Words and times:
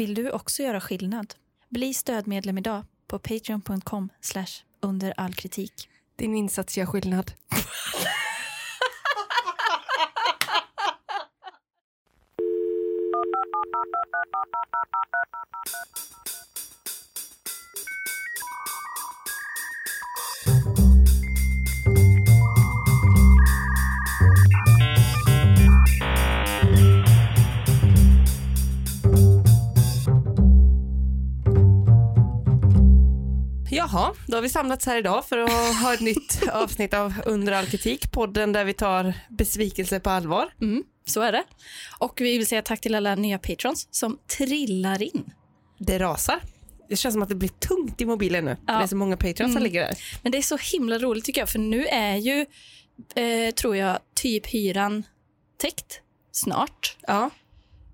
Vill 0.00 0.14
du 0.14 0.30
också 0.30 0.62
göra 0.62 0.80
skillnad? 0.80 1.34
Bli 1.68 1.94
stödmedlem 1.94 2.58
idag 2.58 2.84
på 3.06 3.18
patreon.com 3.18 4.08
under 4.80 5.14
all 5.16 5.34
kritik. 5.34 5.88
Din 6.16 6.34
insats 6.34 6.78
gör 6.78 6.86
skillnad. 6.86 7.32
då 34.30 34.36
har 34.36 34.42
vi 34.42 34.48
samlats 34.48 34.86
här 34.86 34.98
idag 34.98 35.24
för 35.24 35.38
att 35.38 35.76
ha 35.82 35.94
ett 35.94 36.00
nytt 36.00 36.48
avsnitt 36.52 36.94
av 36.94 37.14
Under 37.26 37.52
all 37.52 37.66
kritik, 37.66 38.12
podden 38.12 38.52
där 38.52 38.64
vi 38.64 38.72
tar 38.72 39.14
besvikelse 39.28 40.00
på 40.00 40.10
allvar. 40.10 40.52
Mm, 40.60 40.84
så 41.06 41.20
är 41.20 41.32
det. 41.32 41.44
Och 41.98 42.20
vi 42.20 42.38
vill 42.38 42.46
säga 42.46 42.62
tack 42.62 42.80
till 42.80 42.94
alla 42.94 43.14
nya 43.14 43.38
patrons 43.38 43.88
som 43.90 44.18
trillar 44.38 45.02
in. 45.02 45.32
Det 45.78 45.98
rasar. 45.98 46.40
Det 46.88 46.96
känns 46.96 47.12
som 47.12 47.22
att 47.22 47.28
det 47.28 47.34
blir 47.34 47.48
tungt 47.48 48.00
i 48.00 48.04
mobilen 48.06 48.44
nu. 48.44 48.56
Ja. 48.66 48.72
Det 48.78 48.82
är 48.82 48.86
så 48.86 48.96
många 48.96 49.16
patrons 49.16 49.38
som 49.38 49.50
Mm. 49.50 49.62
ligger 49.62 49.80
där. 49.80 49.94
Men 50.22 50.32
det 50.32 50.38
är 50.38 50.42
så 50.42 50.56
himla 50.72 50.98
roligt 50.98 51.24
tycker 51.24 51.40
jag, 51.40 51.48
för 51.48 51.58
nu 51.58 51.86
är 51.86 52.16
ju, 52.16 52.46
eh, 53.14 53.54
tror 53.54 53.76
jag, 53.76 53.98
typ 54.14 54.46
hyran 54.46 55.02
täckt 55.58 56.00
snart. 56.32 56.96
Ja. 57.06 57.30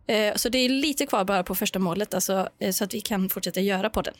Eh, 0.06 0.34
så 0.34 0.48
det 0.48 0.58
är 0.58 0.68
lite 0.68 1.06
kvar 1.06 1.24
bara 1.24 1.42
på 1.44 1.54
första 1.54 1.78
målet, 1.78 2.14
alltså, 2.14 2.48
eh, 2.58 2.72
så 2.72 2.84
att 2.84 2.94
vi 2.94 3.00
kan 3.00 3.28
fortsätta 3.28 3.60
göra 3.60 3.90
på 3.90 4.02
den. 4.02 4.14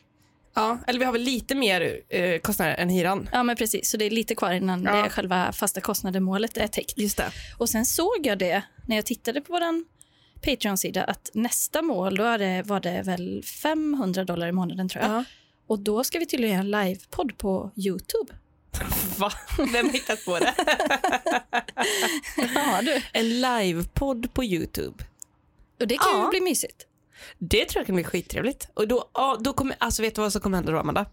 Ja, 0.57 0.79
eller 0.87 0.99
vi 0.99 1.05
har 1.05 1.13
väl 1.13 1.23
lite 1.23 1.55
mer 1.55 2.01
eh, 2.09 2.39
kostnader 2.41 2.75
än 2.75 2.89
hyran. 2.89 3.29
Ja, 3.33 3.43
men 3.43 3.57
precis. 3.57 3.91
Så 3.91 3.97
det 3.97 4.05
är 4.05 4.11
lite 4.11 4.35
kvar 4.35 4.53
innan 4.53 4.83
Ja. 4.85 5.03
det 5.03 5.11
själva 5.11 5.53
fasta 5.53 5.81
kostnaden-målet 5.81 6.57
är 6.57 6.67
täckt. 6.67 6.99
Just 6.99 7.17
det. 7.17 7.31
Och 7.59 7.69
sen 7.69 7.87
såg 7.87 8.21
jag 8.23 8.39
det 8.39 8.63
när 8.87 8.97
jag 8.97 9.07
tittade 9.07 9.41
på 9.41 9.53
vår 9.53 9.85
Patreon-sida 10.43 11.05
att 11.05 11.31
nästa 11.35 11.83
mål, 11.83 12.17
då 12.17 12.37
det, 12.37 12.63
var 12.67 12.81
det 12.81 13.03
väl 13.05 13.43
500 13.63 14.25
dollar 14.25 14.49
i 14.49 14.53
månaden 14.53 14.89
tror 14.89 15.05
jag. 15.05 15.13
Ja. 15.13 15.25
Och 15.67 15.79
då 15.79 16.05
ska 16.05 16.19
vi 16.19 16.27
tydligen 16.27 16.55
göra 16.67 16.83
en 16.83 16.89
livepodd 16.89 17.39
på 17.39 17.71
YouTube. 17.77 18.33
Va? 19.19 19.33
Vem 19.73 19.87
har 19.87 19.93
hittat 19.93 20.25
på 20.25 20.39
det? 20.39 20.55
Ja, 22.55 22.83
du. 22.83 23.03
en 23.13 23.41
livepodd 23.41 24.35
på 24.35 24.45
Youtube. 24.45 25.05
Och 25.81 25.87
det 25.87 25.97
kan 25.97 26.07
Ja. 26.13 26.23
ju 26.25 26.31
bli 26.31 26.41
mysigt. 26.41 26.87
Det 27.39 27.65
tror 27.65 27.81
jag 27.81 27.87
kan 27.87 27.95
bli 27.95 28.05
skittrevligt. 28.05 28.69
Och 28.75 28.89
då, 28.89 29.11
ja, 29.15 29.37
då 29.41 29.53
kommer, 29.53 29.77
alltså 29.81 30.03
vet 30.03 30.15
du 30.15 30.21
vad 30.21 30.33
som 30.33 30.41
kommer 30.41 30.57
hända 30.57 30.73
då 30.73 30.79
Amanda? 30.79 31.07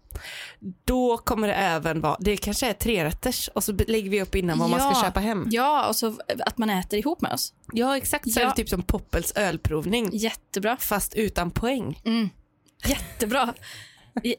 Då 0.84 1.18
kommer 1.18 1.48
det 1.48 1.54
även 1.54 2.00
vara, 2.00 2.16
det 2.20 2.36
kanske 2.36 2.66
är 2.68 2.72
trerätters 2.72 3.48
och 3.48 3.64
så 3.64 3.72
lägger 3.72 4.10
vi 4.10 4.22
upp 4.22 4.34
innan 4.34 4.58
vad 4.58 4.70
man 4.70 4.80
Ja. 4.80 4.94
ska 4.94 5.04
köpa 5.04 5.20
hem. 5.20 5.46
Ja, 5.50 5.88
och 5.88 5.96
så 5.96 6.16
att 6.46 6.58
man 6.58 6.70
äter 6.70 6.98
ihop 6.98 7.20
med 7.20 7.32
oss. 7.32 7.52
Ja 7.72 7.96
exakt, 7.96 8.32
så 8.32 8.40
Ja. 8.40 8.44
är 8.44 8.48
det 8.50 8.56
typ 8.56 8.68
som 8.68 8.82
Poppels 8.82 9.32
ölprovning 9.32 10.10
Jättebra. 10.12 10.76
fast 10.76 11.14
utan 11.14 11.50
poäng. 11.50 12.00
Mm. 12.04 12.28
Jättebra. 12.86 13.54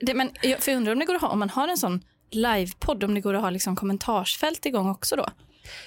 Det, 0.01 0.13
men, 0.13 0.31
jag 0.41 0.67
undrar 0.75 0.93
om 0.93 0.99
det 0.99 1.05
går 1.05 1.15
att 1.15 1.21
ha, 1.21 1.29
om 1.29 1.39
man 1.39 1.49
har 1.49 1.67
en 1.67 1.77
sån 1.77 2.01
livepodd, 2.31 3.03
om 3.03 3.13
det 3.15 3.21
går 3.21 3.33
att 3.33 3.41
ha 3.41 3.49
liksom 3.49 3.75
kommentarsfält 3.75 4.65
igång 4.65 4.89
också 4.89 5.15
då. 5.15 5.29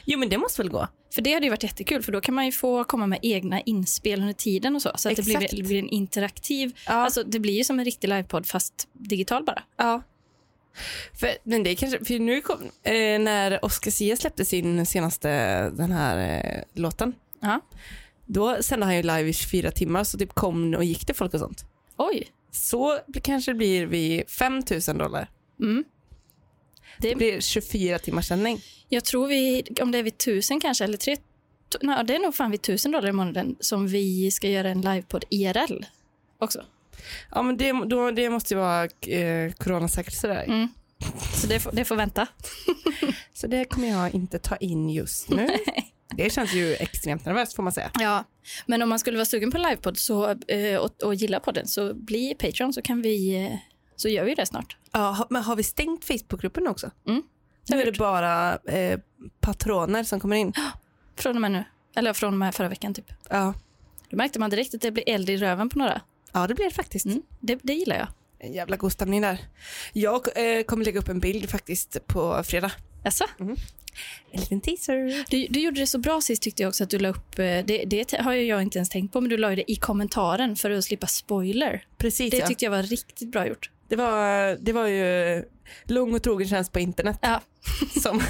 Jo 0.04 0.18
men 0.18 0.28
det 0.28 0.38
måste 0.38 0.62
väl 0.62 0.70
gå? 0.70 0.88
För 1.14 1.22
det 1.22 1.32
hade 1.34 1.46
ju 1.46 1.50
varit 1.50 1.62
jättekul, 1.62 2.02
för 2.02 2.12
då 2.12 2.20
kan 2.20 2.34
man 2.34 2.46
ju 2.46 2.52
få 2.52 2.84
komma 2.84 3.06
med 3.06 3.18
egna 3.22 3.60
inspel 3.60 4.20
under 4.20 4.32
tiden 4.32 4.76
och 4.76 4.82
så. 4.82 4.90
Så 4.96 5.10
att 5.10 5.16
det 5.16 5.22
blir, 5.22 5.48
det 5.56 5.62
blir 5.62 5.78
en 5.78 5.88
interaktiv, 5.88 6.72
Ja. 6.86 6.92
alltså 6.92 7.22
det 7.22 7.38
blir 7.38 7.52
ju 7.54 7.64
som 7.64 7.78
en 7.78 7.84
riktig 7.84 8.08
livepodd 8.08 8.46
fast 8.46 8.88
digital 8.92 9.44
bara. 9.44 9.62
Ja. 9.76 10.02
För, 11.20 11.30
men 11.42 11.62
det 11.62 11.74
kanske, 11.74 12.04
för 12.04 12.18
nu 12.18 12.40
kom, 12.40 12.58
eh, 12.82 12.92
när 13.20 13.64
Oscar 13.64 13.90
Sia 13.90 14.16
släppte 14.16 14.44
sin 14.44 14.86
senaste, 14.86 15.28
den 15.70 15.92
här 15.92 16.44
eh, 16.44 16.62
låten, 16.82 17.12
Ja. 17.40 17.60
då 18.26 18.62
sände 18.62 18.86
han 18.86 18.96
ju 18.96 19.02
live 19.02 19.28
i 19.28 19.32
24 19.32 19.70
timmar 19.70 20.04
så 20.04 20.18
typ 20.18 20.34
kom 20.34 20.74
och 20.74 20.84
gick 20.84 21.06
det 21.06 21.14
folk 21.14 21.34
och 21.34 21.40
sånt. 21.40 21.64
Oj. 21.96 22.28
Så 22.50 22.98
kanske 23.22 23.50
det 23.50 23.54
blir 23.54 23.86
vid 23.86 24.30
5000 24.30 24.98
dollar. 24.98 25.30
Mm. 25.60 25.84
Det 27.00 27.14
blir 27.14 27.40
24 27.40 27.98
timmars 27.98 28.28
sändning. 28.28 28.60
Jag 28.88 29.04
tror 29.04 29.28
vi, 29.28 29.64
om 29.82 29.92
det 29.92 29.98
är 29.98 30.02
vid 30.02 30.18
tusen 30.18 30.60
kanske, 30.60 30.84
eller 30.84 30.96
tre, 30.96 31.16
nej, 31.80 32.04
det 32.04 32.14
är 32.14 32.18
nog 32.18 32.34
fan 32.34 32.50
vid 32.50 32.62
tusen 32.62 32.92
dollar 32.92 33.08
i 33.08 33.12
månaden 33.12 33.56
som 33.60 33.86
vi 33.88 34.30
ska 34.30 34.48
göra 34.48 34.70
en 34.70 34.80
livepodd 34.80 35.24
IRL 35.30 35.84
också. 36.38 36.64
Ja 37.30 37.42
men 37.42 37.56
det, 37.56 37.72
då, 37.72 38.10
det 38.10 38.30
måste 38.30 38.54
ju 38.54 38.60
vara 38.60 38.84
eh, 38.84 39.52
coronasäkert 39.52 40.14
sådär. 40.14 40.44
Mm. 40.44 40.68
Så 41.34 41.46
det 41.46 41.60
får, 41.60 41.72
det 41.72 41.84
får 41.84 41.96
vänta. 41.96 42.26
Så 43.34 43.46
det 43.46 43.64
kommer 43.64 43.88
jag 43.88 44.14
inte 44.14 44.38
ta 44.38 44.56
in 44.56 44.90
just 44.90 45.30
nu. 45.30 45.48
det 46.16 46.32
känns 46.32 46.54
ju 46.54 46.74
extremt 46.74 47.24
nervöst 47.24 47.56
får 47.56 47.62
man 47.62 47.72
säga. 47.72 47.90
Ja, 48.00 48.24
men 48.66 48.82
om 48.82 48.88
man 48.88 48.98
skulle 48.98 49.16
vara 49.16 49.26
sugen 49.26 49.50
på 49.50 49.58
livepodd 49.58 49.98
så, 49.98 50.30
eh, 50.30 50.76
och, 50.78 51.02
och 51.02 51.14
gilla 51.14 51.40
podden 51.40 51.66
så 51.66 51.94
bli 51.94 52.34
Patreon 52.34 52.72
så 52.72 52.82
kan 52.82 53.02
vi, 53.02 53.44
eh, 53.44 53.58
så 54.00 54.08
gör 54.08 54.24
vi 54.24 54.34
det 54.34 54.46
snart. 54.46 54.76
Ja, 54.92 55.26
men 55.30 55.42
har 55.42 55.56
vi 55.56 55.62
stängt 55.62 56.04
Facebookgruppen 56.04 56.66
också? 56.66 56.90
Mm. 57.06 57.22
Nu 57.68 57.80
är 57.82 57.84
det 57.92 57.98
bara 57.98 58.56
eh, 58.56 59.00
patroner 59.40 60.04
som 60.04 60.20
kommer 60.20 60.36
in. 60.36 60.52
Från 61.16 61.34
och 61.34 61.40
med 61.40 61.50
nu, 61.52 61.64
eller 61.96 62.12
från 62.12 62.34
och 62.34 62.38
med 62.38 62.54
förra 62.54 62.68
veckan 62.68 62.94
typ. 62.94 63.12
Ja, 63.30 63.54
Då 64.10 64.16
märkte 64.16 64.38
man 64.38 64.50
direkt 64.50 64.74
att 64.74 64.80
det 64.80 64.90
blir 64.90 65.08
eld 65.08 65.30
i 65.30 65.36
röven 65.36 65.68
på 65.68 65.78
några. 65.78 66.00
ja 66.32 66.46
det 66.46 66.54
blir 66.54 66.64
det 66.64 66.74
faktiskt. 66.74 67.06
Mm, 67.06 67.22
det, 67.40 67.58
det 67.62 67.72
gillar 67.74 67.96
jag. 67.96 68.08
En 68.38 68.52
jävla 68.52 68.76
god 68.76 68.92
stämning 68.92 69.20
där. 69.20 69.38
Jag 69.92 70.28
eh, 70.36 70.62
kommer 70.62 70.84
lägga 70.84 71.00
upp 71.00 71.08
en 71.08 71.20
bild 71.20 71.50
faktiskt 71.50 72.06
på 72.06 72.42
fredag. 72.44 72.72
Jaså? 73.04 73.24
En 74.30 74.40
liten 74.40 74.60
teaser. 74.60 75.24
Du, 75.30 75.46
du 75.50 75.60
gjorde 75.60 75.80
det 75.80 75.86
så 75.86 75.98
bra 75.98 76.20
sist 76.20 76.42
tyckte 76.42 76.62
jag 76.62 76.68
också 76.68 76.84
att 76.84 76.90
du 76.90 76.98
la 76.98 77.08
upp, 77.08 77.38
eh, 77.38 77.44
det, 77.44 77.84
det 77.86 78.12
har 78.20 78.32
jag 78.32 78.62
inte 78.62 78.78
ens 78.78 78.88
tänkt 78.88 79.12
på, 79.12 79.20
men 79.20 79.30
du 79.30 79.36
la 79.36 79.48
det 79.48 79.72
i 79.72 79.76
kommentaren 79.76 80.56
för 80.56 80.70
att 80.70 80.84
slippa 80.84 81.06
spoiler. 81.06 81.84
Precis 81.96 82.30
Det 82.30 82.36
ja. 82.36 82.46
tyckte 82.46 82.64
jag 82.64 82.70
var 82.70 82.82
riktigt 82.82 83.28
bra 83.28 83.46
gjort. 83.46 83.70
Det 83.88 83.96
var, 83.96 84.56
det 84.60 84.72
var 84.72 84.86
ju 84.86 85.44
lång 85.84 86.14
och 86.14 86.22
trogen 86.22 86.48
tjänst 86.48 86.72
på 86.72 86.78
internet 86.80 87.18
Ja, 87.22 87.40
som, 88.02 88.22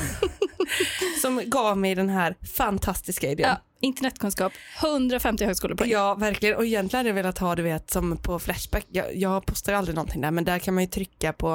som 1.23 1.43
gav 1.47 1.79
mig 1.79 1.95
den 1.95 2.09
här 2.09 2.37
fantastiska 2.57 3.31
idén. 3.31 3.49
ja 3.49 3.57
internetkunskap, 3.81 4.53
150 4.83 5.45
högskolepoäng. 5.45 5.91
Ja, 5.91 6.15
verkligen. 6.15 6.57
Och 6.57 6.67
egentligen 6.67 6.99
hade 6.99 7.09
jag 7.09 7.15
velat 7.15 7.39
ha, 7.39 7.55
du 7.55 7.63
vet, 7.63 7.91
som 7.91 8.17
på 8.17 8.39
Flashback. 8.39 8.87
Jag, 8.91 9.17
jag 9.17 9.47
postar 9.47 9.73
ju 9.73 9.79
aldrig 9.79 9.95
någonting 9.95 10.21
där, 10.21 10.31
men 10.31 10.45
där 10.45 10.59
kan 10.59 10.75
man 10.75 10.85
ju 10.85 10.89
trycka 10.91 11.33
på 11.33 11.49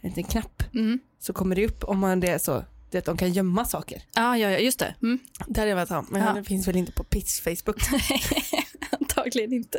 en 0.00 0.08
liten 0.08 0.24
knapp 0.24 0.62
Mm. 0.74 0.98
så 1.20 1.32
kommer 1.32 1.56
det 1.56 1.66
upp 1.66 1.84
om 1.84 1.98
man 1.98 2.20
det 2.20 2.28
är 2.28 2.38
så. 2.38 2.64
Du 2.90 2.98
vet, 2.98 3.04
de 3.04 3.16
kan 3.16 3.32
gömma 3.32 3.64
saker. 3.64 4.02
Ja, 4.14 4.36
ja, 4.38 4.50
ja, 4.50 4.58
just 4.58 4.78
det. 4.78 4.94
Mm. 5.02 5.18
Det 5.46 5.60
hade 5.60 5.68
jag 5.70 5.76
velat 5.76 5.88
ha, 5.90 6.04
men 6.10 6.22
Ja. 6.22 6.32
det 6.32 6.44
finns 6.44 6.68
väl 6.68 6.76
inte 6.76 6.92
på 6.92 7.04
Piss 7.04 7.40
Facebook. 7.40 7.82
Antagligen 9.00 9.52
inte. 9.52 9.78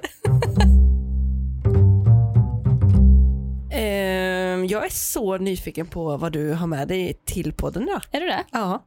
Jag 4.69 4.85
är 4.85 4.89
så 4.89 5.37
nyfiken 5.37 5.87
på 5.87 6.17
vad 6.17 6.31
du 6.31 6.53
har 6.53 6.67
med 6.67 6.87
dig 6.87 7.13
till 7.25 7.53
podden 7.53 7.83
idag. 7.83 8.01
Är 8.11 8.19
du 8.21 8.27
det? 8.27 8.43
Ja. 8.51 8.83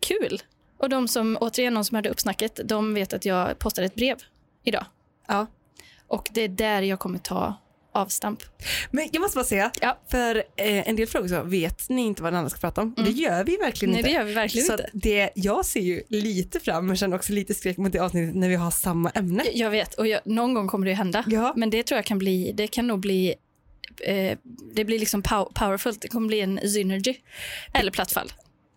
Kul. 0.00 0.42
Och 0.78 0.88
de 0.88 1.08
som, 1.08 1.38
återigen, 1.40 1.74
de 1.74 1.84
som 1.84 1.94
hörde 1.94 2.08
uppsnacket, 2.10 2.60
de 2.64 2.94
vet 2.94 3.12
att 3.12 3.24
jag 3.24 3.58
postade 3.58 3.86
ett 3.86 3.94
brev 3.94 4.16
idag. 4.64 4.84
ja. 5.28 5.46
Och 6.06 6.28
det 6.32 6.40
är 6.42 6.48
där 6.48 6.82
jag 6.82 6.98
kommer 6.98 7.18
ta 7.18 7.54
avstamp. 7.92 8.42
Men 8.90 9.08
jag 9.12 9.20
måste 9.20 9.36
bara 9.36 9.44
säga, 9.44 9.70
Ja. 9.80 9.98
för 10.10 10.36
eh, 10.36 10.88
en 10.88 10.96
del 10.96 11.06
frågor 11.06 11.28
så 11.28 11.42
vet 11.42 11.88
ni 11.88 12.02
inte 12.02 12.22
vad 12.22 12.32
den 12.32 12.38
andra 12.38 12.50
ska 12.50 12.60
prata 12.60 12.80
om. 12.80 12.94
Och 12.98 13.04
det 13.04 13.10
gör 13.10 13.44
vi 13.44 13.56
verkligen 13.56 13.92
Nej, 13.92 13.98
inte. 14.00 14.10
det 14.10 14.14
gör 14.14 14.24
vi 14.24 14.34
verkligen 14.34 14.66
så 14.66 14.72
inte. 14.72 14.90
Det, 14.92 15.30
jag 15.34 15.64
ser 15.66 15.80
ju 15.80 16.02
lite 16.08 16.60
fram 16.60 16.86
men 16.86 16.96
känner 16.96 17.16
också 17.16 17.32
lite 17.32 17.54
skräck 17.54 17.76
mot 17.76 17.92
det 17.92 17.98
avsnittet 17.98 18.34
när 18.36 18.48
vi 18.48 18.54
har 18.54 18.70
samma 18.70 19.10
ämne. 19.10 19.44
Jag 19.52 19.70
vet, 19.70 19.94
och 19.94 20.06
jag, 20.06 20.20
någon 20.24 20.54
gång 20.54 20.68
kommer 20.68 20.84
det 20.86 20.90
ju 20.90 20.96
hända. 20.96 21.24
Ja. 21.26 21.52
Men 21.56 21.70
det 21.70 21.82
tror 21.82 21.96
jag 21.98 22.04
kan 22.04 22.18
bli, 22.18 22.52
det 22.54 22.66
kan 22.66 22.86
nog 22.86 23.00
bli, 23.00 23.34
eh, 24.00 24.38
det 24.74 24.84
blir 24.84 24.98
liksom 24.98 25.22
pow- 25.22 25.52
powerfult. 25.54 26.00
Det 26.02 26.08
kommer 26.08 26.26
bli 26.28 26.40
en 26.40 26.60
synergy. 26.70 27.14
Eller 27.74 27.90
plattfall. 27.90 28.32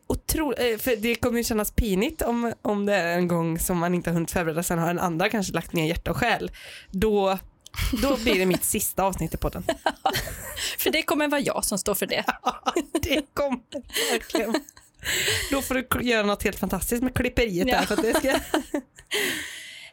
Otro, 0.08 0.54
eh, 0.54 0.78
för 0.78 0.96
det 0.96 1.16
kommer 1.16 1.38
ju 1.38 1.44
kännas 1.44 1.72
pinigt 1.72 2.22
om, 2.22 2.54
om 2.62 2.86
det 2.86 2.96
är 2.96 3.18
en 3.18 3.28
gång 3.28 3.60
som 3.60 3.78
man 3.78 3.94
inte 3.94 4.10
har 4.10 4.14
hunnit 4.14 4.32
förbereda, 4.32 4.64
sen 4.64 4.80
har 4.80 4.90
en 4.90 5.00
andra 5.00 5.30
kanske 5.30 5.54
lagt 5.54 5.74
ner 5.74 5.88
hjärta 5.88 6.12
och 6.12 6.18
själ. 6.18 6.52
Då, 6.92 7.40
då 8.02 8.18
blir 8.18 8.40
det 8.40 8.46
mitt 8.46 8.64
sista 8.64 9.04
avsnitt 9.04 9.34
i 9.34 9.38
podden. 9.38 9.64
För 10.80 10.90
det 10.90 11.02
kommer 11.04 11.28
vara 11.28 11.42
jag 11.42 11.66
som 11.66 11.78
står 11.78 11.96
för 11.96 12.06
det. 12.06 12.24
det 13.02 13.22
kommer 13.34 13.60
verkligen. 14.12 14.56
Då 15.52 15.62
får 15.62 15.76
du 15.76 16.02
göra 16.10 16.26
något 16.26 16.44
helt 16.44 16.60
fantastiskt 16.60 17.04
med 17.04 17.14
klipperiet 17.14 17.68
Ja. 17.68 17.78
där. 17.80 17.86
För 17.86 17.94
att 17.94 18.02
det 18.02 18.14
ska... 18.14 18.30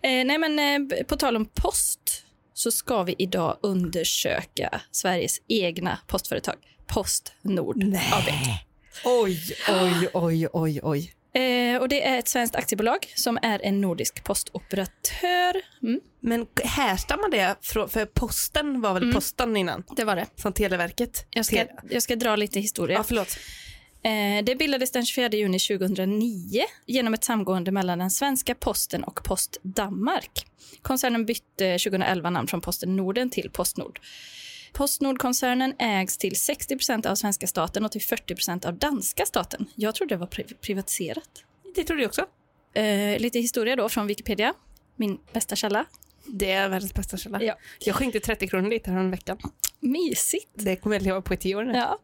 Eh, 0.02 0.24
nej 0.24 0.38
men 0.38 0.58
eh, 0.58 1.04
på 1.04 1.16
tal 1.16 1.36
om 1.36 1.44
post 1.46 2.24
så 2.60 2.70
ska 2.70 3.02
vi 3.02 3.14
idag 3.18 3.58
undersöka 3.62 4.80
Sveriges 4.90 5.40
egna 5.48 5.98
postföretag. 6.06 6.54
Postnord 6.86 7.84
AB. 7.84 8.28
Oj, 9.04 9.38
oj, 9.68 10.08
oj, 10.14 10.48
oj, 10.52 10.80
oj. 10.82 11.12
Eh, 11.34 11.80
och 11.80 11.88
det 11.88 12.06
är 12.08 12.18
ett 12.18 12.28
svenskt 12.28 12.56
aktiebolag 12.56 12.98
som 13.16 13.38
är 13.42 13.60
en 13.64 13.80
nordisk 13.80 14.24
postoperatör. 14.24 15.54
Mm, 15.82 16.00
Men 16.20 16.46
härstammar 16.64 17.30
det 17.30 17.56
från, 17.60 17.88
för 17.88 18.06
posten 18.06 18.80
var 18.80 18.94
väl 18.94 19.02
Mm. 19.02 19.14
posten 19.14 19.56
innan? 19.56 19.84
det 19.96 20.04
var 20.04 20.16
det. 20.16 20.26
Som 20.36 20.52
Televerket? 20.52 21.26
Jag 21.30 21.46
ska, 21.46 21.64
jag 21.90 22.02
ska 22.02 22.16
dra 22.16 22.36
lite 22.36 22.60
historia. 22.60 22.96
Ja, 22.98 23.02
förlåt. 23.02 23.36
Eh, 24.02 24.44
det 24.44 24.56
bildades 24.56 24.90
den 24.90 25.04
24 25.06 25.28
juni 25.38 25.58
2009 25.58 26.62
genom 26.86 27.14
ett 27.14 27.24
samgående 27.24 27.72
mellan 27.72 27.98
den 27.98 28.10
svenska 28.10 28.54
posten 28.54 29.04
och 29.04 29.20
Post 29.24 29.58
Danmark. 29.62 30.46
Koncernen 30.82 31.26
bytte 31.26 31.78
2011 31.78 32.30
namn 32.30 32.48
från 32.48 32.60
Posten 32.60 32.96
Norden 32.96 33.30
till 33.30 33.50
Postnord. 33.50 34.00
Postnord-koncernen 34.72 35.74
ägs 35.78 36.18
till 36.18 36.32
60% 36.32 37.06
av 37.06 37.14
svenska 37.14 37.46
staten 37.46 37.84
och 37.84 37.92
till 37.92 38.00
40% 38.00 38.66
av 38.66 38.74
danska 38.78 39.26
staten. 39.26 39.66
Jag 39.74 39.94
trodde 39.94 40.14
det 40.14 40.18
var 40.18 40.26
pri- 40.26 40.54
privatiserat. 40.60 41.44
Det 41.74 41.84
trodde 41.84 42.02
jag 42.02 42.08
också. 42.08 42.26
Eh, 42.74 43.18
lite 43.18 43.38
historia 43.38 43.76
då 43.76 43.88
från 43.88 44.06
Wikipedia, 44.06 44.54
min 44.96 45.18
bästa 45.32 45.56
källa. 45.56 45.84
Det 46.26 46.50
är 46.50 46.68
världens 46.68 46.94
bästa 46.94 47.16
källa. 47.16 47.42
Ja. 47.42 47.54
Jag 47.80 47.94
skänkte 47.96 48.20
30 48.20 48.48
kronor 48.48 48.70
dit 48.70 48.88
veckan. 48.88 49.38
Mysigt. 49.80 50.48
Det 50.54 50.76
kommer 50.76 50.96
jag 50.96 51.02
leva 51.02 51.22
på 51.22 51.34
i 51.34 51.36
tio 51.36 51.54
år 51.56 51.64
nu. 51.64 51.72
Ja. 51.72 51.98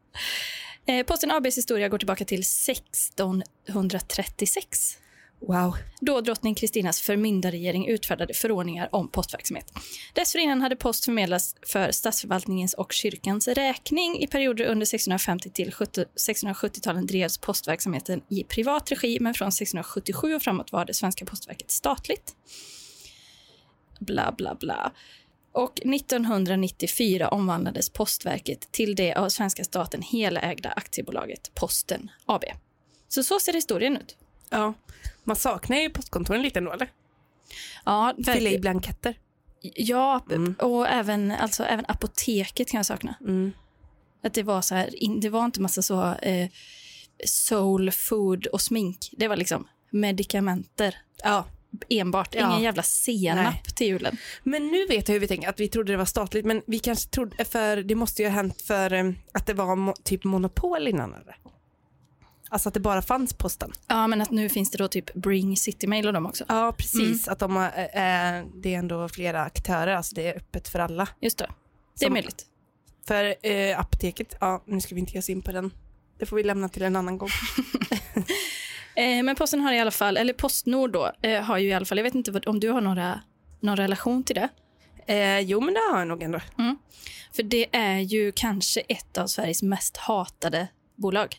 Eh, 0.87 1.03
Posten 1.03 1.31
ABs 1.31 1.59
historia 1.59 1.89
går 1.89 1.99
tillbaka 1.99 2.25
till 2.25 2.41
1636. 2.41 4.99
Wow. 5.41 5.77
då 6.01 6.21
drottning 6.21 6.55
Kristinas 6.55 7.01
förmyndarregering 7.01 7.87
utfärdade 7.87 8.35
förordningar 8.35 8.89
om 8.93 9.09
postverksamhet. 9.09 9.73
Dessförinnan 10.15 10.63
hade 10.63 10.77
post 10.77 11.05
förmedlats 11.05 11.57
för 11.67 11.93
statsförvaltningens 11.93 12.75
och 12.75 12.93
kyrkans 12.93 13.49
räkning. 13.49 14.19
I 14.19 14.27
perioder 14.27 14.65
under 14.65 14.83
1650 14.83 15.51
till 15.51 15.73
70 15.73 16.05
1670-talen 16.17 17.07
drevs 17.07 17.39
postverksamheten 17.39 18.23
i 18.29 18.45
privat 18.45 18.91
regi 18.91 19.19
men 19.21 19.35
från 19.35 19.49
1677 19.49 20.35
och 20.35 20.43
framåt 20.43 20.73
var 20.73 20.85
det 20.85 20.95
svenska 20.95 21.25
postverket 21.25 21.71
statligt. 21.71 22.35
Bla, 24.01 24.35
bla, 24.39 24.55
bla. 24.55 24.93
Och 25.57 25.81
1994 25.85 27.29
omvandlades 27.29 27.91
Postverket 27.91 28.73
till 28.73 28.95
det 28.97 29.15
av 29.15 29.29
svenska 29.29 29.65
staten 29.65 30.03
helägda 30.03 30.69
aktiebolaget 30.71 31.55
Posten 31.55 32.11
AB. 32.27 32.45
Så 33.09 33.23
så 33.23 33.41
ser 33.41 33.53
historien 33.53 33.97
ut. 33.97 34.17
Ja. 34.51 34.75
Man 35.25 35.37
saknar 35.37 35.77
ju 35.77 35.91
postkontoren 35.91 36.43
lite 36.43 36.59
ändå, 36.59 36.73
eller? 36.73 36.91
Ja, 37.85 38.15
Fylla 38.27 38.51
i 38.51 38.59
blanketter. 38.59 39.15
Ja, 39.61 40.25
Mm. 40.31 40.55
och 40.59 40.89
även, 40.89 41.31
alltså, 41.33 41.65
även 41.65 41.85
apoteket 41.89 42.69
kan 42.69 42.79
jag 42.79 42.87
sakna. 42.87 43.15
Mm. 43.21 43.53
Att 44.23 44.35
det 44.35 44.43
var 44.43 44.63
så 44.63 44.75
här, 44.75 44.91
det 45.21 45.29
var 45.29 45.45
inte 45.45 45.61
massa 45.61 45.83
så 45.83 46.15
eh, 46.15 46.49
soul 47.25 47.91
food 47.91 48.47
och 48.47 48.61
smink. 48.61 49.11
Det 49.13 49.29
var 49.29 49.37
liksom 49.37 49.69
medikamenter 49.91 50.97
Ja. 51.23 51.45
Enbart. 51.89 52.35
Ja. 52.35 52.49
Ingen 52.51 52.63
jävla 52.63 52.83
senap 52.83 53.45
Nej. 53.45 53.63
till 53.77 53.87
julen. 53.87 54.17
Men 54.43 54.67
nu 54.69 54.87
vet 54.87 55.09
jag 55.09 55.13
hur 55.13 55.21
vi 55.21 55.29
tänker, 55.29 55.49
att 55.49 55.61
vi 55.61 55.69
trodde 55.69 55.93
det 55.93 55.97
var 55.97 56.05
statligt, 56.05 56.45
men 56.47 56.63
vi 56.67 56.79
kanske 56.79 57.11
trodde, 57.11 57.45
för 57.45 57.77
det 57.77 57.95
måste 57.95 58.23
ju 58.23 58.29
ha 58.29 58.35
hänt 58.35 58.63
för 58.63 58.93
eh, 58.93 59.13
att 59.35 59.47
det 59.47 59.55
var 59.55 59.77
mo- 59.77 60.03
typ 60.05 60.25
monopol 60.25 60.89
innan 60.89 61.15
eller? 61.15 61.37
Alltså 62.49 62.69
att 62.69 62.75
det 62.75 62.81
bara 62.81 63.03
fanns 63.03 63.33
posten. 63.35 63.73
Ja, 63.87 64.07
men 64.07 64.21
att 64.21 64.31
nu 64.31 64.49
finns 64.49 64.71
det 64.71 64.79
då 64.79 64.89
typ 64.89 65.15
Bring 65.15 65.57
City 65.57 65.87
Mail 65.87 66.07
och 66.07 66.13
dem 66.13 66.27
också. 66.27 66.45
Ja, 66.49 66.75
precis. 66.79 67.29
Att 67.29 67.39
de 67.39 67.57
har, 67.57 67.65
eh, 67.95 68.37
eh, 68.39 68.45
det 68.55 68.75
är 68.75 68.79
ändå 68.79 69.09
flera 69.09 69.43
aktörer, 69.43 69.95
alltså 69.97 70.15
det 70.15 70.27
är 70.29 70.37
öppet 70.37 70.69
för 70.69 70.79
alla. 70.79 71.09
Just 71.21 71.39
det. 71.39 71.45
Det 71.99 72.05
är 72.05 72.07
Som- 72.07 72.13
möjligt. 72.13 72.47
För 73.09 73.35
eh, 73.47 73.81
apoteket, 73.81 74.37
ja 74.41 74.63
nu 74.67 74.81
ska 74.81 74.95
vi 74.95 75.01
inte 75.01 75.13
ge 75.13 75.19
oss 75.19 75.31
in 75.31 75.43
på 75.43 75.53
den. 75.53 75.71
Det 76.19 76.27
får 76.27 76.37
vi 76.37 76.43
lämna 76.43 76.69
till 76.69 76.83
en 76.83 76.97
annan 76.97 77.19
gång. 77.19 77.29
Eh, 78.97 79.23
men 79.23 79.37
Posten 79.37 79.61
har 79.61 79.73
i 79.73 79.81
alla 79.81 79.91
fall, 79.91 80.17
eller 80.17 80.33
Postnord 80.33 80.93
då, 80.93 81.13
eh, 81.23 81.43
har 81.43 81.59
ju 81.59 81.69
i 81.69 81.73
alla 81.73 81.87
fall, 81.87 81.99
jag 81.99 82.03
vet 82.03 82.15
inte 82.15 82.31
vad, 82.31 82.47
om 82.49 82.61
du 82.61 82.71
har 82.71 82.81
några, 82.81 83.21
någon 83.61 83.77
relation 83.77 84.25
till 84.25 84.35
det. 84.35 84.49
Eh, 85.07 85.39
jo 85.41 85.61
men 85.61 85.75
det 85.75 85.81
har 85.93 85.99
jag 85.99 86.09
nog 86.09 86.23
ändå. 86.23 86.41
För 87.37 87.43
det 87.43 87.67
är 87.73 87.99
ju 87.99 88.33
kanske 88.33 88.81
ett 88.81 89.19
av 89.19 89.27
Sveriges 89.27 89.63
mest 89.63 89.97
hatade 89.97 90.69
bolag. 90.97 91.37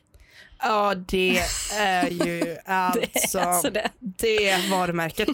Ja 0.60 0.96
det 0.96 1.40
är 1.78 2.10
ju 2.10 2.58
alltså, 2.66 3.40
Alltså 3.40 3.70
det. 3.70 3.90
det 4.00 4.70
varumärket. 4.72 5.28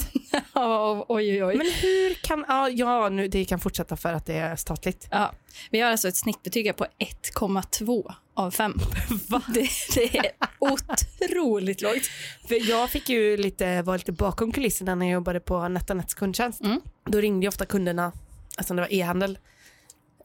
Ja, 0.55 1.05
oj, 1.09 1.31
oj, 1.31 1.43
oj. 1.43 1.55
Men 1.55 1.67
hur 1.67 2.13
kan, 2.13 2.45
ja, 2.47 2.69
ja 2.69 3.09
nu, 3.09 3.27
det 3.27 3.45
kan 3.45 3.59
fortsätta 3.59 3.97
för 3.97 4.13
att 4.13 4.25
det 4.25 4.33
är 4.33 4.55
statligt. 4.55 5.07
Ja, 5.11 5.33
vi 5.71 5.79
har 5.79 5.91
alltså 5.91 6.07
ett 6.07 6.15
snittbetyg 6.15 6.75
på 6.75 6.85
1,2 6.99 8.13
av 8.33 8.51
5. 8.51 8.73
Det, 9.53 9.69
det 9.95 10.17
är 10.17 10.31
otroligt 10.59 11.81
lågt. 11.81 12.07
För 12.47 12.69
jag 12.69 12.89
fick 12.89 13.09
ju 13.09 13.37
lite, 13.37 13.81
var 13.81 13.97
lite 13.97 14.11
bakom 14.11 14.51
kulisserna 14.51 14.95
när 14.95 15.05
jag 15.05 15.13
jobbade 15.13 15.39
på 15.39 15.67
NetOnNets 15.67 16.13
kundtjänst. 16.13 16.61
Mm. 16.61 16.81
Då 17.05 17.21
ringde 17.21 17.47
ofta 17.47 17.65
kunderna, 17.65 18.11
alltså 18.57 18.73
det 18.73 18.81
var 18.81 18.93
e-handel, 18.93 19.39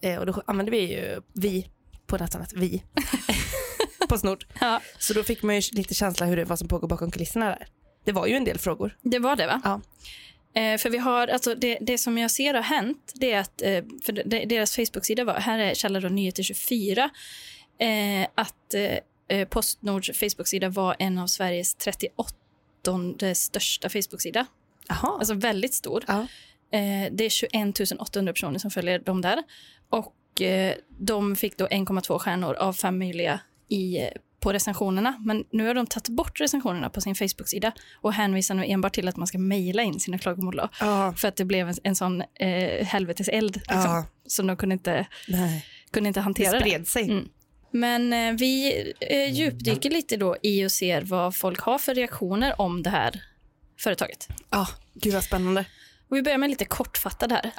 eh, 0.02 0.18
och 0.18 0.26
då 0.26 0.42
använde 0.46 0.70
vi 0.70 0.94
ju 0.94 1.20
vi 1.32 1.68
på 2.06 2.16
NetOnNet, 2.16 2.52
vi, 2.52 2.82
Postnord. 4.08 4.46
Ja, 4.60 4.80
Så 4.98 5.14
då 5.14 5.22
fick 5.22 5.42
man 5.42 5.54
ju 5.54 5.62
lite 5.72 5.94
känsla 5.94 6.26
hur 6.26 6.36
det 6.36 6.44
var 6.44 6.56
som 6.56 6.68
pågår 6.68 6.88
bakom 6.88 7.10
kulisserna 7.10 7.46
där. 7.46 7.66
Det 8.08 8.12
var 8.12 8.26
ju 8.26 8.34
en 8.34 8.44
del 8.44 8.58
frågor. 8.58 8.96
det 9.02 9.18
var 9.18 9.36
det 9.36 9.46
va? 9.46 9.60
Ja. 9.64 9.80
Eh, 10.60 10.78
för 10.78 10.90
vi 10.90 10.98
har, 10.98 11.28
alltså 11.28 11.54
det, 11.54 11.78
det 11.80 11.98
som 11.98 12.18
jag 12.18 12.30
ser 12.30 12.54
har 12.54 12.62
hänt, 12.62 13.12
det 13.14 13.32
är 13.32 13.40
att, 13.40 13.62
eh, 13.62 13.84
för 14.02 14.12
de, 14.12 14.44
deras 14.46 14.76
Facebook-sida 14.76 15.24
var, 15.24 15.34
här 15.34 15.58
är 15.58 15.74
källa 15.74 16.00
då 16.00 16.08
Nyheter 16.08 16.42
24, 16.42 17.10
eh, 17.78 18.28
att 18.34 18.74
eh, 18.74 19.38
eh, 19.38 19.48
Postnords 19.48 20.10
Facebook-sida 20.18 20.68
var 20.68 20.96
en 20.98 21.18
av 21.18 21.26
Sveriges 21.26 21.74
38 21.74 22.34
största 23.34 23.88
Facebook-sida. 23.88 24.46
Alltså 25.18 25.34
väldigt 25.34 25.74
stor. 25.74 26.04
ja. 26.06 26.26
Eh, 26.78 27.12
det 27.12 27.24
är 27.24 27.28
21 27.28 28.00
800 28.00 28.32
personer 28.32 28.58
som 28.58 28.70
följer 28.70 28.98
dem 28.98 29.20
där. 29.20 29.42
Och 29.90 30.14
de 30.88 31.36
fick 31.36 31.56
då 31.56 31.66
1,2 31.66 32.18
stjärnor 32.18 32.54
av 32.54 32.72
fem 32.72 32.98
möjliga 32.98 33.40
i, 33.68 33.98
på 34.40 34.52
recensionerna. 34.52 35.16
Men 35.20 35.44
nu 35.52 35.66
har 35.66 35.74
de 35.74 35.86
tagit 35.86 36.08
bort 36.08 36.40
recensionerna 36.40 36.90
på 36.90 37.00
sin 37.00 37.14
Facebook-sida 37.14 37.72
och 38.00 38.12
hänvisar 38.12 38.54
nu 38.54 38.64
enbart 38.66 38.92
till 38.94 39.08
att 39.08 39.16
man 39.16 39.26
ska 39.26 39.38
mejla 39.38 39.82
in 39.82 40.00
sina 40.00 40.18
klagomål. 40.18 40.60
Ja. 40.80 41.14
för 41.16 41.28
att 41.28 41.36
det 41.36 41.44
blev 41.44 41.68
en, 41.68 41.74
en 41.82 41.96
sån 41.96 42.22
eh, 42.34 42.86
helveteseld. 42.86 43.56
Liksom, 43.56 43.80
Ja. 43.80 44.06
Så 44.26 44.42
de 44.42 44.56
kunde 44.56 44.72
inte, 44.72 45.06
Nej. 45.28 45.64
kunde 45.90 46.08
inte 46.08 46.20
hantera 46.20 46.52
det. 46.52 46.60
spred 46.60 46.88
sig. 46.88 47.02
Mm. 47.10 47.28
Men 47.70 48.12
eh, 48.12 48.32
vi 48.32 48.82
eh, 49.00 49.32
djupdyker 49.34 49.90
lite 49.90 50.16
då 50.16 50.36
i 50.42 50.66
och 50.66 50.72
ser 50.72 51.02
vad 51.02 51.36
folk 51.36 51.60
har 51.60 51.78
för 51.78 51.94
reaktioner 51.94 52.60
om 52.60 52.82
det 52.82 52.90
här 52.90 53.22
företaget. 53.78 54.28
Ja, 54.50 54.66
gud 54.94 55.14
vad 55.14 55.24
spännande. 55.24 55.64
Och 56.10 56.16
vi 56.16 56.22
börjar 56.22 56.38
med 56.38 56.50
lite 56.50 56.64
kortfattad 56.64 57.32
här. 57.32 57.50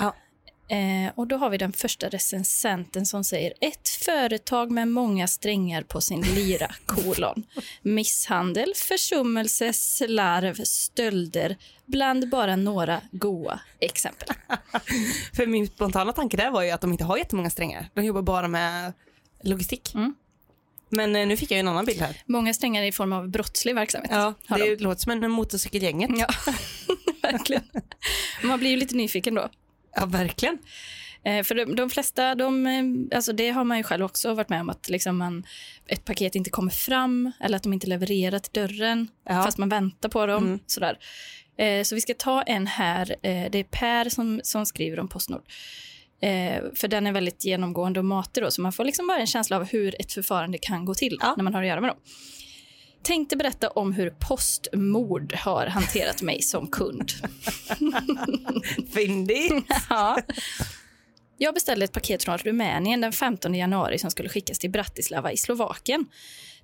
Eh, 0.69 1.12
och 1.16 1.27
då 1.27 1.38
har 1.38 1.50
vi 1.50 1.57
den 1.57 1.74
första 1.74 2.10
recensenten 2.10 3.06
som 3.06 3.24
säger 3.24 3.54
ett 3.61 3.90
företag 3.90 4.71
med 4.71 4.88
många 4.88 5.28
strängar 5.28 5.81
på 5.81 6.02
sin 6.02 6.21
lyra, 6.21 6.71
kolon. 6.85 7.44
Misshandel, 7.81 8.73
försummelse, 8.76 9.73
slarv, 9.73 10.64
stölder, 10.64 11.57
bland 11.85 12.30
bara 12.30 12.56
några 12.56 13.02
goa 13.11 13.59
exempel. 13.80 14.28
För 15.35 15.45
min 15.45 15.68
spontana 15.68 16.14
tanke 16.14 16.38
där 16.38 16.52
var 16.52 16.61
ju 16.64 16.71
att 16.71 16.81
de 16.81 16.92
inte 16.92 17.04
har 17.04 17.18
jättemånga 17.18 17.49
strängar. 17.49 17.90
De 17.94 18.06
jobbar 18.06 18.21
bara 18.21 18.47
med 18.47 18.94
logistik. 19.44 19.95
Mm. 19.95 20.16
Men 20.90 21.16
eh, 21.16 21.28
nu 21.28 21.38
fick 21.38 21.52
jag 21.52 21.59
en 21.59 21.68
annan 21.68 21.85
bild 21.85 22.02
här. 22.02 22.21
Många 22.26 22.54
strängar 22.54 22.83
i 22.83 22.92
form 22.92 23.14
av 23.14 23.30
brottslig 23.30 23.76
verksamhet. 23.76 24.11
Ja, 24.14 24.33
har 24.47 24.59
de. 24.59 24.69
det 24.69 24.81
låter 24.81 25.02
som 25.02 25.11
en 25.11 25.31
motorcykelgänget. 25.31 26.11
Ja, 26.14 26.28
verkligen. 27.21 27.64
Man 28.44 28.59
blir 28.59 28.69
ju 28.69 28.78
lite 28.78 28.95
nyfiken 28.95 29.35
då. 29.35 29.49
Ja, 29.95 30.05
verkligen. 30.05 30.57
Eh, 31.25 31.43
för 31.43 31.55
de, 31.55 31.75
de 31.75 31.89
flesta, 31.89 32.35
de, 32.35 32.67
eh, 32.67 32.83
alltså 33.17 33.33
det 33.33 33.49
har 33.49 33.63
man 33.63 33.77
ju 33.77 33.83
själv 33.83 34.05
också 34.05 34.33
varit 34.33 34.49
med 34.49 34.61
om 34.61 34.69
att 34.69 34.89
liksom 34.89 35.17
man, 35.17 35.43
ett 35.87 36.05
paket 36.05 36.35
inte 36.35 36.49
kommer 36.49 36.71
fram 36.71 37.31
eller 37.41 37.55
att 37.57 37.63
de 37.63 37.73
inte 37.73 37.87
levererar 37.87 38.39
till 38.39 38.51
dörren 38.61 39.07
Ja. 39.29 39.43
fast 39.43 39.57
man 39.57 39.69
väntar 39.69 40.09
på 40.09 40.25
dem. 40.25 40.45
Mm. 40.45 40.59
Sådär. 40.65 40.97
Eh, 41.57 41.83
så 41.83 41.95
vi 41.95 42.01
ska 42.01 42.13
ta 42.13 42.41
en 42.41 42.67
här. 42.67 43.11
Eh, 43.11 43.51
det 43.51 43.57
är 43.59 43.63
Per 43.63 44.09
som, 44.09 44.41
som 44.43 44.65
skriver 44.65 44.99
om 44.99 45.07
Postnord. 45.07 45.43
Eh, 46.21 46.63
för 46.75 46.87
den 46.87 47.07
är 47.07 47.11
väldigt 47.11 47.45
genomgående 47.45 47.99
och 47.99 48.05
matig 48.05 48.43
då, 48.43 48.51
så 48.51 48.61
man 48.61 48.71
får 48.71 48.85
liksom 48.85 49.07
bara 49.07 49.19
en 49.19 49.27
känsla 49.27 49.57
av 49.57 49.63
hur 49.65 50.01
ett 50.01 50.13
förfarande 50.13 50.57
kan 50.57 50.85
gå 50.85 50.93
till 50.93 51.17
Ja. 51.21 51.33
när 51.37 51.43
man 51.43 51.53
har 51.53 51.61
att 51.61 51.67
göra 51.67 51.81
med 51.81 51.89
dem. 51.89 51.97
Tänkte 53.01 53.37
berätta 53.37 53.69
om 53.69 53.94
hur 53.94 54.09
Postmord 54.09 55.33
har 55.33 55.65
hanterat 55.65 56.21
mig 56.21 56.41
som 56.41 56.68
kund. 56.68 57.11
Fyndigt. 58.94 59.53
Ja. 59.89 60.21
Jag 61.41 61.53
beställde 61.53 61.85
ett 61.85 61.91
paket 61.91 62.23
från 62.23 62.37
Rumänien 62.37 63.01
den 63.01 63.11
15 63.11 63.56
januari 63.56 63.99
som 63.99 64.11
skulle 64.11 64.29
skickas 64.29 64.59
till 64.59 64.69
Bratislava 64.69 65.31
i 65.31 65.37
Slovakien. 65.37 66.06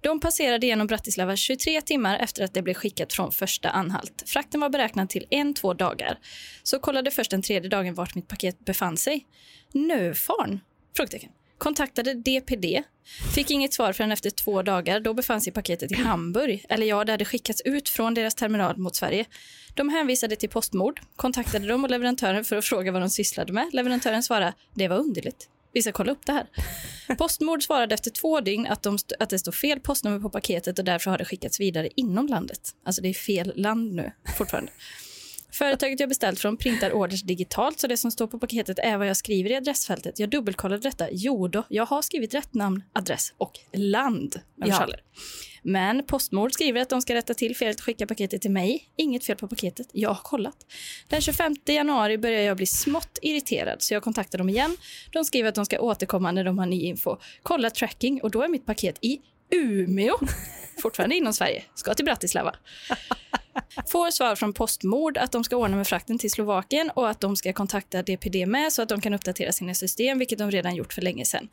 De 0.01 0.19
passerade 0.19 0.67
genom 0.67 0.87
Bratislava 0.87 1.35
23 1.35 1.81
timmar 1.81 2.19
efter 2.19 2.43
att 2.43 2.53
det 2.53 2.61
blev 2.61 2.73
skickat 2.73 3.13
från 3.13 3.31
första 3.31 3.69
anhalt. 3.69 4.23
Frakten 4.25 4.61
var 4.61 4.69
beräknad 4.69 5.09
till 5.09 5.25
en, 5.29 5.53
två 5.53 5.73
dagar. 5.73 6.19
Så 6.63 6.79
kollade 6.79 7.11
först 7.11 7.31
den 7.31 7.41
tredje 7.41 7.69
dagen 7.69 7.93
vart 7.93 8.15
mitt 8.15 8.27
paket 8.27 8.65
befann 8.65 8.97
sig. 8.97 9.25
Nöfarn? 9.73 10.59
Frågetecken. 10.95 11.31
Kontaktade 11.57 12.13
DPD. 12.13 12.83
Fick 13.35 13.51
inget 13.51 13.73
svar 13.73 13.93
förrän 13.93 14.11
efter 14.11 14.29
två 14.29 14.61
dagar. 14.61 14.99
Då 14.99 15.13
befann 15.13 15.41
sig 15.41 15.53
paketet 15.53 15.91
i 15.91 15.95
Hamburg. 15.95 16.65
Eller 16.69 16.85
ja, 16.85 17.03
det 17.05 17.11
hade 17.11 17.25
skickats 17.25 17.61
ut 17.61 17.89
från 17.89 18.13
deras 18.13 18.35
terminal 18.35 18.77
mot 18.77 18.95
Sverige. 18.95 19.25
De 19.73 19.89
hänvisade 19.89 20.35
till 20.35 20.49
postmord. 20.49 21.01
Kontaktade 21.15 21.67
dem 21.67 21.83
och 21.83 21.89
leverantören 21.89 22.43
för 22.45 22.55
att 22.55 22.65
fråga 22.65 22.91
vad 22.91 23.01
de 23.01 23.09
sysslade 23.09 23.53
med. 23.53 23.69
Leverantören 23.73 24.23
svarade, 24.23 24.53
det 24.73 24.87
var 24.87 24.97
underligt. 24.97 25.49
Vi 25.73 25.81
ska 25.81 25.91
kolla 25.91 26.11
upp 26.11 26.25
det 26.25 26.31
här. 26.31 26.47
Postmord 27.17 27.63
svarade 27.63 27.95
efter 27.95 28.11
två 28.11 28.39
dygn 28.41 28.67
att, 28.67 28.83
de 28.83 28.95
st- 28.95 29.15
att 29.19 29.29
det 29.29 29.39
står 29.39 29.51
fel 29.51 29.79
postnummer 29.79 30.19
på 30.19 30.29
paketet 30.29 30.79
och 30.79 30.85
därför 30.85 31.11
har 31.11 31.17
det 31.17 31.25
skickats 31.25 31.59
vidare 31.59 31.89
inom 31.95 32.27
landet. 32.27 32.59
Alltså 32.85 33.01
det 33.01 33.09
är 33.09 33.13
fel 33.13 33.53
land 33.55 33.93
nu 33.93 34.11
fortfarande. 34.37 34.71
Företaget 35.57 35.99
jag 35.99 36.09
beställt 36.09 36.39
från 36.39 36.57
printar 36.57 36.91
orders 36.91 37.21
digitalt 37.21 37.79
så 37.79 37.87
det 37.87 37.97
som 37.97 38.11
står 38.11 38.27
på 38.27 38.39
paketet 38.39 38.79
är 38.79 38.97
vad 38.97 39.07
jag 39.07 39.17
skriver 39.17 39.49
i 39.49 39.55
adressfältet. 39.55 40.19
Jag 40.19 40.29
dubbelkollade 40.29 40.81
detta. 40.81 41.07
Jo 41.11 41.47
då, 41.47 41.63
jag 41.69 41.85
har 41.85 42.01
skrivit 42.01 42.33
rätt 42.33 42.53
namn, 42.53 42.83
adress 42.93 43.33
och 43.37 43.59
land 43.73 44.39
Ja. 44.55 44.87
Men 45.63 46.05
Postnord 46.05 46.53
skriver 46.53 46.81
att 46.81 46.89
de 46.89 47.01
ska 47.01 47.13
rätta 47.13 47.33
till 47.33 47.55
felet 47.55 47.77
och 47.77 47.83
skicka 47.83 48.07
paketet 48.07 48.41
till 48.41 48.51
mig. 48.51 48.89
Inget 48.95 49.25
fel 49.25 49.35
på 49.35 49.47
paketet. 49.47 49.87
Jag 49.91 50.09
har 50.09 50.21
kollat. 50.23 50.55
Den 51.09 51.21
25 51.21 51.55
januari 51.65 52.17
börjar 52.17 52.41
jag 52.41 52.57
bli 52.57 52.65
smått 52.65 53.19
irriterad 53.21 53.81
så 53.81 53.93
jag 53.93 54.03
kontaktar 54.03 54.37
dem 54.37 54.49
igen. 54.49 54.77
De 55.11 55.25
skriver 55.25 55.49
att 55.49 55.55
de 55.55 55.65
ska 55.65 55.79
återkomma 55.79 56.31
när 56.31 56.43
de 56.43 56.59
har 56.59 56.65
ny 56.65 56.81
info. 56.81 57.17
Kolla 57.43 57.69
tracking 57.69 58.21
och 58.21 58.31
då 58.31 58.41
är 58.41 58.47
mitt 58.47 58.65
paket 58.65 58.97
i 59.01 59.19
Umeå. 59.51 60.17
Fortfarande 60.81 61.15
inom 61.15 61.33
Sverige. 61.33 61.63
Ska 61.75 61.93
till 61.93 62.05
Bratislava. 62.05 62.55
Får 63.87 64.11
svar 64.11 64.35
från 64.35 64.53
Postmord 64.53 65.17
att 65.17 65.31
de 65.31 65.43
ska 65.43 65.55
ordna 65.55 65.77
med 65.77 65.87
frakten 65.87 66.17
till 66.17 66.31
Slovakien 66.31 66.89
och 66.89 67.09
att 67.09 67.19
de 67.19 67.35
ska 67.35 67.53
kontakta 67.53 68.01
DPD 68.03 68.45
med 68.47 68.73
så 68.73 68.81
att 68.81 68.89
de 68.89 69.01
kan 69.01 69.13
uppdatera 69.13 69.51
sina 69.51 69.73
system, 69.73 70.19
vilket 70.19 70.39
de 70.39 70.51
redan 70.51 70.75
gjort 70.75 70.93
för 70.93 71.01
länge 71.01 71.25
sedan. 71.25 71.49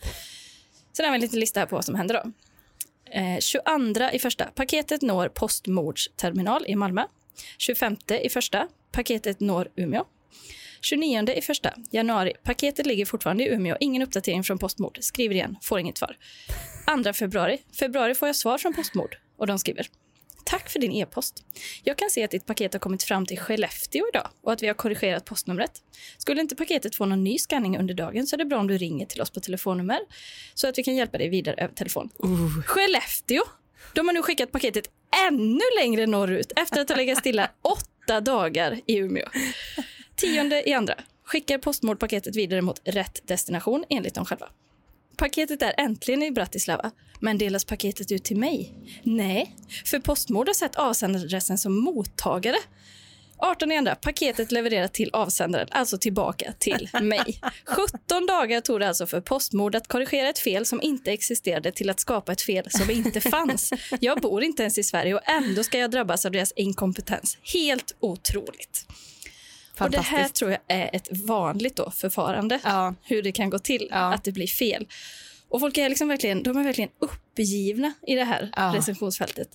Sen 0.93 1.05
har 1.05 1.13
vi 1.13 1.15
en 1.15 1.21
liten 1.21 1.41
lista 1.41 1.61
här 1.61 1.67
på 1.67 1.77
vad 1.77 1.85
som 1.85 1.95
händer 1.95 2.15
då. 2.25 2.33
Eh, 3.13 3.39
22 3.39 4.11
i 4.13 4.19
första, 4.19 4.45
paketet 4.45 5.03
når 5.03 5.29
Postmords 5.29 6.11
terminal 6.17 6.65
i 6.67 6.77
Malmö. 6.77 7.05
25 7.59 7.97
i 8.23 8.29
första, 8.29 8.69
paketet 8.93 9.41
når 9.41 9.69
Umeå. 9.77 10.05
29 10.83 11.33
i 11.37 11.41
första, 11.41 11.75
januari, 11.91 12.33
paketet 12.45 12.87
ligger 12.87 13.05
fortfarande 13.05 13.45
i 13.45 13.55
Umeå, 13.55 13.77
ingen 13.81 14.03
uppdatering 14.03 14.45
från 14.45 14.59
Postmord. 14.59 14.99
Skriver 15.01 15.35
igen, 15.35 15.57
får 15.63 15.81
inget 15.81 15.99
svar. 15.99 16.17
2 17.05 17.13
februari, 17.13 17.59
februari 17.79 18.15
får 18.15 18.29
jag 18.29 18.37
svar 18.37 18.59
från 18.59 18.75
Postmord 18.75 19.17
och 19.37 19.47
de 19.47 19.59
skriver 19.59 19.87
Tack 20.45 20.71
för 20.71 20.79
din 20.79 20.93
e-post. 20.93 21.45
Jag 21.85 21.99
kan 21.99 22.11
se 22.11 22.25
att 22.25 22.31
ditt 22.31 22.47
paket 22.47 22.73
har 22.73 22.81
kommit 22.81 23.03
fram 23.03 23.27
till 23.27 23.39
Skellefteå 23.39 24.09
idag 24.09 24.29
och 24.43 24.53
att 24.53 24.63
vi 24.63 24.67
har 24.67 24.75
korrigerat 24.75 25.25
postnumret. 25.25 25.73
Skulle 26.19 26.41
inte 26.41 26.57
paketet 26.57 26.95
få 26.95 27.07
någon 27.07 27.25
ny 27.25 27.39
scanning 27.39 27.79
under 27.79 27.95
dagen 27.95 28.27
så 28.27 28.37
är 28.37 28.39
det 28.39 28.45
bra 28.45 28.59
om 28.59 28.67
du 28.67 28.79
ringer 28.79 29.07
till 29.07 29.23
oss 29.23 29.31
på 29.31 29.41
telefonnummer 29.41 29.99
så 30.55 30.69
att 30.69 30.79
vi 30.79 30.83
kan 30.83 30.97
hjälpa 30.97 31.19
dig 31.19 31.29
vidare 31.29 31.57
över 31.65 31.75
telefon. 31.75 32.11
Skellefteå! 32.67 33.43
De 33.95 34.07
har 34.07 34.15
nu 34.15 34.23
skickat 34.23 34.53
paketet 34.53 34.85
ännu 35.29 35.65
längre 35.81 36.07
norrut 36.07 36.53
efter 36.57 36.81
att 36.81 36.89
ha 36.89 36.97
legat 36.97 37.19
stilla 37.19 37.51
åtta 37.63 38.21
dagar 38.21 38.81
i 38.87 38.97
Umeå. 38.97 39.29
Tionde 40.23 40.69
i 40.69 40.73
andra. 40.73 40.95
Skickar 41.25 41.59
Postmord-paketet 41.59 42.37
vidare 42.37 42.63
mot 42.63 42.81
rätt 42.85 43.29
destination 43.29 43.85
enligt 43.89 44.15
dem 44.15 44.25
själva. 44.25 44.49
Paketet 45.17 45.63
är 45.63 45.75
äntligen 45.79 46.23
i 46.23 46.31
Bratislava, 46.31 46.91
men 47.21 47.39
delas 47.39 47.65
paketet 47.65 48.13
ut 48.13 48.25
till 48.25 48.37
mig? 48.37 48.75
Nej, 49.03 49.57
för 49.85 49.99
Postmord 49.99 50.49
har 50.49 50.55
sett 50.55 50.77
avsändaradressen 50.77 51.59
som 51.59 51.85
mottagare. 51.85 52.57
18 53.39 53.73
i 53.73 53.77
andra, 53.77 53.95
paketet 53.95 54.53
levererat 54.53 54.95
till 54.95 55.11
avsändaren, 55.13 55.69
alltså 55.71 55.99
tillbaka 55.99 56.53
till 56.59 56.89
mig. 57.03 57.41
17 57.67 58.27
dagar 58.27 58.61
tog 58.61 58.81
det 58.81 58.89
alltså 58.89 59.07
för 59.07 59.21
Postmord 59.21 59.75
att 59.75 59.89
korrigera 59.89 60.29
ett 60.29 60.39
fel 60.39 60.67
som 60.67 60.83
inte 60.83 61.13
existerade 61.13 61.73
till 61.73 61.91
att 61.91 62.01
skapa 62.01 62.33
ett 62.33 62.43
fel 62.43 62.71
som 62.71 62.91
inte 62.91 63.21
fanns. 63.21 63.73
Jag 64.01 64.21
bor 64.21 64.43
inte 64.43 64.63
ens 64.63 64.79
i 64.79 64.83
Sverige 64.83 65.15
och 65.15 65.29
ändå 65.29 65.65
ska 65.65 65.79
jag 65.79 65.91
drabbas 65.91 66.27
av 66.27 66.33
deras 66.33 66.53
inkompetens. 66.53 67.39
Helt 67.55 67.97
otroligt. 68.01 68.87
Och 69.85 69.91
det 69.91 70.01
här 70.01 70.29
tror 70.29 70.51
jag 70.51 70.61
är 70.69 70.91
ett 70.93 71.09
vanligt 71.27 71.77
då 71.77 71.91
förfarande 71.91 72.61
Ja. 72.65 72.95
hur 73.03 73.23
det 73.23 73.33
kan 73.33 73.51
gå 73.51 73.59
till 73.59 73.89
Ja. 73.91 74.15
att 74.15 74.25
det 74.25 74.33
blir 74.33 74.47
fel. 74.47 74.87
Och 75.49 75.61
folk 75.61 75.79
är 75.79 75.89
liksom 75.89 76.09
verkligen, 76.09 76.43
de 76.43 76.57
är 76.57 76.65
verkligen 76.65 76.91
uppgivna 76.99 77.93
i 78.07 78.15
det 78.15 78.25
här 78.25 78.51
Ja. 78.57 78.73
recensionsfältet. 78.77 79.49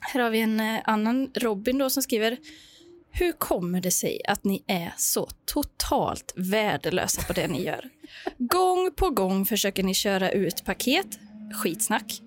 Här 0.00 0.20
har 0.20 0.30
vi 0.30 0.40
en 0.40 0.60
eh, 0.60 0.80
annan 0.84 1.30
Robin 1.34 1.78
då 1.78 1.90
som 1.90 2.02
skriver 2.02 2.36
hur 3.12 3.32
kommer 3.32 3.80
det 3.80 3.90
sig 3.90 4.20
att 4.28 4.44
ni 4.44 4.62
är 4.66 4.92
så 4.96 5.28
totalt 5.44 6.32
värdelösa 6.36 7.22
på 7.22 7.32
det 7.32 7.48
ni 7.48 7.64
gör? 7.64 7.90
Gång 8.38 8.90
på 8.96 9.10
gång 9.10 9.46
försöker 9.46 9.82
ni 9.82 9.94
köra 9.94 10.30
ut 10.30 10.64
paket, 10.64 11.06
skitsnack. 11.54 12.20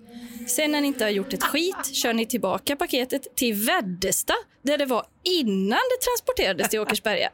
Sen 0.48 0.72
när 0.72 0.80
ni 0.80 0.86
inte 0.86 1.04
har 1.04 1.10
gjort 1.10 1.32
ett 1.32 1.42
skit 1.42 1.94
kör 1.94 2.12
ni 2.12 2.26
tillbaka 2.26 2.76
paketet 2.76 3.36
till 3.36 3.54
Väddesta 3.54 4.34
där 4.62 4.78
det 4.78 4.86
var 4.86 5.06
innan 5.22 5.78
det 5.78 6.04
transporterades 6.04 6.68
till 6.70 6.80
Åkersberga. 6.80 7.30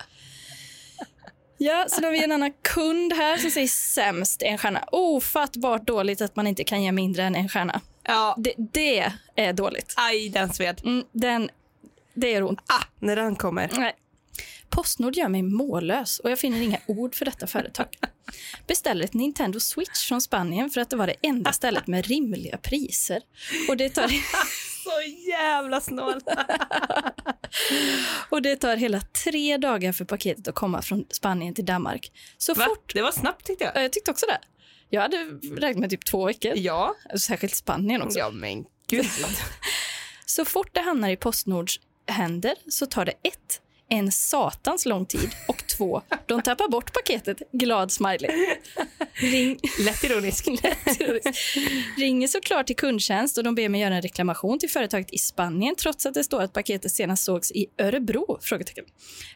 Ja, 1.58 1.86
sen 1.90 2.04
har 2.04 2.10
vi 2.10 2.24
en 2.24 2.32
annan 2.32 2.52
kund 2.62 3.12
här 3.12 3.36
som 3.36 3.50
säger 3.50 3.68
sämst 3.68 4.42
en 4.42 4.58
stjärna. 4.58 4.84
Ofattbart 4.92 5.86
dåligt 5.86 6.20
att 6.20 6.36
man 6.36 6.46
inte 6.46 6.64
kan 6.64 6.82
ge 6.82 6.92
mindre 6.92 7.22
än 7.22 7.34
en 7.34 7.48
stjärna. 7.48 7.80
Ja, 8.02 8.34
Det, 8.38 8.54
det 8.56 9.12
är 9.36 9.52
dåligt. 9.52 9.94
aj 9.96 10.28
den 10.28 10.52
sved. 10.52 10.80
Mm, 10.84 11.04
den, 11.12 11.50
det 12.14 12.30
gör 12.30 12.42
ont. 12.42 12.60
Ah, 12.66 12.84
när 12.98 13.16
den 13.16 13.36
kommer. 13.36 13.70
Nej. 13.72 13.94
Postnord 14.68 15.16
gör 15.16 15.28
mig 15.28 15.42
mållös 15.42 16.18
och 16.18 16.30
jag 16.30 16.38
finner 16.38 16.60
inga 16.60 16.78
ord 16.86 17.14
för 17.14 17.24
detta 17.24 17.46
företag. 17.46 17.86
Beställer 18.66 19.04
ett 19.04 19.14
Nintendo 19.14 19.60
Switch 19.60 20.08
från 20.08 20.20
Spanien 20.20 20.70
för 20.70 20.80
att 20.80 20.90
det 20.90 20.96
var 20.96 21.06
det 21.06 21.16
enda 21.22 21.52
stället 21.52 21.86
med 21.86 22.06
rimliga 22.06 22.56
priser. 22.56 23.22
Och 23.68 23.76
det 23.76 23.88
tar, 23.88 24.08
Så 24.84 24.90
jävla 25.28 25.80
snål. 25.80 26.14
och 28.30 28.42
det 28.42 28.56
tar 28.56 28.76
hela 28.76 29.00
tre 29.00 29.56
dagar 29.56 29.92
för 29.92 30.04
paketet 30.04 30.48
att 30.48 30.54
komma 30.54 30.82
från 30.82 31.04
Spanien 31.10 31.54
till 31.54 31.64
Danmark. 31.64 32.12
Så 32.38 32.54
Va? 32.54 32.64
fort... 32.68 32.94
Det 32.94 33.02
var 33.02 33.12
snabbt 33.12 33.46
tyckte 33.46 33.64
jag. 33.64 33.76
Ja, 33.76 33.82
Jag 33.82 33.92
tyckte 33.92 34.10
också 34.10 34.26
det. 34.26 34.38
Jag 34.88 35.02
hade 35.02 35.16
räknat 35.56 35.80
med 35.80 35.90
typ 35.90 36.04
två 36.04 36.26
veckor. 36.26 36.52
Ja. 36.56 36.94
Särskilt 37.18 37.54
Spanien 37.54 38.02
också. 38.02 38.18
Ja 38.18 38.30
men 38.30 38.64
gud. 38.86 39.06
Så 40.26 40.44
fort 40.44 40.74
det 40.74 40.80
hamnar 40.80 41.10
i 41.10 41.16
Postnords 41.16 41.80
händer 42.06 42.54
så 42.68 42.86
tar 42.86 43.04
det 43.04 43.12
ett, 43.22 43.60
en 43.90 44.12
satans 44.12 44.86
lång 44.86 45.06
tid 45.06 45.30
och 45.48 45.66
två, 45.66 46.02
de 46.26 46.42
tappar 46.42 46.68
bort 46.68 46.92
paketet. 46.92 47.42
Glad 47.52 47.92
smiley. 47.92 48.30
Ring, 49.14 49.58
Lätt 49.84 50.04
ironisk. 50.04 50.48
ringer 51.96 52.28
såklart 52.28 52.66
till 52.66 52.76
kundtjänst 52.76 53.38
och 53.38 53.44
de 53.44 53.54
ber 53.54 53.68
mig 53.68 53.80
göra 53.80 53.94
en 53.94 54.02
reklamation 54.02 54.58
till 54.58 54.70
företaget 54.70 55.12
i 55.12 55.18
Spanien 55.18 55.74
trots 55.76 56.06
att 56.06 56.14
det 56.14 56.24
står 56.24 56.42
att 56.42 56.52
paketet 56.52 56.92
senast 56.92 57.24
sågs 57.24 57.50
i 57.50 57.66
Örebro? 57.78 58.38
Frågetecken. 58.40 58.84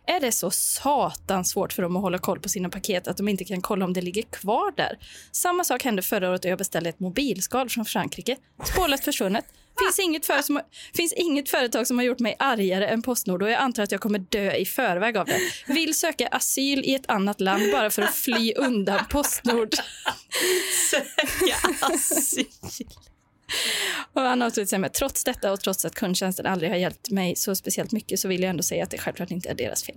Är 0.06 0.20
det 0.20 0.32
så 0.32 0.50
satans 0.50 1.50
svårt 1.50 1.72
för 1.72 1.82
dem 1.82 1.96
att 1.96 2.02
hålla 2.02 2.18
koll 2.18 2.40
på 2.40 2.48
sina 2.48 2.68
paket 2.68 3.08
att 3.08 3.16
de 3.16 3.28
inte 3.28 3.44
kan 3.44 3.60
kolla 3.60 3.84
om 3.84 3.92
det 3.92 4.00
ligger 4.02 4.22
kvar 4.22 4.72
där? 4.76 4.98
Samma 5.32 5.64
sak 5.64 5.84
hände 5.84 6.02
förra 6.02 6.30
året 6.30 6.42
då 6.42 6.48
jag 6.48 6.58
beställde 6.58 6.90
ett 6.90 7.00
mobilskal 7.00 7.68
från 7.68 7.84
Frankrike. 7.84 8.36
Spårlöst 8.64 9.04
försvunnet. 9.04 9.44
Finns 9.78 9.98
inget, 9.98 10.26
för 10.26 10.42
som, 10.42 10.60
finns 10.96 11.12
inget 11.12 11.48
företag 11.48 11.86
som 11.86 11.98
har 11.98 12.04
gjort 12.04 12.18
mig 12.18 12.36
argare 12.38 12.86
än 12.88 13.02
Postnord 13.02 13.42
och 13.42 13.50
jag 13.50 13.60
antar 13.60 13.82
att 13.82 13.92
jag 13.92 14.00
kommer 14.00 14.18
dö 14.18 14.52
i 14.52 14.64
förväg 14.64 15.16
av 15.16 15.26
det. 15.26 15.40
Vill 15.66 15.94
söka 15.94 16.26
asyl 16.26 16.84
i 16.84 16.94
ett 16.94 17.10
annat 17.10 17.40
land 17.40 17.62
bara 17.72 17.90
för 17.90 18.02
att 18.02 18.14
fly 18.14 18.52
undan 18.56 19.00
Postnord. 19.10 19.74
Söka 20.90 21.56
asyl. 21.80 22.46
Och 24.12 24.22
han 24.22 24.42
avslutar 24.42 24.78
med 24.78 24.92
trots 24.92 25.24
detta 25.24 25.52
och 25.52 25.60
trots 25.60 25.84
att 25.84 25.94
kundtjänsten 25.94 26.46
aldrig 26.46 26.70
har 26.70 26.76
hjälpt 26.76 27.10
mig 27.10 27.36
så 27.36 27.54
speciellt 27.54 27.92
mycket 27.92 28.20
så 28.20 28.28
vill 28.28 28.42
jag 28.42 28.50
ändå 28.50 28.62
säga 28.62 28.84
att 28.84 28.90
det 28.90 28.98
självklart 28.98 29.30
inte 29.30 29.48
är 29.50 29.54
deras 29.54 29.84
fel. 29.84 29.96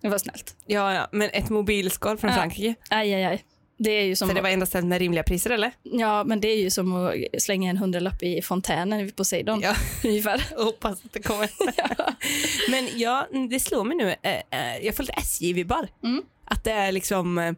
Det 0.00 0.08
var 0.08 0.18
snällt. 0.18 0.56
Ja, 0.66 0.94
ja, 0.94 1.08
men 1.12 1.30
ett 1.32 1.48
mobilskal 1.50 2.18
från 2.18 2.30
Ja. 2.30 2.36
Frankrike. 2.36 2.74
Aj, 2.90 3.14
aj, 3.14 3.24
aj. 3.24 3.44
Det 3.84 3.90
är 3.90 4.04
ju 4.04 4.16
som, 4.16 4.28
För 4.28 4.34
det 4.34 4.40
var 4.40 4.48
enda 4.48 4.66
stället 4.66 4.86
med 4.88 4.98
rimliga 4.98 5.22
priser 5.22 5.50
eller? 5.50 5.72
ja, 5.82 6.24
men 6.24 6.40
det 6.40 6.48
är 6.48 6.56
ju 6.56 6.70
som 6.70 6.94
att 6.94 7.14
slänga 7.42 7.70
en 7.70 7.76
hundralapp 7.76 8.22
i 8.22 8.42
fontänen 8.42 9.04
vid 9.04 9.16
Poseidon. 9.16 9.60
Ja. 9.60 9.74
Ungefär. 10.04 10.46
Jag 10.56 10.64
hoppas 10.64 11.04
att 11.04 11.12
det 11.12 11.22
kommer. 11.22 11.50
Men 12.70 12.88
ja, 12.94 13.26
det 13.50 13.60
slår 13.60 13.84
mig 13.84 13.96
nu. 13.96 14.14
eh, 14.22 14.32
eh, 14.32 14.84
Jag 14.86 14.96
får 14.96 15.02
lite 15.02 15.12
SJ-vibbar. 15.20 15.88
Mm. 16.04 16.22
Att 16.44 16.64
det 16.64 16.72
är 16.72 16.92
liksom, 16.92 17.38
eh, 17.38 17.52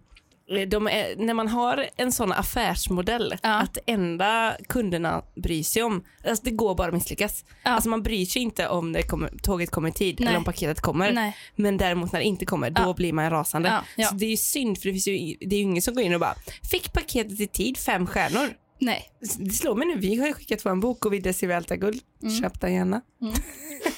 är, 0.49 1.17
när 1.27 1.35
man 1.35 1.49
har 1.49 1.87
en 1.97 2.13
sån 2.13 2.33
affärsmodell, 2.33 3.35
Ja. 3.43 3.55
att 3.61 3.79
enda 3.87 4.57
kunderna 4.69 5.23
bryr 5.37 5.63
sig 5.63 5.83
om, 5.83 6.05
alltså 6.29 6.45
det 6.45 6.51
går 6.51 6.75
bara 6.75 6.89
att 6.89 6.95
misslyckas. 6.95 7.45
Ja. 7.63 7.71
Alltså 7.71 7.89
man 7.89 8.03
bryr 8.03 8.27
sig 8.27 8.43
inte 8.43 8.69
om 8.69 8.93
det 8.93 9.03
kommer, 9.03 9.29
tåget 9.43 9.71
kommer 9.71 9.89
i 9.89 9.93
tid 9.93 10.17
Nej. 10.21 10.29
eller 10.29 10.39
om 10.39 10.45
paketet 10.45 10.81
kommer. 10.81 11.13
Nej. 11.13 11.37
Men 11.57 11.77
däremot 11.77 12.13
när 12.13 12.21
det 12.21 12.27
inte 12.27 12.47
kommer, 12.47 12.71
då 12.71 12.83
Ja. 12.83 12.93
blir 12.95 13.13
man 13.13 13.31
rasande. 13.31 13.81
Så 14.09 14.15
det 14.15 14.25
är 14.27 14.31
ju 14.31 14.37
synd 14.37 14.79
för 14.79 14.85
det, 14.89 14.93
finns 14.93 15.09
ju, 15.09 15.37
det 15.41 15.57
är 15.57 15.59
ju 15.59 15.63
ingen 15.65 15.83
som 15.83 15.95
går 15.95 16.03
in 16.05 16.15
och 16.15 16.21
bara, 16.21 16.35
fick 16.71 16.93
paketet 16.93 17.41
i 17.41 17.47
tid, 17.47 17.77
fem 17.79 18.07
stjärnor. 18.07 18.49
Nej. 18.79 19.09
Det 19.39 19.51
slår 19.51 19.75
mig 19.75 19.87
nu, 19.87 19.97
vi 19.97 20.17
har 20.17 20.27
ju 20.27 20.33
skickat 20.33 20.67
vår 20.67 20.77
bok 20.77 21.05
och 21.07 21.13
vi 21.13 21.19
Desi 21.21 21.47
Välta 21.47 21.77
Guld, 21.77 22.01
köp 22.41 22.61
den 22.61 22.75
gärna. 22.75 23.01
Mm. 23.23 23.35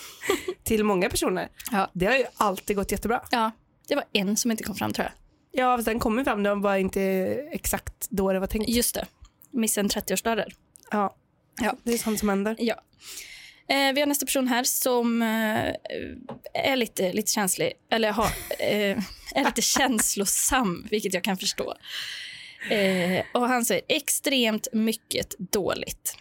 Till 0.64 0.84
många 0.84 1.10
personer. 1.10 1.48
Det 1.92 2.06
har 2.06 2.14
ju 2.14 2.24
alltid 2.36 2.76
gått 2.76 2.92
jättebra. 2.92 3.22
Ja, 3.30 3.50
det 3.88 3.94
var 3.94 4.04
en 4.12 4.36
som 4.36 4.50
inte 4.50 4.62
kom 4.64 4.74
fram 4.74 4.92
tror 4.92 5.04
jag. 5.04 5.12
Ja, 5.58 5.82
sen 5.82 5.98
kom 5.98 6.16
vi 6.16 6.24
fram, 6.24 6.42
det 6.42 6.54
var 6.54 6.76
inte 6.76 7.02
exakt 7.52 8.06
då 8.10 8.32
det 8.32 8.40
var 8.40 8.46
tänkt. 8.46 8.68
Just 8.68 8.94
det. 8.94 9.06
Missa 9.50 9.80
en 9.80 9.88
30-årsdag 9.88 10.36
där. 10.36 10.52
Ja. 10.90 11.16
Ja. 11.60 11.76
det 11.82 11.92
är 11.92 11.98
sånt 11.98 12.18
som 12.18 12.28
händer. 12.28 12.56
Ja. 12.58 12.74
Eh, 13.68 13.92
vi 13.94 14.00
har 14.00 14.06
nästa 14.06 14.26
person 14.26 14.48
här 14.48 14.64
som 14.64 15.22
eh, 15.22 15.74
är 16.54 16.76
lite, 16.76 17.12
lite 17.12 17.32
känslig, 17.32 17.72
eller 17.90 18.10
har, 18.10 18.30
eh, 18.58 18.98
är 19.34 19.44
lite 19.44 19.62
känslosam, 19.78 20.86
vilket 20.90 21.14
jag 21.14 21.24
kan 21.24 21.36
förstå. 21.36 21.74
Eh, 22.70 23.24
och 23.34 23.48
Han 23.48 23.64
säger 23.64 23.82
extremt 23.88 24.68
mycket 24.72 25.34
dåligt. 25.38 26.16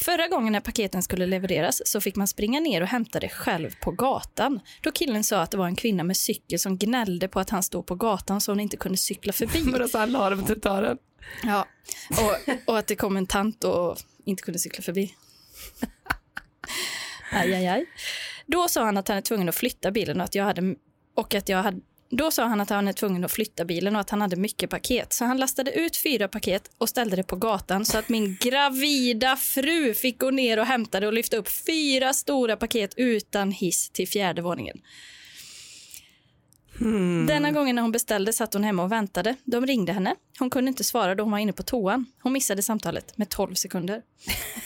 Förra 0.00 0.28
gången 0.28 0.52
när 0.52 0.60
paketen 0.60 1.02
skulle 1.02 1.26
levereras 1.26 1.82
så 1.84 2.00
fick 2.00 2.16
man 2.16 2.26
springa 2.26 2.60
ner 2.60 2.80
och 2.80 2.88
hämta 2.88 3.20
det 3.20 3.28
själv 3.28 3.70
på 3.80 3.90
gatan. 3.90 4.60
Då 4.80 4.92
killen 4.92 5.24
sa 5.24 5.40
att 5.40 5.50
det 5.50 5.56
var 5.56 5.66
en 5.66 5.76
kvinna 5.76 6.04
med 6.04 6.16
cykel 6.16 6.58
som 6.58 6.78
gnällde 6.78 7.28
på 7.28 7.40
att 7.40 7.50
han 7.50 7.62
stod 7.62 7.86
på 7.86 7.94
gatan 7.94 8.40
så 8.40 8.52
hon 8.52 8.60
inte 8.60 8.76
kunde 8.76 8.98
cykla 8.98 9.32
förbi. 9.32 9.62
Men 9.62 9.82
alltså 9.82 9.98
han 9.98 10.12
la 10.12 10.30
det 10.30 10.36
på 10.36 10.46
trottoaren. 10.46 10.98
Ja. 11.42 11.66
Och, 12.10 12.54
och 12.66 12.78
att 12.78 12.86
det 12.86 12.96
kom 12.96 13.16
en 13.16 13.26
tant 13.26 13.64
och 13.64 13.98
inte 14.24 14.42
kunde 14.42 14.58
cykla 14.58 14.82
förbi. 14.82 15.14
Aj, 17.32 17.54
aj, 17.54 17.66
aj. 17.66 17.86
Då 18.46 18.68
sa 18.68 18.84
han 18.84 18.96
att 18.96 19.08
han 19.08 19.16
är 19.16 19.22
tvungen 19.22 19.48
att 19.48 19.54
flytta 19.54 19.90
bilen 19.90 20.20
och 20.20 20.24
att 20.24 20.34
jag 20.34 20.44
hade, 20.44 20.74
och 21.16 21.34
att 21.34 21.48
jag 21.48 21.62
hade 21.62 21.80
då 22.10 22.30
sa 22.30 22.44
han 22.44 22.60
att 22.60 22.70
han 22.70 22.88
är 22.88 22.92
tvungen 22.92 23.24
att 23.24 23.32
flytta 23.32 23.64
bilen 23.64 23.94
och 23.94 24.00
att 24.00 24.10
han 24.10 24.20
hade 24.20 24.36
mycket 24.36 24.70
paket. 24.70 25.12
Så 25.12 25.24
han 25.24 25.38
lastade 25.38 25.72
ut 25.72 25.96
fyra 25.96 26.28
paket 26.28 26.70
och 26.78 26.88
ställde 26.88 27.16
det 27.16 27.22
på 27.22 27.36
gatan 27.36 27.84
så 27.84 27.98
att 27.98 28.08
min 28.08 28.36
gravida 28.40 29.36
fru 29.36 29.94
fick 29.94 30.18
gå 30.18 30.30
ner 30.30 30.58
och 30.58 30.66
hämta 30.66 31.00
det 31.00 31.06
och 31.06 31.12
lyfta 31.12 31.36
upp 31.36 31.48
fyra 31.66 32.12
stora 32.12 32.56
paket 32.56 32.94
utan 32.96 33.52
hiss 33.52 33.90
till 33.90 34.08
fjärde 34.08 34.42
våningen. 34.42 34.80
Hmm. 36.80 37.26
Denna 37.26 37.50
gången 37.50 37.76
när 37.76 37.82
hon 37.82 37.92
beställde 37.92 38.32
satt 38.32 38.54
hon 38.54 38.64
hemma 38.64 38.82
och 38.82 38.92
väntade. 38.92 39.36
De 39.44 39.66
ringde 39.66 39.92
henne. 39.92 40.14
Hon 40.38 40.50
kunde 40.50 40.68
inte 40.68 40.84
svara 40.84 41.14
då 41.14 41.22
hon 41.22 41.32
var 41.32 41.38
inne 41.38 41.52
på 41.52 41.62
toan. 41.62 42.06
Hon 42.22 42.32
missade 42.32 42.62
samtalet 42.62 43.18
med 43.18 43.28
12 43.28 43.54
sekunder. 43.54 44.02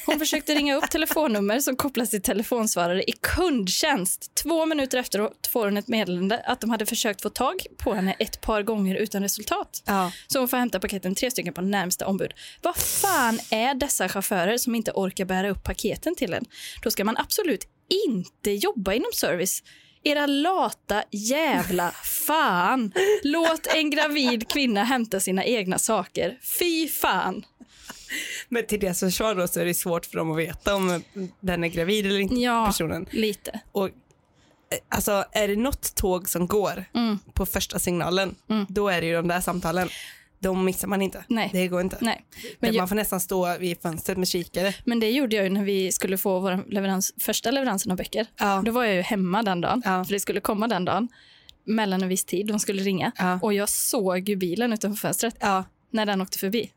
Hon 0.06 0.18
försökte 0.18 0.54
ringa 0.54 0.76
upp 0.76 0.90
telefonnummer 0.90 1.60
som 1.60 1.76
kopplas 1.76 2.10
till 2.10 2.22
telefonsvarare 2.22 3.02
i 3.02 3.12
kundtjänst. 3.20 4.34
Två 4.34 4.66
minuter 4.66 4.98
efteråt 4.98 5.46
får 5.46 5.64
hon 5.64 5.76
ett 5.76 5.88
meddelande 5.88 6.38
att 6.38 6.60
de 6.60 6.70
hade 6.70 6.86
försökt 6.86 7.22
få 7.22 7.28
tag 7.28 7.66
på 7.78 7.94
henne 7.94 8.12
ett 8.18 8.40
par 8.40 8.62
gånger 8.62 8.94
utan 8.94 9.22
resultat. 9.22 9.82
Ja. 9.86 10.12
Så 10.26 10.38
hon 10.38 10.48
får 10.48 10.56
hämta 10.56 10.80
paketen 10.80 11.14
tre 11.14 11.30
stycken 11.30 11.54
på 11.54 11.60
närmsta 11.60 12.06
ombud. 12.06 12.34
Vad 12.62 12.76
fan 12.76 13.38
är 13.50 13.74
dessa 13.74 14.08
chaufförer 14.08 14.58
som 14.58 14.74
inte 14.74 14.92
orkar 14.94 15.24
bära 15.24 15.50
upp 15.50 15.62
paketen 15.62 16.14
till 16.14 16.34
en? 16.34 16.44
Då 16.82 16.90
ska 16.90 17.04
man 17.04 17.16
absolut 17.16 17.68
inte 18.06 18.50
jobba 18.50 18.92
inom 18.92 19.10
service. 19.14 19.62
Era 20.04 20.26
lata 20.26 21.02
jävla 21.10 21.90
fan. 22.02 22.92
Låt 23.22 23.66
en 23.66 23.90
gravid 23.90 24.48
kvinna 24.48 24.84
hämta 24.84 25.20
sina 25.20 25.44
egna 25.44 25.78
saker. 25.78 26.38
Fy 26.58 26.88
fan. 26.88 27.44
Men 28.48 28.66
till 28.66 28.80
deras 28.80 29.00
försvar 29.00 29.34
då 29.34 29.48
så 29.48 29.60
är 29.60 29.64
det 29.64 29.74
svårt 29.74 30.06
för 30.06 30.16
dem 30.16 30.30
att 30.32 30.38
veta 30.38 30.74
om 30.74 31.02
den 31.40 31.64
är 31.64 31.68
gravid 31.68 32.06
eller 32.06 32.18
inte, 32.20 32.34
Ja, 32.34 32.66
personen. 32.66 33.06
lite. 33.10 33.60
Och, 33.72 33.86
eh, 33.86 33.92
alltså 34.88 35.24
är 35.32 35.48
det 35.48 35.56
något 35.56 35.94
tåg 35.94 36.28
som 36.28 36.46
går 36.46 36.84
Mm. 36.94 37.18
på 37.32 37.46
första 37.46 37.78
signalen, 37.78 38.34
då 38.68 38.88
är 38.88 39.00
det 39.00 39.06
ju 39.06 39.14
de 39.14 39.28
där 39.28 39.40
samtalen. 39.40 39.88
De 40.38 40.64
missar 40.64 40.88
man 40.88 41.02
inte. 41.02 41.24
Nej. 41.28 41.50
Det 41.52 41.68
går 41.68 41.80
inte. 41.80 41.98
Nej. 42.00 42.24
Men 42.60 42.76
man 42.76 42.88
får 42.88 42.96
nästan 42.96 43.20
stå 43.20 43.58
vid 43.58 43.80
fönstret 43.82 44.18
med 44.18 44.28
kikare. 44.28 44.74
men 44.84 45.00
det 45.00 45.10
gjorde 45.10 45.36
jag 45.36 45.52
när 45.52 45.64
vi 45.64 45.92
skulle 45.92 46.18
få 46.18 46.40
vår 46.40 46.64
leverans, 46.70 47.14
första 47.20 47.50
leveransen 47.50 47.92
av 47.92 47.98
böcker. 47.98 48.26
Ja. 48.38 48.62
Då 48.64 48.72
var 48.72 48.84
jag 48.84 48.94
ju 48.94 49.00
hemma 49.00 49.42
den 49.42 49.60
dagen, 49.60 49.82
Ja. 49.84 50.04
för 50.04 50.12
det 50.12 50.20
skulle 50.20 50.40
komma 50.40 50.68
den 50.68 50.84
dagen. 50.84 51.08
Mellan 51.64 52.02
en 52.02 52.08
viss 52.08 52.24
tid, 52.24 52.46
de 52.46 52.58
skulle 52.58 52.82
ringa. 52.82 53.12
Ja. 53.18 53.38
Och 53.42 53.54
jag 53.54 53.68
såg 53.68 54.28
ju 54.28 54.36
bilen 54.36 54.72
utanför 54.72 54.96
fönstret 55.08 55.36
när 55.90 56.06
den 56.06 56.20
åkte 56.20 56.38
förbi. 56.38 56.70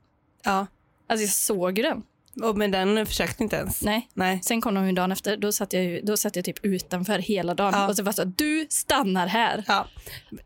ja. 0.44 0.68
Alltså 1.10 1.24
jag 1.24 1.34
såg 1.34 1.76
den. 1.76 2.04
Och, 2.44 2.58
men 2.58 2.72
den 2.72 3.06
försökte 3.06 3.44
inte 3.44 3.56
ens. 3.56 3.82
Nej. 3.82 4.10
Nej. 4.14 4.40
Sen 4.44 4.62
kom 4.62 4.74
de 4.74 4.88
ju 4.88 4.92
dagen 4.92 5.12
efter, 5.12 5.38
då 5.38 5.52
satt 5.52 5.74
jag, 5.74 5.84
ju, 5.84 6.02
då 6.02 6.18
satt 6.18 6.36
jag 6.36 6.46
typ 6.46 6.66
utanför 6.66 7.20
hela 7.20 7.54
dagen. 7.54 7.74
Ja. 7.74 7.88
Och 7.88 7.96
så 7.96 8.04
var 8.04 8.12
det 8.12 8.16
så, 8.16 8.24
du 8.24 8.68
stannar 8.70 9.28
här. 9.28 9.64
Ja. 9.68 9.88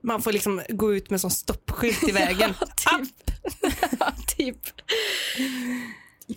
Man 0.01 0.21
får 0.21 0.31
liksom 0.31 0.61
gå 0.69 0.95
ut 0.95 1.09
med 1.09 1.21
sån 1.21 1.31
stoppskylt 1.31 2.09
i 2.09 2.11
vägen. 2.11 2.53
typ. 2.75 3.31
ja, 3.99 4.13
typ. 4.37 4.57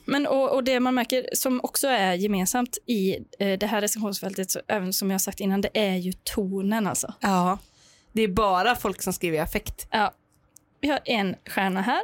Men 0.04 0.26
och, 0.26 0.54
och 0.54 0.64
det 0.64 0.80
man 0.80 0.94
märker 0.94 1.26
som 1.32 1.60
också 1.62 1.88
är 1.88 2.14
gemensamt 2.14 2.78
i 2.86 3.16
eh, 3.38 3.58
det 3.58 3.66
här 3.66 3.80
recensionsfältet, 3.80 4.50
så, 4.50 4.60
även 4.68 4.92
som 4.92 5.10
jag 5.10 5.20
sagt 5.20 5.40
innan, 5.40 5.60
det 5.60 5.70
är 5.74 5.96
ju 5.96 6.12
tonen 6.12 6.86
alltså. 6.86 7.14
ja. 7.20 7.58
Det 8.12 8.22
är 8.22 8.28
bara 8.28 8.76
folk 8.76 9.02
som 9.02 9.12
skriver 9.12 9.36
i 9.36 9.40
affekt. 9.40 9.86
Ja. 9.90 10.14
Vi 10.80 10.88
har 10.88 11.00
en 11.04 11.36
stjärna 11.46 11.82
här. 11.82 12.02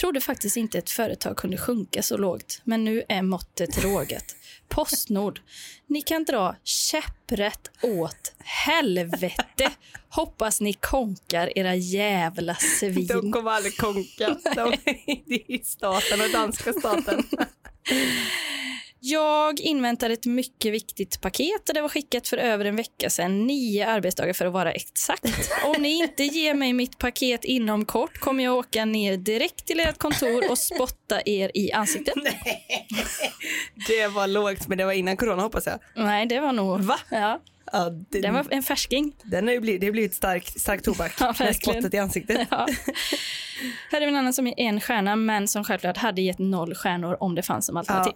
Trodde 0.00 0.20
faktiskt 0.20 0.56
inte 0.56 0.78
ett 0.78 0.90
företag 0.90 1.36
kunde 1.36 1.56
sjunka 1.58 2.02
så 2.02 2.16
lågt, 2.16 2.60
men 2.64 2.84
nu 2.84 3.02
är 3.08 3.22
måttet 3.22 3.84
rågat. 3.84 4.36
Postnord, 4.68 5.40
ni 5.86 6.02
kan 6.02 6.24
dra 6.24 6.56
käpprätt 6.64 7.70
åt 7.82 8.34
helvete. 8.38 9.70
Hoppas 10.08 10.60
ni 10.60 10.72
konkar 10.72 11.58
era 11.58 11.74
jävla 11.74 12.56
De 12.80 12.92
svin. 12.92 13.32
kommer 13.32 13.50
aldrig 13.50 13.76
konka. 13.76 14.36
De, 14.54 14.76
det 15.26 15.52
är 15.54 15.64
staten 15.64 16.20
och 16.20 16.30
danska 16.32 16.72
staten. 16.72 17.24
Jag 19.10 19.60
inväntar 19.60 20.10
ett 20.10 20.26
mycket 20.26 20.72
viktigt 20.72 21.20
paket 21.20 21.68
och 21.68 21.74
det 21.74 21.80
var 21.80 21.88
skickat 21.88 22.28
för 22.28 22.36
över 22.36 22.64
en 22.64 22.76
vecka 22.76 23.10
sedan, 23.10 23.46
nio 23.46 23.86
arbetsdagar 23.86 24.32
för 24.32 24.46
att 24.46 24.52
vara 24.52 24.72
exakt. 24.72 25.50
Om 25.64 25.82
ni 25.82 26.02
inte 26.02 26.24
ger 26.24 26.54
mig 26.54 26.72
mitt 26.72 26.98
paket 26.98 27.44
inom 27.44 27.84
kort 27.84 28.18
kommer 28.18 28.44
jag 28.44 28.56
åka 28.56 28.84
ner 28.84 29.16
direkt 29.16 29.66
till 29.66 29.80
ert 29.80 29.98
kontor 29.98 30.50
och 30.50 30.58
spotta 30.58 31.20
er 31.24 31.50
i 31.54 31.72
ansiktet. 31.72 32.14
Det 33.88 34.06
var 34.08 34.26
lågt, 34.26 34.68
men 34.68 34.78
det 34.78 34.84
var 34.84 34.92
innan 34.92 35.16
corona 35.16 35.42
hoppas 35.42 35.66
jag. 35.66 35.78
Nej, 35.94 36.26
det 36.26 36.40
var 36.40 36.52
nog... 36.52 36.80
Va? 36.80 36.98
Ja, 37.10 37.40
Ja, 37.72 37.90
det, 38.10 38.20
det 38.20 38.30
var 38.30 38.46
en 38.50 38.62
färsking. 38.62 39.12
Den 39.22 39.46
har 39.46 39.54
ju 39.54 39.60
blivit, 39.60 39.80
det 39.80 39.86
har 39.86 39.92
blivit 39.92 40.14
stark, 40.14 40.60
stark 40.60 40.82
tobak. 40.82 41.12
Ja, 41.20 41.34
verkligen. 41.38 41.74
spottet 41.82 41.94
i 41.94 41.98
ansiktet. 41.98 42.48
Ja. 42.50 42.66
Här 43.90 44.00
är 44.00 44.06
en 44.06 44.16
annan 44.16 44.32
som 44.32 44.46
är 44.46 44.54
en 44.56 44.80
stjärna, 44.80 45.16
men 45.16 45.48
som 45.48 45.64
självklart 45.64 45.96
hade 45.96 46.22
gett 46.22 46.38
noll 46.38 46.74
stjärnor 46.74 47.16
om 47.20 47.34
det 47.34 47.42
fanns 47.42 47.66
som 47.66 47.76
alternativ. 47.76 48.12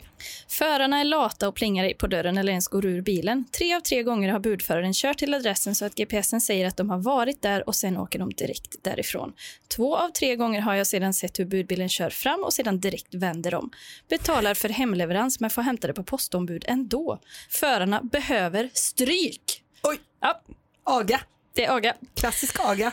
Förarna 0.48 1.00
är 1.00 1.04
lata 1.04 1.48
och 1.48 1.54
plingar 1.54 1.92
på 1.98 2.06
dörren 2.06 2.38
eller 2.38 2.50
ens 2.52 2.68
går 2.68 2.84
ur 2.86 3.00
bilen. 3.02 3.44
Tre 3.58 3.74
av 3.74 3.80
tre 3.80 4.02
gånger 4.02 4.32
har 4.32 4.38
budföraren 4.40 4.92
kört 4.94 5.18
till 5.18 5.34
adressen 5.34 5.74
så 5.74 5.84
att 5.84 5.94
GPSen 5.94 6.40
säger 6.40 6.66
att 6.66 6.76
de 6.76 6.90
har 6.90 6.98
varit 6.98 7.42
där 7.42 7.68
och 7.68 7.74
sen 7.74 7.96
åker 7.96 8.18
de 8.18 8.30
direkt 8.32 8.76
därifrån. 8.84 9.32
Två 9.76 9.96
av 9.96 10.08
tre 10.08 10.36
gånger 10.36 10.60
har 10.60 10.74
jag 10.74 10.86
sedan 10.86 11.14
sett 11.14 11.38
hur 11.38 11.44
budbilen 11.44 11.88
kör 11.88 12.10
fram 12.10 12.40
och 12.44 12.52
sedan 12.52 12.80
direkt 12.80 13.14
vänder 13.14 13.54
om. 13.54 13.70
Betalar 14.08 14.54
för 14.54 14.68
hemleverans 14.68 15.40
men 15.40 15.50
får 15.50 15.62
hämta 15.62 15.86
det 15.86 15.92
på 15.94 16.04
postombud 16.04 16.64
ändå. 16.68 17.18
Förarna 17.50 18.00
behöver 18.02 18.70
stryk. 18.74 19.62
Oj, 19.82 19.98
Ja, 20.20 20.42
aga. 20.84 21.20
det 21.54 21.64
är 21.64 21.76
aga. 21.76 21.94
Klassisk 22.14 22.60
aga. 22.60 22.92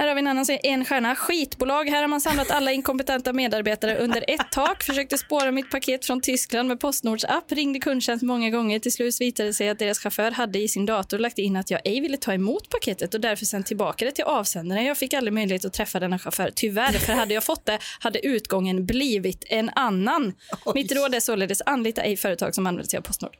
Här 0.00 0.08
har 0.08 0.14
vi 0.14 0.18
en 0.18 0.26
annan 0.26 0.46
som 0.46 0.58
en 0.62 0.84
stjärna. 0.84 1.16
Skitbolag. 1.16 1.84
Här 1.84 2.00
har 2.00 2.08
man 2.08 2.20
samlat 2.20 2.50
alla 2.50 2.72
inkompetenta 2.72 3.32
medarbetare 3.32 3.96
under 3.96 4.24
ett 4.28 4.50
tak. 4.50 4.82
Försökte 4.82 5.18
spåra 5.18 5.50
mitt 5.50 5.70
paket 5.70 6.06
från 6.06 6.20
Tyskland 6.20 6.68
med 6.68 6.80
Postnords 6.80 7.24
app. 7.24 7.52
Ringde 7.52 7.78
kundtjänst 7.78 8.22
många 8.22 8.50
gånger. 8.50 8.78
Till 8.78 8.92
slut 8.92 9.20
visade 9.20 9.48
det 9.48 9.52
sig 9.52 9.68
att 9.68 9.78
deras 9.78 9.98
chaufför 9.98 10.30
hade 10.30 10.58
i 10.58 10.68
sin 10.68 10.86
dator 10.86 11.18
lagt 11.18 11.38
in 11.38 11.56
att 11.56 11.70
jag 11.70 11.80
ej 11.84 12.00
ville 12.00 12.16
ta 12.16 12.32
emot 12.32 12.68
paketet 12.68 13.14
och 13.14 13.20
därför 13.20 13.44
sänt 13.44 13.66
tillbaka 13.66 14.04
det 14.04 14.10
till 14.10 14.24
avsändaren. 14.24 14.84
Jag 14.84 14.98
fick 14.98 15.14
aldrig 15.14 15.32
möjlighet 15.32 15.64
att 15.64 15.72
träffa 15.72 16.00
denna 16.00 16.18
chaufför. 16.18 16.50
Tyvärr, 16.54 16.92
för 16.92 17.12
hade 17.12 17.34
jag 17.34 17.44
fått 17.44 17.66
det 17.66 17.78
hade 17.98 18.26
utgången 18.26 18.86
blivit 18.86 19.44
en 19.48 19.70
annan. 19.74 20.32
Oj. 20.64 20.72
Mitt 20.74 20.92
råd 20.92 21.14
är 21.14 21.20
således 21.20 21.62
anlita 21.66 22.02
ej 22.02 22.16
företag 22.16 22.54
som 22.54 22.66
använder 22.66 22.90
sig 22.90 22.98
av 22.98 23.02
Postnord. 23.02 23.36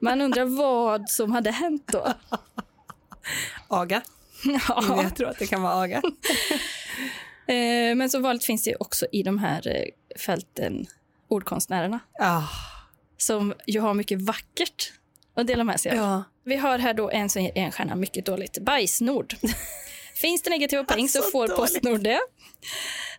Man 0.00 0.20
undrar 0.20 0.44
vad 0.44 1.10
som 1.10 1.32
hade 1.32 1.50
hänt 1.50 1.84
då. 1.86 2.14
Aga. 3.68 4.02
Ja. 4.68 5.02
Jag 5.02 5.16
tror 5.16 5.28
att 5.28 5.38
det 5.38 5.46
kan 5.46 5.62
vara 5.62 5.74
aga. 5.74 6.02
Eh, 7.48 7.94
men 7.94 8.10
som 8.10 8.22
vanligt 8.22 8.44
finns 8.44 8.62
det 8.64 8.76
också 8.76 9.06
i 9.12 9.22
de 9.22 9.38
här 9.38 9.68
eh, 9.68 10.18
fälten 10.18 10.86
ordkonstnärerna 11.28 12.00
Ah, 12.20 12.42
som 13.16 13.54
ju 13.66 13.80
har 13.80 13.94
mycket 13.94 14.20
vackert 14.22 14.92
att 15.36 15.46
dela 15.46 15.64
med 15.64 15.80
sig 15.80 15.92
av. 15.92 15.96
ja. 15.98 16.24
Vi 16.44 16.56
har 16.56 16.78
här 16.78 16.94
då 16.94 17.10
en 17.10 17.28
som 17.28 17.42
ger 17.42 17.52
en 17.54 17.72
stjärna 17.72 17.94
mycket 17.94 18.26
dåligt. 18.26 18.58
Bajsnord. 18.58 19.34
Finns 20.14 20.42
det 20.42 20.50
negativa 20.50 20.84
poäng 20.84 21.08
så 21.08 21.18
Alltså, 21.18 21.30
får 21.30 21.48
dåligt. 21.48 21.56
Postnord 21.60 22.00
det. 22.00 22.20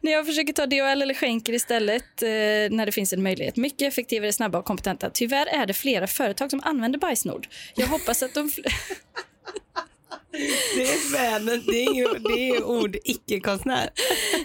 När 0.01 0.12
jag 0.12 0.25
försöker 0.25 0.53
ta 0.53 0.65
DHL 0.65 1.01
eller 1.01 1.13
skänker 1.13 1.53
istället 1.53 2.21
eh, 2.23 2.27
när 2.75 2.86
det 2.86 2.91
finns 2.91 3.13
en 3.13 3.23
möjlighet. 3.23 3.55
Mycket 3.55 3.88
effektivare, 3.88 4.34
snabba 4.34 4.58
och 4.60 4.65
kompetenta. 4.65 5.10
Tyvärr 5.10 5.45
är 5.45 5.65
det 5.65 5.73
flera 5.73 6.08
företag 6.08 6.49
som 6.49 6.62
använder 6.63 6.99
bajsnord. 6.99 7.47
Jag 7.75 7.88
hoppas 7.88 8.23
att 8.23 8.34
de... 8.34 8.51
Det 10.76 10.84
är 10.84 11.12
världen, 11.12 11.63
det 11.67 11.86
är 11.86 11.93
ju, 11.93 12.08
det 12.19 12.50
är 12.50 12.63
ord 12.63 12.98
icke-konstnär. 13.04 13.89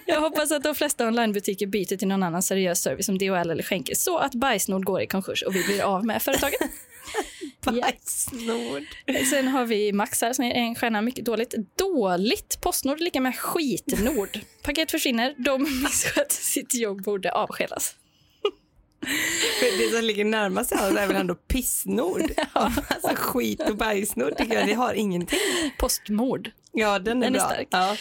Jag 0.06 0.20
hoppas 0.20 0.52
att 0.52 0.62
de 0.62 0.74
flesta 0.74 1.06
onlinebutiker 1.06 1.66
byter 1.66 1.96
till 1.96 2.08
någon 2.08 2.22
annan 2.22 2.42
seriös 2.42 2.82
service 2.82 3.06
som 3.06 3.18
DHL 3.18 3.50
eller 3.50 3.62
skänker 3.62 3.94
så 3.94 4.18
att 4.18 4.34
Bajsnord 4.34 4.84
går 4.84 5.00
i 5.02 5.06
konkurs 5.06 5.42
och 5.42 5.54
vi 5.54 5.64
blir 5.64 5.82
av 5.82 6.06
med 6.06 6.22
företaget. 6.22 6.60
Bajsnord. 7.64 8.82
Sen 9.30 9.48
har 9.48 9.66
vi 9.66 9.92
Max 9.92 10.22
här 10.22 10.32
som 10.32 10.44
är 10.44 10.54
en 10.54 10.74
stjärna 10.74 11.02
mycket 11.02 11.24
dåligt. 11.24 11.54
Dåligt. 11.78 12.60
Postnord 12.60 13.00
lika 13.00 13.20
med 13.20 13.36
skitnord. 13.36 14.40
Paket 14.62 14.90
försvinner. 14.90 15.34
De 15.38 15.62
missköter 15.82 16.34
sitt 16.34 16.74
jobb 16.74 17.02
borde 17.02 17.32
avskedas. 17.32 17.94
För 19.60 19.78
det 19.78 19.96
som 19.96 20.04
ligger 20.04 20.24
närmast 20.24 20.74
hands 20.74 20.98
är 20.98 21.06
väl 21.06 21.16
ändå 21.16 21.34
pissnord. 21.34 22.30
Alltså 22.52 23.10
skit 23.14 23.60
och 23.70 23.76
bajsnord 23.76 24.36
tycker 24.36 24.54
jag, 24.54 24.66
det 24.66 24.72
har 24.74 24.94
ingenting. 24.94 25.38
Postmord. 25.78 26.50
Ja, 26.72 26.98
den 26.98 27.22
är 27.22 27.26
Den 27.26 27.34
är 27.34 27.38
bra. 27.38 27.48
stark. 27.48 27.68
Ja. 27.70 27.96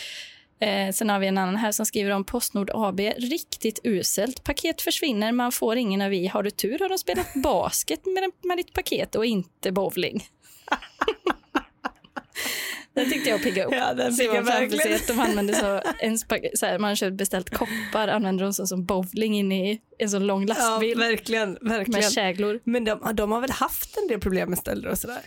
Eh, 0.67 0.91
sen 0.91 1.09
har 1.09 1.19
vi 1.19 1.27
en 1.27 1.37
annan 1.37 1.55
här 1.55 1.71
som 1.71 1.85
skriver 1.85 2.11
om 2.11 2.23
Postnord 2.23 2.71
AB. 2.73 2.99
Riktigt 3.17 3.79
uselt. 3.83 4.43
Paket 4.43 4.81
försvinner, 4.81 5.31
man 5.31 5.51
får 5.51 5.75
ingen 5.77 6.01
avi. 6.01 6.27
Har 6.27 6.43
du 6.43 6.51
tur 6.51 6.79
har 6.79 6.89
de 6.89 6.97
spelat 6.97 7.33
basket 7.33 8.05
med, 8.05 8.31
med 8.43 8.57
ditt 8.57 8.73
paket 8.73 9.15
och 9.15 9.25
inte 9.25 9.71
bowling. 9.71 10.27
Den 12.95 13.09
tyckte 13.11 13.29
jag 13.29 13.43
pigga 13.43 13.65
upp. 13.65 13.73
Ja, 13.73 13.93
den 13.93 14.15
vad 14.15 14.47
framför 14.47 14.77
sig 14.77 14.95
att 14.95 15.07
de 15.07 15.19
använder 15.19 15.53
så, 15.53 15.81
en 15.99 16.17
så 16.17 16.65
här, 16.65 16.79
man 16.79 16.87
har 16.89 16.95
köpt 16.95 17.17
beställt 17.17 17.49
koppar, 17.49 18.07
använder 18.07 18.43
de 18.43 18.53
så 18.53 18.67
som 18.67 18.85
bowling 18.85 19.37
in 19.39 19.51
i 19.51 19.81
en 19.97 20.09
sån 20.09 20.27
lång 20.27 20.41
Ja, 20.41 20.47
lastbil 20.47 20.99
verkligen. 20.99 21.57
verkligen. 21.61 22.01
med 22.01 22.11
käglor. 22.11 22.59
Men 22.63 22.83
de, 22.85 23.15
de 23.15 23.31
har 23.31 23.41
väl 23.41 23.51
haft 23.51 23.97
en 23.97 24.07
del 24.07 24.19
problem 24.19 24.49
med 24.49 24.57
stölder 24.59 24.89
och 24.89 24.97
sådär? 24.97 25.21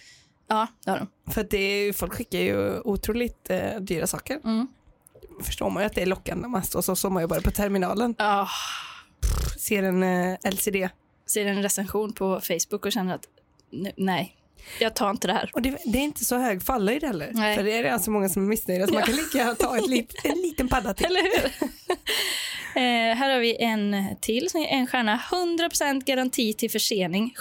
Ja, 0.49 0.67
det 0.85 0.91
har 0.91 0.99
de. 0.99 1.33
För 1.33 1.47
det 1.51 1.59
är, 1.59 1.85
ju- 1.85 1.93
folk 1.93 2.13
skickar 2.15 2.39
ju 2.39 2.81
otroligt 2.81 3.51
eh, 3.51 3.81
dyra 3.81 4.07
saker. 4.07 4.41
Mm. 4.45 4.67
Förstår 5.43 5.71
man 5.71 5.83
ju 5.83 5.87
att 5.87 5.95
det 5.95 6.03
är 6.03 6.07
lockande 6.07 6.49
man 6.49 6.63
står 6.63 6.83
så 6.83 6.97
som 6.97 7.13
man 7.13 7.23
jobbar 7.23 7.41
på 7.41 7.51
terminalen. 7.51 8.15
Ja, 8.19 8.49
Ser 9.59 9.83
en 9.83 10.03
eh, 10.03 10.37
LCD. 10.53 10.89
ser 11.27 11.47
en 11.47 11.63
recension 11.63 12.13
på 12.13 12.41
Facebook 12.41 12.87
och 12.87 12.93
känner 12.93 13.15
att 13.15 13.25
nej, 13.97 14.37
jag 14.81 14.95
tar 14.95 15.11
inte 15.11 15.27
det 15.27 15.33
här. 15.33 15.51
Och 15.55 15.63
det, 15.63 15.79
det 15.85 15.99
är 15.99 16.03
inte 16.03 16.25
så 16.25 16.37
hög 16.39 16.63
fallhöjd 16.63 17.05
heller. 17.05 17.31
Nej. 17.35 17.57
För 17.57 17.63
det 17.65 17.73
är 17.73 17.83
redan 17.83 18.01
så 18.01 18.11
många 18.11 18.29
som 18.29 18.43
är 18.43 18.47
missnöjda 18.47 18.87
så 18.87 18.95
man 18.95 19.03
kan 19.03 19.17
lika 19.17 19.39
gärna 19.39 19.55
ta 19.55 19.77
ett 19.79 19.87
lit, 19.89 20.15
en 20.25 20.39
liten 20.43 20.69
padda 20.69 20.95
till. 20.95 21.07
Eller 21.07 21.23
hur? 21.23 21.45
eh, 22.83 23.17
här 23.17 23.33
har 23.33 23.39
vi 23.41 23.57
en 23.63 24.07
till 24.21 24.51
som 24.51 24.61
är 24.61 24.67
en 24.67 24.87
stjärna. 24.87 25.21
100% 25.31 26.05
garanti 26.05 26.55
till 26.55 26.71
försening, 26.71 27.35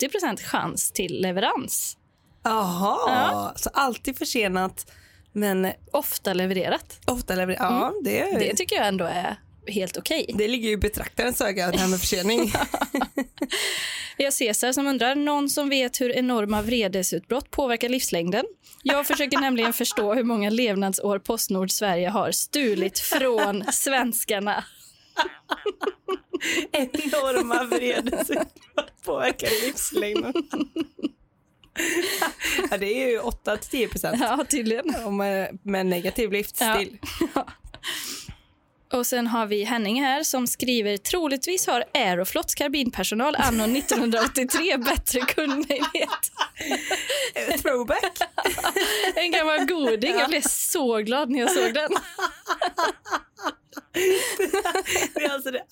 70-80% 0.00 0.36
chans 0.42 0.92
till 0.92 1.20
leverans. 1.22 1.96
Jaha, 2.44 2.98
Ja. 3.06 3.52
så 3.56 3.70
alltid 3.74 4.18
försenat 4.18 4.90
men 5.32 5.72
Ofta 5.92 6.34
levererat. 6.34 6.98
ofta 7.06 7.34
levererat. 7.34 7.60
Ja, 7.70 7.92
det, 8.04 8.20
Mm. 8.20 8.38
Det 8.40 8.54
tycker 8.56 8.76
jag 8.76 8.86
ändå 8.88 9.04
är 9.04 9.36
helt 9.66 9.96
okej. 9.96 10.30
det 10.34 10.48
ligger 10.48 10.68
ju 10.68 10.74
i 10.74 10.76
betraktarens 10.76 11.40
öga 11.40 11.70
det 11.70 11.78
här 11.78 11.88
med 11.88 12.00
försening. 12.00 12.52
Vi 14.16 14.24
har 14.24 14.30
Cesar 14.30 14.72
som 14.72 14.86
undrar, 14.86 15.14
någon 15.14 15.50
som 15.50 15.68
vet 15.68 16.00
hur 16.00 16.10
enorma 16.10 16.62
vredesutbrott 16.62 17.50
påverkar 17.50 17.88
livslängden? 17.88 18.44
Jag 18.82 19.06
försöker 19.06 19.38
nämligen 19.38 19.72
förstå 19.72 20.14
hur 20.14 20.24
många 20.24 20.50
levnadsår 20.50 21.18
Postnord 21.18 21.70
Sverige 21.70 22.08
har 22.08 22.30
stulit 22.30 22.98
från 22.98 23.64
svenskarna. 23.72 24.64
Enorma 26.72 27.64
vredesutbrott 27.64 29.02
påverkar 29.04 29.66
livslängden. 29.66 30.32
ja, 32.70 32.78
det 32.78 33.02
är 33.04 33.08
ju 33.10 33.18
8-10 33.20 33.88
procent 33.88 34.16
Ja, 34.20 34.44
tydligen. 34.48 34.94
om, 35.04 35.20
eh, 35.20 35.46
med 35.62 35.86
negativ 35.86 36.32
livsstil. 36.32 36.98
Och 38.92 39.06
sen 39.06 39.26
har 39.26 39.46
vi 39.46 39.64
Henning 39.64 40.02
här 40.02 40.22
som 40.22 40.46
skriver 40.46 40.96
troligtvis 40.96 41.66
har 41.66 41.84
Aeroflots 41.94 42.54
karbinpersonal 42.54 43.36
anno 43.36 43.64
1983 43.78 44.76
bättre 44.76 45.20
kundnöjdhet. 45.20 46.32
Throwback. 47.62 48.18
En 49.14 49.30
gammal 49.30 49.64
goding. 49.64 50.14
Jag 50.18 50.28
blev 50.28 50.42
så 50.42 50.96
glad 50.96 51.30
när 51.30 51.40
jag 51.40 51.50
såg 51.50 51.74
den. 51.74 51.90
Det 55.14 55.24
är 55.24 55.30
alltså 55.30 55.50
det, 55.50 55.62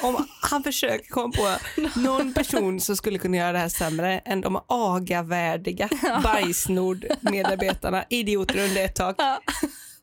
om 0.00 0.28
han 0.40 0.62
försöker 0.62 1.08
komma 1.08 1.32
på 1.32 1.56
någon 2.00 2.34
person 2.34 2.80
som 2.80 2.96
skulle 2.96 3.18
kunna 3.18 3.36
göra 3.36 3.52
det 3.52 3.58
här 3.58 3.68
sämre 3.68 4.18
än 4.18 4.40
de 4.40 4.60
agavärdiga 4.66 5.88
bajsnord-medarbetarna, 6.22 8.04
idioter 8.10 8.58
under 8.64 8.84
ett 8.84 8.94
tak. 8.94 9.16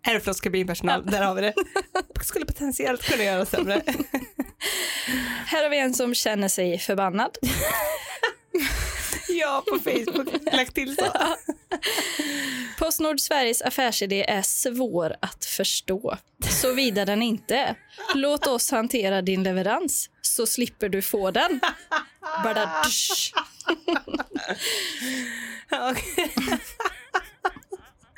Ja. 0.03 0.11
Aeroflots 0.11 0.41
kabinpersonal, 0.41 1.05
där 1.05 1.21
har 1.21 1.35
vi 1.35 1.41
det. 1.41 1.53
Skulle 2.23 2.45
potentiellt 2.45 3.03
kunna 3.03 3.23
göra 3.23 3.45
sämre. 3.45 3.81
Här 5.45 5.63
har 5.63 5.69
vi 5.69 5.79
en 5.79 5.93
som 5.93 6.15
känner 6.15 6.47
sig 6.47 6.79
förbannad. 6.79 7.37
Ja, 9.29 9.63
på 9.69 9.79
Facebook 9.79 10.53
lagt 10.53 10.75
till 10.75 10.95
så. 10.95 11.05
Postnord 12.79 13.19
Sveriges 13.19 13.61
affärsidé 13.61 14.23
är 14.29 14.41
svår 14.41 15.15
att 15.21 15.45
förstå, 15.45 16.17
såvida 16.49 17.05
den 17.05 17.21
inte 17.21 17.55
är. 17.55 17.75
Låt 18.15 18.47
oss 18.47 18.71
hantera 18.71 19.21
din 19.21 19.43
leverans, 19.43 20.09
så 20.21 20.45
slipper 20.45 20.89
du 20.89 21.01
få 21.01 21.31
den. 21.31 21.59
Badadsch. 22.43 23.33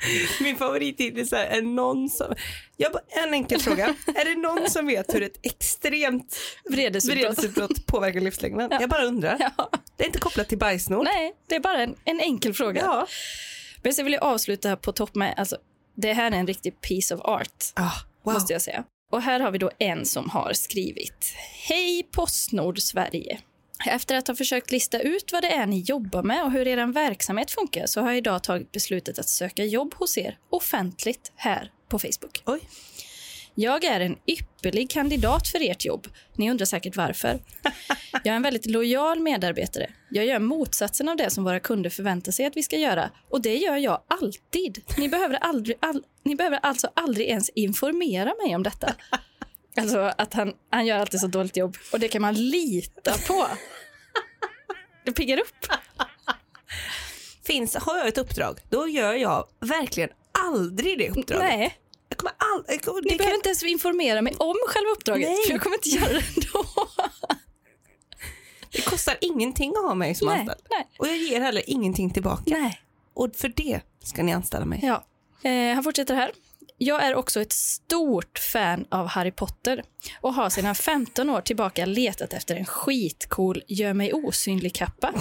Ja. 0.02 0.08
Min 0.44 0.56
favorittitel 0.56 1.38
är, 1.38 1.44
är 1.46 1.62
någon 1.62 2.08
som... 2.08 2.34
Jag 2.76 2.92
bara, 2.92 3.02
en 3.24 3.34
enkel 3.34 3.60
fråga. 3.60 3.94
Är 4.06 4.24
det 4.24 4.40
någon 4.40 4.70
som 4.70 4.86
vet 4.86 5.14
hur 5.14 5.22
ett 5.22 5.38
extremt 5.42 6.36
Vredesutbrott. 6.70 7.86
påverkar 7.86 8.20
livslängden? 8.20 8.70
Jag 8.80 8.90
bara 8.90 9.04
undrar. 9.04 9.36
Ja. 9.56 9.70
Det 9.96 10.02
är 10.04 10.06
inte 10.06 10.18
kopplat 10.18 10.48
till 10.48 10.58
bajsnord. 10.58 11.04
Nej, 11.04 11.32
det 11.48 11.54
är 11.54 11.60
bara 11.60 11.82
en, 11.82 11.94
en 12.04 12.20
enkel 12.20 12.54
fråga. 12.54 12.80
Ja. 12.80 13.06
Men 13.82 13.94
så 13.94 14.02
vill 14.02 14.12
jag 14.12 14.22
avsluta 14.22 14.76
på 14.76 14.92
topp 14.92 15.14
med, 15.14 15.34
alltså, 15.36 15.56
det 15.96 16.12
här 16.12 16.30
är 16.32 16.36
en 16.36 16.46
riktig 16.46 16.80
piece 16.80 17.14
of 17.14 17.20
art, 17.20 17.64
Ah, 17.74 17.90
wow. 18.24 18.34
måste 18.34 18.52
jag 18.52 18.62
säga. 18.62 18.84
Och 19.12 19.22
här 19.22 19.40
har 19.40 19.50
vi 19.50 19.58
då 19.58 19.70
en 19.78 20.06
som 20.06 20.30
har 20.30 20.52
skrivit. 20.52 21.34
Hej 21.68 22.02
Postnord 22.12 22.78
Sverige. 22.78 23.38
Efter 23.86 24.16
att 24.16 24.28
ha 24.28 24.34
försökt 24.34 24.70
lista 24.70 25.00
ut 25.00 25.32
vad 25.32 25.42
det 25.42 25.52
är 25.52 25.66
ni 25.66 25.80
jobbar 25.80 26.22
med 26.22 26.44
och 26.44 26.52
hur 26.52 26.68
er 26.68 26.86
verksamhet 26.86 27.50
funkar 27.50 27.86
så 27.86 28.00
har 28.00 28.08
jag 28.08 28.18
idag 28.18 28.42
tagit 28.42 28.72
beslutet 28.72 29.18
att 29.18 29.28
söka 29.28 29.64
jobb 29.64 29.94
hos 29.94 30.18
er 30.18 30.38
offentligt 30.50 31.32
här 31.36 31.70
på 31.88 31.98
Facebook. 31.98 32.42
Oj. 32.46 32.60
Jag 33.54 33.84
är 33.84 34.00
en 34.00 34.16
ypperlig 34.26 34.90
kandidat 34.90 35.48
för 35.48 35.70
ert 35.70 35.84
jobb. 35.84 36.06
Ni 36.36 36.50
undrar 36.50 36.66
säkert 36.66 36.96
varför. 36.96 37.38
Jag 38.12 38.26
är 38.26 38.36
en 38.36 38.42
väldigt 38.42 38.66
lojal 38.66 39.20
medarbetare. 39.20 39.90
Jag 40.10 40.26
gör 40.26 40.38
motsatsen 40.38 41.08
av 41.08 41.16
det 41.16 41.30
som 41.30 41.44
våra 41.44 41.60
kunder 41.60 41.90
förväntar 41.90 42.32
sig 42.32 42.46
att 42.46 42.56
vi 42.56 42.62
ska 42.62 42.76
göra. 42.76 43.10
Och 43.30 43.42
det 43.42 43.56
gör 43.56 43.76
jag 43.76 44.02
alltid. 44.08 44.82
Ni 44.98 45.08
behöver, 45.08 45.34
aldrig, 45.34 45.76
all, 45.80 46.04
ni 46.22 46.36
behöver 46.36 46.58
alltså 46.62 46.90
aldrig 46.94 47.28
ens 47.28 47.48
informera 47.48 48.34
mig 48.44 48.56
om 48.56 48.62
detta. 48.62 48.94
Alltså 49.76 50.12
att 50.18 50.34
han, 50.34 50.52
han 50.70 50.86
gör 50.86 50.98
alltid 50.98 51.20
så 51.20 51.26
dåligt 51.26 51.56
jobb. 51.56 51.76
Och 51.92 52.00
det 52.00 52.08
kan 52.08 52.22
man 52.22 52.34
lita 52.34 53.18
på. 53.18 53.46
Det 55.04 55.12
piggar 55.12 55.38
upp. 55.40 55.66
Finns, 57.44 57.74
har 57.76 57.98
jag 57.98 58.08
ett 58.08 58.18
uppdrag, 58.18 58.58
då 58.70 58.88
gör 58.88 59.14
jag 59.14 59.48
verkligen 59.60 60.10
aldrig 60.38 60.98
det 60.98 61.10
uppdraget. 61.10 61.42
Nej, 61.58 61.78
Jag 62.08 62.18
kommer 62.18 62.32
aldrig... 62.54 62.76
jag 62.76 62.82
kommer- 62.84 63.02
ni 63.02 63.08
behöver 63.08 63.24
kan, 63.24 63.34
inte 63.34 63.48
ens 63.48 63.62
informera 63.62 64.22
mig 64.22 64.34
om 64.38 64.56
själva 64.68 64.90
uppdraget. 64.90 65.28
Nej. 65.28 65.44
För 65.46 65.52
jag 65.52 65.60
kommer 65.62 65.76
inte 65.76 65.88
göra 65.88 66.12
det 66.12 66.24
ändå. 66.36 66.66
det 68.72 68.80
kostar 68.84 69.16
ingenting 69.20 69.70
att 69.76 69.82
ha 69.84 69.94
mig 69.94 70.14
som 70.14 70.28
Nej, 70.28 70.38
anställd. 70.40 70.60
nej. 70.70 70.86
Och 70.98 71.06
jag 71.08 71.16
ger 71.16 71.40
heller 71.40 71.62
ingenting 71.66 72.10
tillbaka. 72.10 72.42
Nej. 72.46 72.80
Och 73.14 73.36
för 73.36 73.48
det 73.48 73.80
ska 74.04 74.22
ni 74.22 74.32
anställa 74.32 74.64
mig. 74.64 74.80
Ja. 74.82 75.04
Eh, 75.50 75.74
han 75.74 75.84
fortsätter 75.84 76.14
här. 76.14 76.30
Jag 76.78 77.02
är 77.02 77.14
också 77.14 77.40
ett 77.40 77.52
stort 77.52 78.38
fan 78.38 78.84
av 78.88 79.06
Harry 79.06 79.30
Potter 79.30 79.82
och 80.20 80.34
har 80.34 80.50
sedan 80.50 80.74
15 80.74 81.30
år 81.30 81.40
tillbaka 81.40 81.86
letat 81.86 82.32
efter 82.32 82.56
en 82.56 82.64
skitcool 82.64 83.62
gör 83.68 83.92
mig 83.92 84.12
osynlig-kappa 84.12 85.12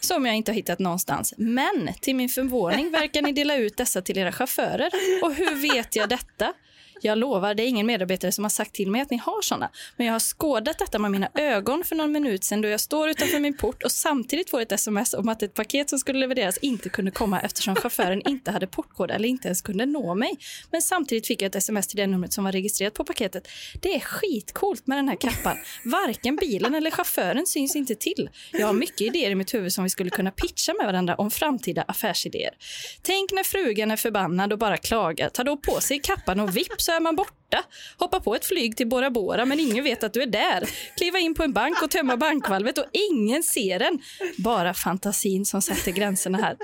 som 0.00 0.26
jag 0.26 0.34
inte 0.34 0.50
har 0.50 0.56
hittat 0.56 0.78
någonstans. 0.78 1.34
Men 1.36 1.90
till 2.00 2.16
min 2.16 2.28
förvåning 2.28 2.90
verkar 2.90 3.22
ni 3.22 3.32
dela 3.32 3.56
ut 3.56 3.76
dessa 3.76 4.02
till 4.02 4.18
era 4.18 4.32
chaufförer. 4.32 4.90
Och 5.22 5.34
hur 5.34 5.74
vet 5.74 5.96
jag 5.96 6.08
detta? 6.08 6.52
Jag 7.00 7.18
lovar, 7.18 7.54
det 7.54 7.62
är 7.62 7.66
ingen 7.66 7.86
medarbetare 7.86 8.32
som 8.32 8.44
har 8.44 8.48
sagt 8.48 8.74
till 8.74 8.90
mig 8.90 9.00
att 9.00 9.10
ni 9.10 9.16
har 9.16 9.42
såna. 9.42 9.70
Men 9.96 10.06
jag 10.06 10.14
har 10.14 10.20
skådat 10.20 10.78
detta 10.78 10.98
med 10.98 11.10
mina 11.10 11.28
ögon 11.34 11.84
för 11.84 11.96
någon 11.96 12.12
minut 12.12 12.44
sedan 12.44 12.62
då 12.62 12.68
jag 12.68 12.80
står 12.80 13.08
utanför 13.08 13.40
min 13.40 13.56
port 13.56 13.82
och 13.82 13.92
samtidigt 13.92 14.50
får 14.50 14.60
ett 14.60 14.72
sms 14.72 15.14
om 15.14 15.28
att 15.28 15.42
ett 15.42 15.54
paket 15.54 15.90
som 15.90 15.98
skulle 15.98 16.18
levereras 16.18 16.58
inte 16.58 16.88
kunde 16.88 17.10
komma 17.10 17.40
eftersom 17.40 17.76
chauffören 17.76 18.28
inte 18.28 18.50
hade 18.50 18.66
portkod 18.66 19.10
eller 19.10 19.28
inte 19.28 19.48
ens 19.48 19.62
kunde 19.62 19.86
nå 19.86 20.14
mig. 20.14 20.38
Men 20.70 20.82
samtidigt 20.82 21.26
fick 21.26 21.42
jag 21.42 21.46
ett 21.46 21.54
sms 21.54 21.86
till 21.86 21.96
det 21.96 22.06
numret 22.06 22.32
som 22.32 22.44
var 22.44 22.52
registrerat 22.52 22.94
på 22.94 23.04
paketet. 23.04 23.48
Det 23.82 23.94
är 23.94 24.00
skitcoolt 24.00 24.86
med 24.86 24.98
den 24.98 25.08
här 25.08 25.16
kappan. 25.16 25.56
Varken 25.84 26.36
bilen 26.36 26.74
eller 26.74 26.90
chauffören 26.90 27.46
syns 27.46 27.76
inte 27.76 27.94
till. 27.94 28.30
Jag 28.52 28.66
har 28.66 28.74
mycket 28.74 29.00
idéer 29.00 29.30
i 29.30 29.34
mitt 29.34 29.54
huvud 29.54 29.72
som 29.72 29.84
vi 29.84 29.90
skulle 29.90 30.10
kunna 30.10 30.30
pitcha 30.30 30.74
med 30.74 30.86
varandra 30.86 31.14
om 31.14 31.30
framtida 31.30 31.82
affärsidéer. 31.82 32.54
Tänk 33.02 33.32
när 33.32 33.44
frugan 33.44 33.90
är 33.90 33.96
förbannad 33.96 34.52
och 34.52 34.58
bara 34.58 34.76
klagar, 34.76 35.28
tar 35.28 35.44
då 35.44 35.56
på 35.56 35.80
sig 35.80 35.98
kappan 35.98 36.40
och 36.40 36.56
vips 36.56 36.87
så 36.88 36.92
är 36.92 37.00
man 37.00 37.16
borta. 37.16 37.64
Hoppa 37.96 38.20
på 38.20 38.34
ett 38.34 38.44
flyg 38.44 38.76
till 38.76 38.88
Bora 38.88 39.10
Bora 39.10 39.44
men 39.44 39.60
ingen 39.60 39.84
vet 39.84 40.04
att 40.04 40.12
du 40.12 40.22
är 40.22 40.26
där. 40.26 40.68
Kliva 40.96 41.18
in 41.18 41.34
på 41.34 41.42
en 41.42 41.52
bank 41.52 41.82
och 41.82 41.90
tömma 41.90 42.16
bankvalvet 42.16 42.78
och 42.78 42.84
ingen 42.92 43.42
ser 43.42 43.80
en. 43.80 43.98
Bara 44.38 44.74
fantasin 44.74 45.44
som 45.46 45.62
sätter 45.62 45.92
gränserna 45.92 46.38
här. 46.38 46.56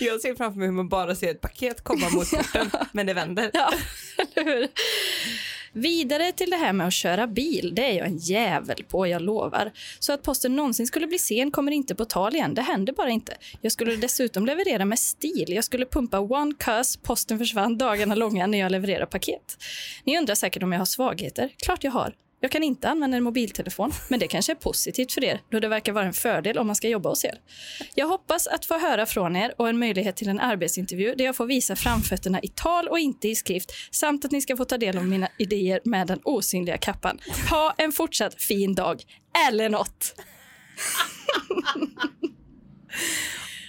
Jag 0.00 0.20
ser 0.20 0.34
framför 0.34 0.58
mig 0.58 0.68
hur 0.68 0.74
man 0.74 0.88
bara 0.88 1.14
ser 1.14 1.30
ett 1.30 1.40
paket 1.40 1.84
komma 1.84 2.10
mot 2.10 2.30
porten, 2.30 2.70
men 2.92 3.06
det 3.06 3.14
vänder. 3.14 3.50
Ja, 3.52 3.72
eller 4.34 4.44
hur? 4.44 4.68
Vidare 5.72 6.32
till 6.32 6.50
det 6.50 6.56
här 6.56 6.72
med 6.72 6.86
att 6.86 6.92
köra 6.92 7.26
bil. 7.26 7.72
Det 7.74 7.82
är 7.82 7.92
jag 7.92 8.06
en 8.06 8.16
jävel 8.16 8.84
på, 8.88 9.06
jag 9.06 9.22
lovar. 9.22 9.72
Så 9.98 10.12
att 10.12 10.22
posten 10.22 10.56
någonsin 10.56 10.86
skulle 10.86 11.06
bli 11.06 11.18
sen 11.18 11.50
kommer 11.50 11.72
inte 11.72 11.94
på 11.94 12.04
tal 12.04 12.34
igen. 12.34 12.54
Det 12.54 12.62
händer 12.62 12.92
bara 12.92 13.10
inte. 13.10 13.36
Jag 13.60 13.72
skulle 13.72 13.96
dessutom 13.96 14.46
leverera 14.46 14.84
med 14.84 14.98
stil. 14.98 15.44
Jag 15.48 15.64
skulle 15.64 15.86
pumpa 15.86 16.20
one 16.20 16.54
cuss, 16.58 16.96
posten 16.96 17.38
försvann 17.38 17.78
dagarna 17.78 18.14
långa 18.14 18.46
när 18.46 18.58
jag 18.58 18.72
levererar 18.72 19.06
paket. 19.06 19.56
Ni 20.04 20.18
undrar 20.18 20.34
säkert 20.34 20.62
om 20.62 20.72
jag 20.72 20.80
har 20.80 20.86
svagheter. 20.86 21.50
Klart 21.56 21.84
jag 21.84 21.92
har. 21.92 22.14
Jag 22.40 22.50
kan 22.50 22.62
inte 22.62 22.88
använda 22.88 23.16
en 23.16 23.22
mobiltelefon, 23.22 23.92
men 24.08 24.20
det 24.20 24.28
kanske 24.28 24.52
är 24.52 24.56
positivt 24.56 25.12
för 25.12 25.24
er 25.24 25.40
då 25.50 25.60
det 25.60 25.68
verkar 25.68 25.92
vara 25.92 26.04
en 26.04 26.12
fördel 26.12 26.58
om 26.58 26.66
man 26.66 26.76
ska 26.76 26.88
jobba 26.88 27.08
hos 27.08 27.24
er. 27.24 27.40
Jag 27.94 28.06
hoppas 28.06 28.46
att 28.46 28.64
få 28.64 28.78
höra 28.78 29.06
från 29.06 29.36
er 29.36 29.54
och 29.56 29.68
en 29.68 29.78
möjlighet 29.78 30.16
till 30.16 30.28
en 30.28 30.40
arbetsintervju 30.40 31.14
där 31.14 31.24
jag 31.24 31.36
får 31.36 31.46
visa 31.46 31.76
framfötterna 31.76 32.40
i 32.42 32.48
tal 32.48 32.88
och 32.88 32.98
inte 32.98 33.28
i 33.28 33.34
skrift 33.34 33.72
samt 33.90 34.24
att 34.24 34.30
ni 34.30 34.40
ska 34.40 34.56
få 34.56 34.64
ta 34.64 34.78
del 34.78 34.98
av 34.98 35.06
mina 35.06 35.28
idéer 35.38 35.80
med 35.84 36.06
den 36.06 36.20
osynliga 36.24 36.78
kappan. 36.78 37.18
Ha 37.50 37.74
en 37.78 37.92
fortsatt 37.92 38.42
fin 38.42 38.74
dag, 38.74 39.02
eller 39.48 39.68
något. 39.68 40.14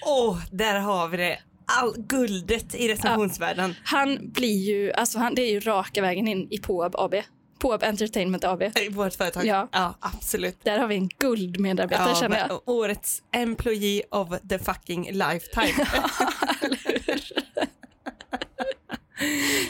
Åh, 0.06 0.40
där 0.52 0.80
har 0.80 1.08
vi 1.08 1.18
det. 1.18 1.40
All 1.80 1.94
guldet 1.98 2.76
i 2.76 2.88
recensionsvärlden. 2.88 3.76
Han 3.84 4.32
blir 4.32 4.70
ju, 4.70 4.92
alltså 4.92 5.20
han, 5.20 5.36
det 5.36 5.42
är 5.42 5.52
ju 5.52 5.60
raka 5.60 6.02
vägen 6.02 6.28
in 6.28 6.48
i 6.52 6.58
Påab 6.58 6.96
AB. 6.96 7.16
Påab 7.60 7.84
Entertainment 7.84 8.44
AB. 8.44 8.64
Vårt 8.90 9.14
företag. 9.14 9.46
Ja. 9.46 9.68
ja, 9.72 9.96
absolut. 10.00 10.58
Där 10.64 10.80
har 10.80 10.88
vi 10.88 10.96
en 10.96 11.10
guldmedarbetare 11.20 12.16
känner 12.16 12.48
jag. 12.48 12.62
Årets 12.66 13.24
employee 13.32 14.04
of 14.12 14.30
the 14.50 14.60
fucking 14.60 15.12
lifetime. 15.12 15.86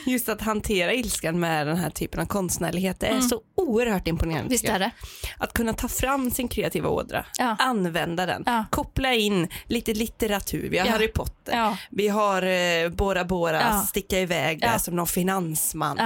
Just 0.05 0.29
att 0.29 0.41
hantera 0.41 0.93
ilskan 0.93 1.39
med 1.39 1.67
den 1.67 1.77
här 1.77 1.89
typen 1.89 2.19
av 2.21 2.25
konstnärlighet 2.25 2.99
det 2.99 3.07
är 3.07 3.21
så 3.21 3.41
oerhört 3.55 4.07
imponerande. 4.07 4.49
Visst 4.49 4.65
är 4.65 4.79
det? 4.79 4.91
Att 5.37 5.53
kunna 5.53 5.73
ta 5.73 5.87
fram 5.87 6.31
sin 6.31 6.47
kreativa 6.47 6.89
ådra, 6.89 7.25
Ja. 7.37 7.55
använda 7.59 8.25
den, 8.25 8.43
Ja. 8.45 8.65
koppla 8.71 9.13
in 9.13 9.47
lite 9.65 9.93
litteratur. 9.93 10.69
Vi 10.69 10.77
har 10.77 10.85
Ja. 10.85 10.91
Harry 10.91 11.07
Potter, 11.07 11.77
vi 11.89 12.07
har 12.07 12.41
eh, 12.43 12.89
Bora 12.89 13.25
Bora, 13.25 13.81
sticka 13.81 14.19
iväg 14.19 14.61
där 14.61 14.77
som 14.77 14.95
någon 14.95 15.07
finansman. 15.07 15.97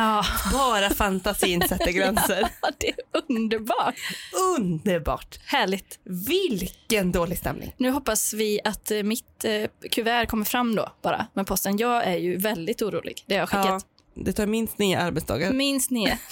Bara 0.53 0.89
fantasin 0.89 1.61
sätter 1.69 1.91
gränser. 1.91 2.47
Det 2.77 2.87
är 2.89 2.95
underbart. 3.29 3.95
Underbart! 4.59 5.39
Härligt. 5.45 5.99
Vilken 6.27 7.11
dålig 7.11 7.37
stämning. 7.37 7.73
Nu 7.77 7.89
hoppas 7.91 8.33
vi 8.33 8.59
att 8.63 8.91
eh, 8.91 9.03
mitt 9.03 9.45
eh, 9.45 9.51
kuvert 9.91 10.25
kommer 10.25 10.45
fram 10.45 10.75
då 10.75 10.89
bara 11.01 11.25
med 11.33 11.47
posten. 11.47 11.77
Jag 11.77 12.03
är 12.03 12.17
ju 12.17 12.37
väldigt 12.37 12.81
orolig. 12.81 13.23
Det 13.33 13.39
har 13.39 13.47
jag 13.51 13.65
Ja, 13.65 13.79
skickat 13.79 13.87
det 14.15 14.33
tar 14.33 14.45
minst 14.45 14.77
nio 14.77 14.99
arbetsdagar. 14.99 15.51
minst 15.53 15.91
nio. 15.91 16.17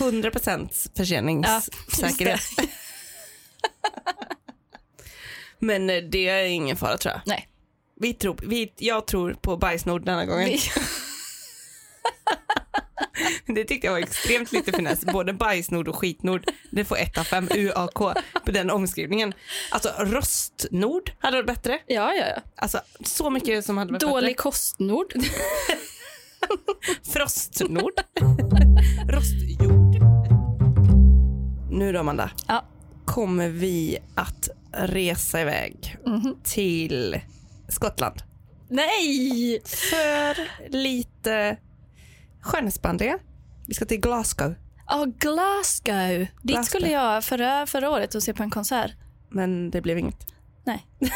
100 0.00 0.30
procents 0.30 0.84
Ja, 0.94 1.04
förseningssäkerhet. 1.04 2.40
det. 2.56 2.68
Men 5.58 5.90
eh, 5.90 5.96
det 5.96 6.28
är 6.28 6.44
ingen 6.44 6.76
fara 6.76 6.98
tror 6.98 7.12
jag. 7.14 7.20
Nej. 7.26 7.48
Vi 8.00 8.14
tror, 8.14 8.38
vi, 8.42 8.72
jag 8.76 9.06
tror 9.06 9.32
på 9.34 9.56
bajsnord 9.56 10.04
denna 10.04 10.26
gången. 10.26 10.48
Det 13.46 13.64
tyckte 13.64 13.86
jag 13.86 13.92
var 13.92 14.00
extremt 14.00 14.52
lite 14.52 14.72
finess. 14.72 15.00
Både 15.04 15.32
bajsnord 15.32 15.88
och 15.88 15.96
skitnord. 15.96 16.50
Det 16.70 16.84
får 16.84 16.96
ett 16.98 17.18
av 17.18 17.24
fem 17.24 17.48
UAK 17.56 17.94
på 18.44 18.50
den 18.52 18.70
omskrivningen. 18.70 19.34
Alltså 19.70 19.88
röstnord 19.98 21.12
hade 21.18 21.36
varit 21.36 21.46
bättre. 21.46 21.78
ja, 21.86 22.14
ja, 22.14 22.24
ja. 22.36 22.42
Alltså 22.56 22.80
så 23.04 23.30
mycket 23.30 23.64
som 23.64 23.78
hade 23.78 23.92
varit 23.92 24.00
Dålig 24.00 24.36
kostnord. 24.36 25.12
bättre. 25.14 25.30
Frostnord. 27.12 27.92
Rostjord. 29.08 30.02
Nu 31.70 31.92
då 31.92 31.98
Amanda. 32.00 32.30
Ja. 32.48 32.64
Kommer 33.04 33.48
vi 33.48 33.98
att 34.14 34.48
resa 34.72 35.40
iväg 35.40 35.96
Mhm. 36.06 36.36
till 36.44 37.20
Skottland. 37.68 38.22
Nej! 38.68 39.60
För 39.64 40.48
lite 40.72 41.56
skönhetsbehandlingar. 42.42 43.18
Vi 43.68 43.74
ska 43.74 43.84
till 43.84 44.00
Glasgow. 44.00 44.54
Ja, 44.86 45.06
Glasgow. 45.18 46.26
Dit 46.42 46.64
skulle 46.64 46.90
jag 46.90 47.24
förra, 47.24 47.66
förra 47.66 47.90
året 47.90 48.14
och 48.14 48.22
se 48.22 48.34
på 48.34 48.42
en 48.42 48.50
konsert. 48.50 48.90
Men 49.30 49.70
det 49.70 49.80
blev 49.80 49.98
inget. 49.98 50.26
Nej. 50.64 50.86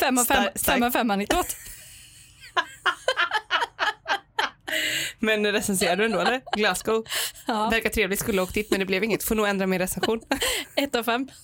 fem 0.00 0.18
av 0.18 0.24
fem, 0.24 0.44
Stark- 0.54 0.64
fem 0.74 0.82
av 0.82 0.90
fem 0.90 1.10
anekdot. 1.10 1.56
Men 5.18 5.52
recenserade 5.52 5.96
du 6.02 6.04
ändå 6.04 6.18
eller? 6.20 6.40
Glasgow. 6.56 7.04
Ja. 7.46 7.68
Verkar 7.70 7.90
trevligt, 7.90 8.20
skulle 8.20 8.42
åkt 8.42 8.54
dit 8.54 8.70
men 8.70 8.80
det 8.80 8.86
blev 8.86 9.04
inget. 9.04 9.24
Får 9.24 9.34
nog 9.34 9.48
ändra 9.48 9.66
min 9.66 9.78
recension. 9.78 10.20
Ett 10.76 10.94
av 10.94 11.02
fem. 11.04 11.28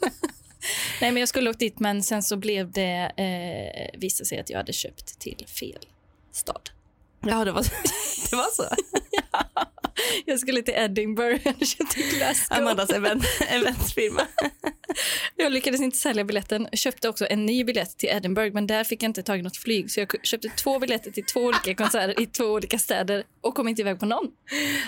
Nej, 1.01 1.13
men 1.13 1.21
jag 1.21 1.29
skulle 1.29 1.51
åkt 1.51 1.59
dit, 1.59 1.79
men 1.79 2.03
sen 2.03 2.23
så 2.23 2.37
blev 2.37 2.73
det, 2.73 3.13
eh, 3.17 4.01
visade 4.01 4.27
sig 4.27 4.39
att 4.39 4.51
jag 4.51 4.59
hade 4.59 4.73
köpt 4.73 5.19
till 5.19 5.45
fel 5.61 5.87
stad. 6.33 6.71
Ja, 7.27 7.45
det 7.45 7.53
var, 7.53 7.63
det 8.31 8.37
var 8.37 8.55
så. 8.55 8.63
Jag 10.25 10.41
skulle 10.41 10.63
till 10.63 10.75
Edinburgh, 10.75 11.41
jag 11.45 11.53
hade 11.53 11.67
köpt 11.67 11.91
till 11.91 12.05
Glasgow. 12.17 12.59
Amandas 12.59 12.91
event, 12.91 13.25
eventsfirma. 13.49 14.27
Jag 15.37 15.53
lyckades 15.53 15.81
inte 15.81 15.97
sälja 15.97 16.25
biljetten. 16.25 16.69
Köpte 16.73 17.09
också 17.09 17.27
en 17.31 17.47
ny 17.47 17.65
biljett 17.65 17.99
till 17.99 18.09
Edinburgh, 18.09 18.55
men 18.55 18.67
där 18.67 18.85
fick 18.85 19.03
jag 19.03 19.09
inte 19.09 19.23
tagit 19.23 19.45
något 19.45 19.57
flyg. 19.57 19.91
Så 19.91 20.01
jag 20.01 20.27
köpte 20.27 20.49
två 20.49 20.79
biljetter 20.79 21.11
till 21.11 21.25
två 21.25 21.41
olika 21.41 21.75
konserter 21.75 22.23
i 22.23 22.27
två 22.27 22.45
olika 22.45 22.79
städer 22.79 23.25
och 23.41 23.55
kom 23.55 23.69
inte 23.69 23.83
iväg 23.83 24.01
på 24.01 24.07
någon. 24.07 24.27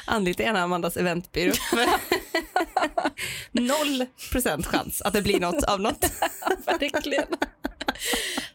Anlita 0.04 0.42
gärna 0.42 0.62
Amandas 0.62 0.96
eventbyrå. 0.96 1.52
Noll 3.52 4.06
procent 4.32 4.66
chans 4.66 5.02
att 5.02 5.12
det 5.12 5.22
blir 5.22 5.40
något 5.40 5.64
av 5.64 5.80
något. 5.80 6.04
Verkligen. 6.66 7.26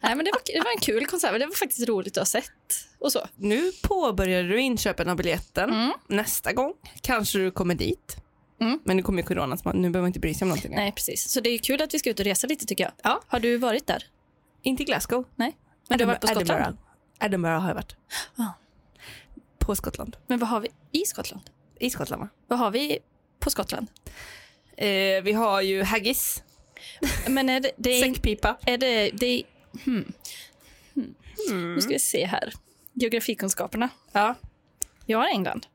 Nej, 0.01 0.15
men 0.15 0.25
det 0.25 0.31
var, 0.31 0.41
det 0.53 0.59
var 0.63 0.71
en 0.71 0.81
kul 0.81 1.05
konsert. 1.05 1.39
Det 1.39 1.45
var 1.45 1.53
faktiskt 1.55 1.87
roligt 1.89 2.17
att 2.17 2.21
ha 2.21 2.25
sett 2.25 2.51
och 2.99 3.11
så. 3.11 3.27
Nu 3.35 3.71
påbörjar 3.83 4.43
du 4.43 4.59
inköpen 4.61 5.09
av 5.09 5.15
biljetten. 5.17 5.91
Nästa 6.07 6.53
gång 6.53 6.73
kanske 7.01 7.37
du 7.39 7.51
kommer 7.51 7.75
dit. 7.75 8.15
Mm. 8.61 8.79
Men 8.83 8.97
nu 8.97 9.03
kommer 9.03 9.21
ju 9.21 9.27
corona, 9.27 9.57
så 9.57 9.61
man- 9.65 9.75
nu 9.81 9.89
behöver 9.89 10.01
man 10.03 10.07
inte 10.09 10.19
bry 10.19 10.33
sig 10.33 10.45
om 10.45 10.49
någonting. 10.49 10.75
Nej, 10.75 10.91
precis. 10.91 11.29
Så 11.31 11.39
det 11.41 11.49
är 11.49 11.57
kul 11.57 11.81
att 11.81 11.93
vi 11.93 11.99
ska 11.99 12.09
ut 12.09 12.19
och 12.19 12.25
resa 12.25 12.47
lite 12.47 12.65
tycker 12.65 12.83
jag. 12.83 12.93
Ja. 13.03 13.21
Har 13.27 13.39
du 13.39 13.57
varit 13.57 13.87
där? 13.87 14.03
Inte 14.61 14.83
i 14.83 14.85
Glasgow. 14.85 15.25
Nej. 15.35 15.57
Men 15.89 15.97
du 15.97 16.03
har 16.05 16.11
varit 16.11 16.21
på 16.21 16.27
Skottland? 16.27 16.51
Edinburgh. 16.51 16.77
Edinburgh 17.21 17.59
har 17.61 17.67
jag 17.67 17.75
varit. 17.75 17.95
Ja. 18.35 18.53
På 19.59 19.75
Skottland. 19.75 20.17
Men 20.27 20.39
vad 20.39 20.49
har 20.49 20.59
vi 20.59 20.67
i 20.91 21.05
Skottland? 21.05 21.43
I 21.79 21.89
Skottland 21.89 22.21
va? 22.21 22.29
Vad 22.47 22.59
har 22.59 22.71
vi 22.71 22.99
på 23.43 23.49
Skottland? 23.49 23.87
Eh, 24.77 25.23
vi 25.23 25.31
har 25.33 25.61
ju 25.61 25.83
haggis, 25.83 26.43
Men 27.27 27.49
är 27.49 27.59
det... 27.59 27.71
det 27.77 27.89
är, 27.89 28.03
säckpipa. 28.03 28.57
är 28.65 28.77
det, 28.77 29.09
det 29.09 29.43
hmm. 29.85 30.13
Hmm. 31.49 31.75
Nu 31.75 31.81
ska 31.81 31.89
vi 31.93 31.99
se 31.99 32.25
här. 32.25 32.53
Geografikunskaperna. 32.93 33.89
Ja. 34.11 34.35
Jag 35.05 35.17
har 35.17 35.27
England. 35.27 35.67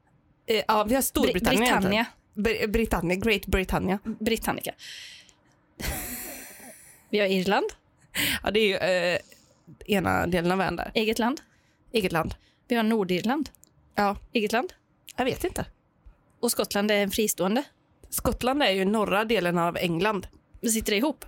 Eh, 0.46 0.62
ja, 0.68 0.84
vi 0.84 0.94
har 0.94 1.02
Storbritannien. 1.02 1.62
Bri- 1.62 1.72
Britannia. 1.72 2.06
Br- 2.34 2.66
Britannia, 2.66 3.16
Great 3.16 3.46
Britannia. 3.46 3.98
Britannica. 4.04 4.74
Vi 7.10 7.18
har 7.18 7.26
Irland. 7.26 7.66
Ja, 8.42 8.50
det 8.50 8.60
är 8.60 8.66
ju 8.66 8.76
eh, 8.76 9.18
ena 9.86 10.26
delen 10.26 10.52
av 10.52 10.58
världen 10.58 10.76
där. 10.76 10.90
Eget 10.94 11.18
land. 11.18 11.40
Eget 11.92 12.12
land. 12.12 12.34
Vi 12.68 12.76
har 12.76 12.82
Nordirland. 12.82 13.50
Ja, 13.94 14.16
Eget 14.32 14.52
land. 14.52 14.72
jag 15.16 15.24
vet 15.24 15.44
inte. 15.44 15.66
Och 16.40 16.50
Skottland 16.50 16.90
är 16.90 17.02
en 17.02 17.10
fristående. 17.10 17.62
Skottland 18.10 18.62
är 18.62 18.70
ju 18.70 18.84
norra 18.84 19.24
delen 19.24 19.58
av 19.58 19.76
England. 19.76 20.26
Vi 20.60 20.70
sitter 20.70 20.92
ihop. 20.92 21.24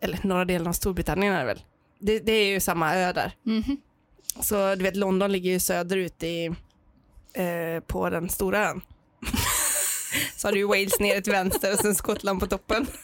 Eller 0.00 0.18
norra 0.22 0.44
delen 0.44 0.66
av 0.66 0.72
Storbritannien 0.72 1.34
är 1.34 1.38
det 1.38 1.46
väl. 1.46 1.62
Det, 1.98 2.18
det 2.18 2.32
är 2.32 2.46
ju 2.46 2.60
samma 2.60 2.94
ö 2.94 3.12
där. 3.12 3.32
Mhm. 3.42 3.76
Så 4.40 4.74
du 4.74 4.82
vet, 4.82 4.96
London 4.96 5.32
ligger 5.32 5.50
ju 5.50 5.60
söderut 5.60 6.22
i, 6.22 6.46
eh, 7.32 7.80
på 7.86 8.10
den 8.10 8.28
stora 8.28 8.70
ön. 8.70 8.80
Så 10.36 10.48
har 10.48 10.52
du 10.52 10.58
ju 10.58 10.66
Wales 10.66 11.00
nere 11.00 11.20
till 11.20 11.32
vänster 11.32 11.72
och 11.72 11.78
sen 11.78 11.94
Skottland 11.94 12.40
på 12.40 12.46
toppen. 12.46 12.86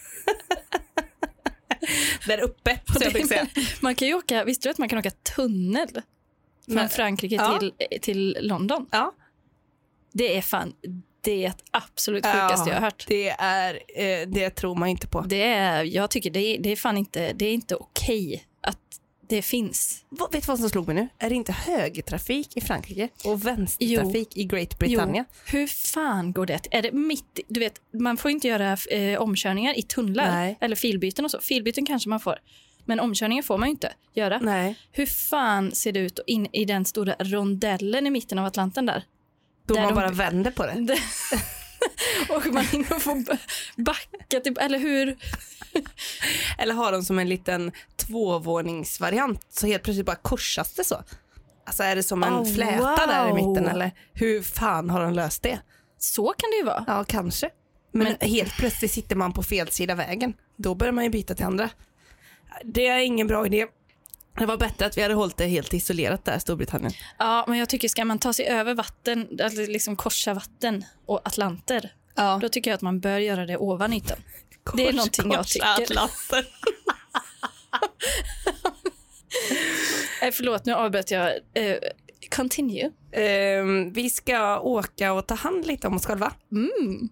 där 2.26 2.40
uppe, 2.40 2.80
så 2.86 3.04
jag 3.04 3.28
säga. 3.28 3.46
Man 3.80 3.94
kan 3.94 4.08
ju 4.08 4.14
åka, 4.14 4.44
visste 4.44 4.68
du 4.68 4.70
att 4.70 4.78
man 4.78 4.88
kan 4.88 4.98
åka 4.98 5.10
tunnel 5.10 5.88
från 6.68 6.88
Frankrike 6.88 7.34
ja. 7.34 7.58
till, 7.58 7.72
till 8.00 8.38
London? 8.40 8.86
Ja. 8.90 9.14
Det 10.12 10.36
är 10.36 10.42
fan 10.42 10.72
det 11.20 11.52
absolut 11.70 12.26
sjukaste 12.26 12.70
jag 12.70 12.76
har 12.76 12.80
hört. 12.82 13.04
Det, 13.08 13.28
är, 13.30 13.74
eh, 13.74 14.28
det 14.28 14.50
tror 14.50 14.74
man 14.74 14.88
inte 14.88 15.06
på. 15.06 15.20
Det 15.20 15.42
är, 15.42 15.84
jag 15.84 16.10
tycker 16.10 16.30
det, 16.30 16.40
är- 16.40 16.58
det 16.58 16.72
är 16.72 16.76
fan 16.76 16.96
inte, 16.96 17.32
det 17.32 17.44
är 17.46 17.52
inte 17.54 17.74
okej 17.76 18.44
att 18.60 18.78
det 19.28 19.42
finns. 19.42 20.04
Vad- 20.08 20.32
Vet 20.32 20.42
du 20.42 20.46
vad 20.46 20.58
som 20.58 20.68
slog 20.70 20.86
mig 20.86 20.96
nu? 20.96 21.08
Är 21.18 21.28
det 21.28 21.34
inte 21.36 21.52
högertrafik 21.52 22.56
i 22.56 22.60
Frankrike 22.60 23.08
och 23.24 23.46
vänstertrafik 23.46 24.36
i 24.36 24.44
Great 24.44 24.78
Britannia? 24.78 25.24
Jo, 25.28 25.58
hur 25.58 25.66
fan 25.66 26.32
går 26.32 26.46
det? 26.46 26.60
Är 26.70 26.82
det 26.82 26.92
mitt, 26.92 27.40
du 27.48 27.60
vet, 27.60 27.80
man 27.92 28.16
får 28.16 28.30
inte 28.30 28.48
göra 28.48 28.76
eh, 28.90 29.20
omkörningar 29.20 29.78
i 29.78 29.82
tunnlar 29.82 30.30
Nej. 30.30 30.58
eller 30.60 30.76
filbyten 30.76 31.24
och 31.24 31.30
så. 31.30 31.40
Filbyten 31.40 31.86
kanske 31.86 32.08
man 32.08 32.20
får, 32.20 32.38
men 32.84 33.00
omkörningar 33.00 33.42
får 33.42 33.58
man 33.58 33.68
ju 33.68 33.70
inte 33.70 33.92
göra. 34.14 34.38
Nej. 34.38 34.74
Hur 34.92 35.06
fan 35.06 35.72
ser 35.72 35.92
det 35.92 36.00
ut 36.00 36.18
in 36.26 36.46
i 36.52 36.64
den 36.64 36.84
stora 36.84 37.14
rondellen 37.18 38.06
i 38.06 38.10
mitten 38.10 38.38
av 38.38 38.44
Atlanten 38.46 38.86
där? 38.86 39.04
Då 39.74 39.80
man 39.80 39.88
de- 39.88 39.94
bara 39.94 40.10
vänder 40.10 40.50
på 40.50 40.66
det. 40.66 40.72
Och 42.28 42.46
man 42.46 42.64
hinner 42.64 42.98
få 42.98 43.14
ba- 43.14 43.36
backa, 43.76 44.40
typ, 44.44 44.58
eller 44.58 44.78
hur? 44.78 45.16
Eller 46.58 46.74
har 46.74 46.92
de 46.92 47.02
som 47.02 47.18
en 47.18 47.28
liten 47.28 47.72
tvåvåningsvariant 47.96 49.46
så 49.50 49.66
helt 49.66 49.82
plötsligt 49.82 50.06
bara 50.06 50.16
korsas 50.16 50.74
det 50.74 50.84
så. 50.84 51.02
Alltså 51.66 51.82
är 51.82 51.96
det 51.96 52.02
som 52.02 52.22
en 52.22 52.32
Oh, 52.34 52.54
fläta 52.54 53.06
där 53.06 53.26
i 53.28 53.30
wow. 53.30 53.34
mitten 53.34 53.68
eller 53.68 53.90
hur 54.12 54.42
fan 54.42 54.90
har 54.90 55.00
de 55.00 55.12
löst 55.12 55.42
det? 55.42 55.60
Så 55.98 56.26
kan 56.38 56.50
det 56.50 56.56
ju 56.56 56.64
vara. 56.64 56.84
Ja, 56.86 57.04
kanske. 57.08 57.50
Men, 57.92 58.16
helt 58.20 58.56
plötsligt 58.56 58.90
sitter 58.90 59.16
man 59.16 59.32
på 59.32 59.42
fel 59.42 59.68
sida 59.68 59.94
vägen. 59.94 60.34
Då 60.56 60.74
börjar 60.74 60.92
man 60.92 61.04
ju 61.04 61.10
byta 61.10 61.34
till 61.34 61.44
andra. 61.44 61.70
Det 62.64 62.86
är 62.86 62.98
ingen 62.98 63.26
bra 63.26 63.46
idé. 63.46 63.66
Det 64.38 64.46
var 64.46 64.56
bättre 64.56 64.86
att 64.86 64.98
vi 64.98 65.02
hade 65.02 65.14
hållit 65.14 65.36
det 65.36 65.46
helt 65.46 65.74
isolerat 65.74 66.24
där, 66.24 66.38
Storbritannien. 66.38 66.92
Ja, 67.18 67.44
men 67.48 67.58
jag 67.58 67.68
tycker 67.68 67.88
ska 67.88 68.04
man 68.04 68.18
ta 68.18 68.32
sig 68.32 68.46
över 68.46 68.74
vatten, 68.74 69.28
alltså 69.42 69.60
liksom 69.60 69.96
korsa 69.96 70.34
vatten 70.34 70.84
och 71.06 71.20
Atlanter, 71.24 71.92
Ja. 72.14 72.38
då 72.42 72.48
tycker 72.48 72.70
jag 72.70 72.76
att 72.76 72.82
man 72.82 73.00
bör 73.00 73.18
göra 73.18 73.46
det 73.46 73.56
ovan 73.56 73.92
ytan. 73.92 74.18
Det 74.76 74.88
är 74.88 74.92
någonting 74.92 75.32
jag 75.32 75.46
tycker. 75.46 75.66
Atlanten. 75.82 76.44
Eh, 80.22 80.30
förlåt, 80.32 80.64
nu 80.66 80.72
avbröt 80.72 81.10
jag. 81.10 81.30
Eh, 81.54 81.76
continue. 82.36 82.90
Ehm, 83.12 83.92
vi 83.92 84.10
ska 84.10 84.60
åka 84.60 85.12
och 85.12 85.26
ta 85.26 85.34
hand 85.34 85.66
lite 85.66 85.86
om 85.86 85.96
oss 85.96 86.06
själva. 86.06 86.32
Mm. 86.52 87.08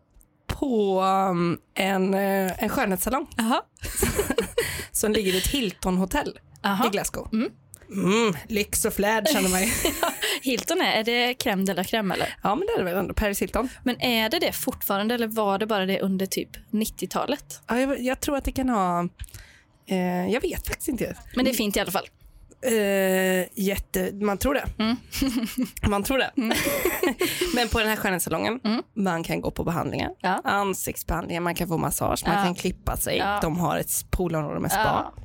På 0.47 1.03
um, 1.03 1.59
en, 1.75 2.15
eh, 2.15 2.63
en 2.63 2.69
skönhetssalong 2.69 3.27
Aha. 3.39 3.63
som 4.93 5.13
ligger 5.13 5.33
i 5.35 5.39
ett 5.39 5.47
Hilton-hotell 5.47 6.39
i 6.65 6.67
Aha. 6.67 6.89
Glasgow. 6.89 7.29
Mm. 7.33 7.49
Mm, 7.93 8.35
lyx 8.49 8.85
och 8.85 8.93
flärd 8.93 9.29
känner 9.29 9.49
man 9.49 9.61
ju. 9.63 9.69
Hilton 10.43 10.81
är, 10.81 10.93
är 10.93 11.05
det 11.05 11.33
crème 11.45 11.67
de 11.67 11.75
la 11.75 11.83
crème 11.83 12.15
eller? 12.15 12.35
ja 12.43 12.55
men 12.55 12.67
det 12.67 12.73
är 12.73 12.79
det 12.79 12.85
väl 12.85 12.97
ändå, 12.97 13.15
Paris 13.15 13.43
Hilton. 13.43 13.69
Men 13.85 14.01
är 14.01 14.29
det 14.29 14.39
det 14.39 14.53
fortfarande 14.53 15.15
eller 15.15 15.27
var 15.27 15.59
det 15.59 15.67
bara 15.67 15.87
det 15.87 16.01
under 16.01 16.27
typ 16.27 16.49
90-talet? 16.71 17.63
Ja, 17.69 17.81
jag, 17.81 18.01
jag 18.01 18.21
tror 18.21 18.37
att 18.37 18.45
det 18.45 18.53
kan 18.53 18.69
ha, 18.69 19.09
eh, 19.87 20.29
jag 20.33 20.41
vet 20.41 20.69
faktiskt 20.69 20.89
inte. 20.89 21.17
Men 21.37 21.45
det 21.45 21.51
är 21.51 21.55
fint 21.55 21.77
i 21.77 21.81
alla 21.81 21.91
fall. 21.91 22.07
Eh, 22.63 23.47
jätte, 23.55 24.11
man 24.13 24.39
tror 24.39 24.55
det. 24.55 24.69
Mm. 24.79 24.97
man 25.91 26.03
tror 26.03 26.19
det. 26.19 26.31
Men 27.55 27.69
på 27.69 27.79
den 27.79 27.89
här 27.89 27.97
skönhetssalongen, 27.97 28.61
Mm. 28.65 28.83
man 28.95 29.23
kan 29.23 29.41
gå 29.41 29.51
på 29.51 29.65
behandlingar. 29.65 30.11
Ja. 30.21 30.41
Ansiktsbehandlingar, 30.45 31.41
man 31.41 31.55
kan 31.55 31.69
få 31.69 31.79
massage, 31.79 32.23
man 32.27 32.37
Ja. 32.39 32.45
kan 32.45 32.55
klippa 32.55 32.97
sig. 32.97 33.17
Ja. 33.17 33.39
De 33.43 33.59
har 33.59 33.79
ett 33.79 34.11
poolområde 34.11 34.61
med 34.61 34.71
spa. 34.73 35.13
Ja. 35.17 35.23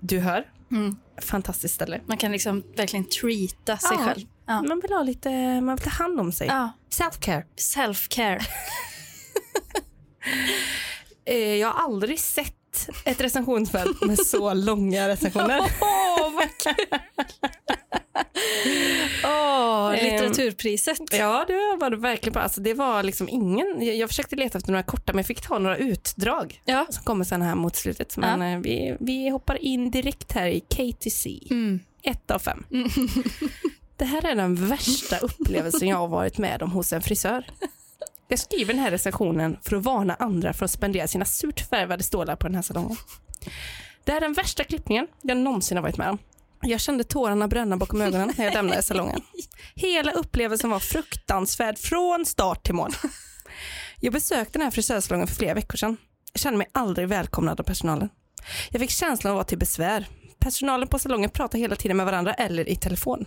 Du 0.00 0.18
hör, 0.20 0.44
Mm. 0.70 0.96
fantastiskt 1.22 1.74
ställe. 1.74 2.00
Man 2.06 2.16
kan 2.16 2.32
liksom 2.32 2.64
verkligen 2.76 3.04
treata 3.08 3.76
sig 3.76 3.96
Ja. 4.00 4.04
själv. 4.06 4.26
Ja. 4.46 4.62
Man 4.62 4.80
vill 4.80 4.92
ha 4.92 5.02
lite, 5.02 5.30
man 5.60 5.76
vill 5.76 5.84
ta 5.84 5.90
hand 5.90 6.20
om 6.20 6.32
sig. 6.32 6.46
Ja. 6.46 6.72
Self-care. 6.90 7.44
Self-care. 7.56 8.42
Eh, 11.24 11.36
jag 11.54 11.68
har 11.68 11.84
aldrig 11.84 12.20
sett 12.20 12.88
ett 13.04 13.20
recensionsfält 13.20 14.00
med 14.02 14.18
så 14.18 14.54
långa 14.54 15.08
recensioner. 15.08 15.60
Åh, 15.80 16.32
vad 16.34 16.48
kul! 16.58 16.98
Ehm, 19.24 20.04
litteraturpriset. 20.04 20.98
Ja, 21.12 21.44
det 21.48 21.76
var 21.80 21.90
det 21.90 21.96
verkligen 21.96 22.32
bra. 22.32 22.42
Alltså, 22.42 22.60
det 22.60 22.74
var 22.74 23.02
liksom 23.02 23.28
ingen, 23.28 23.76
jag, 23.78 23.96
jag 23.96 24.08
försökte 24.08 24.36
leta 24.36 24.58
efter 24.58 24.72
några 24.72 24.82
korta 24.82 25.12
men 25.12 25.18
jag 25.18 25.26
fick 25.26 25.40
ta 25.40 25.58
några 25.58 25.76
utdrag 25.76 26.62
Ja. 26.64 26.86
som 26.90 27.04
kommer 27.04 27.24
sen 27.24 27.42
här 27.42 27.54
mot 27.54 27.76
slutet. 27.76 28.16
Men 28.16 28.42
eh, 28.42 28.58
vi, 28.58 28.96
vi 29.00 29.28
hoppar 29.28 29.64
in 29.64 29.90
direkt 29.90 30.32
här 30.32 30.46
i 30.46 30.60
KTC. 30.60 31.38
Mm. 31.50 31.80
Ett 32.02 32.30
av 32.30 32.38
fem. 32.38 32.64
Det 33.96 34.04
här 34.04 34.26
är 34.26 34.34
den 34.34 34.66
värsta 34.68 35.18
upplevelsen 35.18 35.88
jag 35.88 35.96
har 35.96 36.08
varit 36.08 36.38
med 36.38 36.62
om 36.62 36.72
hos 36.72 36.92
en 36.92 37.02
frisör. 37.02 37.44
Jag 38.28 38.38
skriver 38.38 38.74
den 38.74 38.82
här 38.82 38.90
recensionen 38.90 39.56
för 39.62 39.76
att 39.76 39.82
varna 39.82 40.14
andra 40.14 40.52
för 40.52 40.64
att 40.64 40.70
spendera 40.70 41.08
sina 41.08 41.24
surt 41.24 41.60
färgade 41.70 42.02
stålar 42.02 42.36
på 42.36 42.46
den 42.46 42.54
här 42.54 42.62
salongen. 42.62 42.96
Det 44.04 44.12
är 44.12 44.20
den 44.20 44.32
värsta 44.32 44.64
klippningen 44.64 45.06
jag 45.22 45.36
någonsin 45.36 45.76
har 45.76 45.82
varit 45.82 45.96
med 45.96 46.10
om. 46.10 46.18
Jag 46.62 46.80
kände 46.80 47.04
tårarna 47.04 47.48
bränna 47.48 47.76
bakom 47.76 48.00
ögonen 48.00 48.32
när 48.36 48.44
jag 48.44 48.54
lämnade 48.54 48.82
salongen. 48.82 49.20
Hela 49.74 50.12
upplevelsen 50.12 50.70
var 50.70 50.78
fruktansvärd 50.78 51.78
från 51.78 52.26
start 52.26 52.64
till 52.64 52.74
mål. 52.74 52.92
Jag 54.00 54.12
besökte 54.12 54.52
den 54.52 54.62
här 54.62 54.70
frisörsalongen 54.70 55.26
för 55.26 55.34
flera 55.34 55.54
veckor 55.54 55.76
sedan. 55.76 55.96
Jag 56.32 56.40
kände 56.40 56.58
mig 56.58 56.66
aldrig 56.72 57.08
välkomnad 57.08 57.60
av 57.60 57.64
personalen. 57.64 58.08
Jag 58.70 58.80
fick 58.80 58.90
känslan 58.90 59.30
av 59.30 59.36
att 59.36 59.38
vara 59.38 59.44
till 59.48 59.58
besvär. 59.58 60.06
Personalen 60.38 60.88
på 60.88 60.98
salongen 60.98 61.30
pratar 61.30 61.58
hela 61.58 61.76
tiden 61.76 61.96
med 61.96 62.06
varandra 62.06 62.34
eller 62.34 62.68
i 62.68 62.76
telefon. 62.76 63.26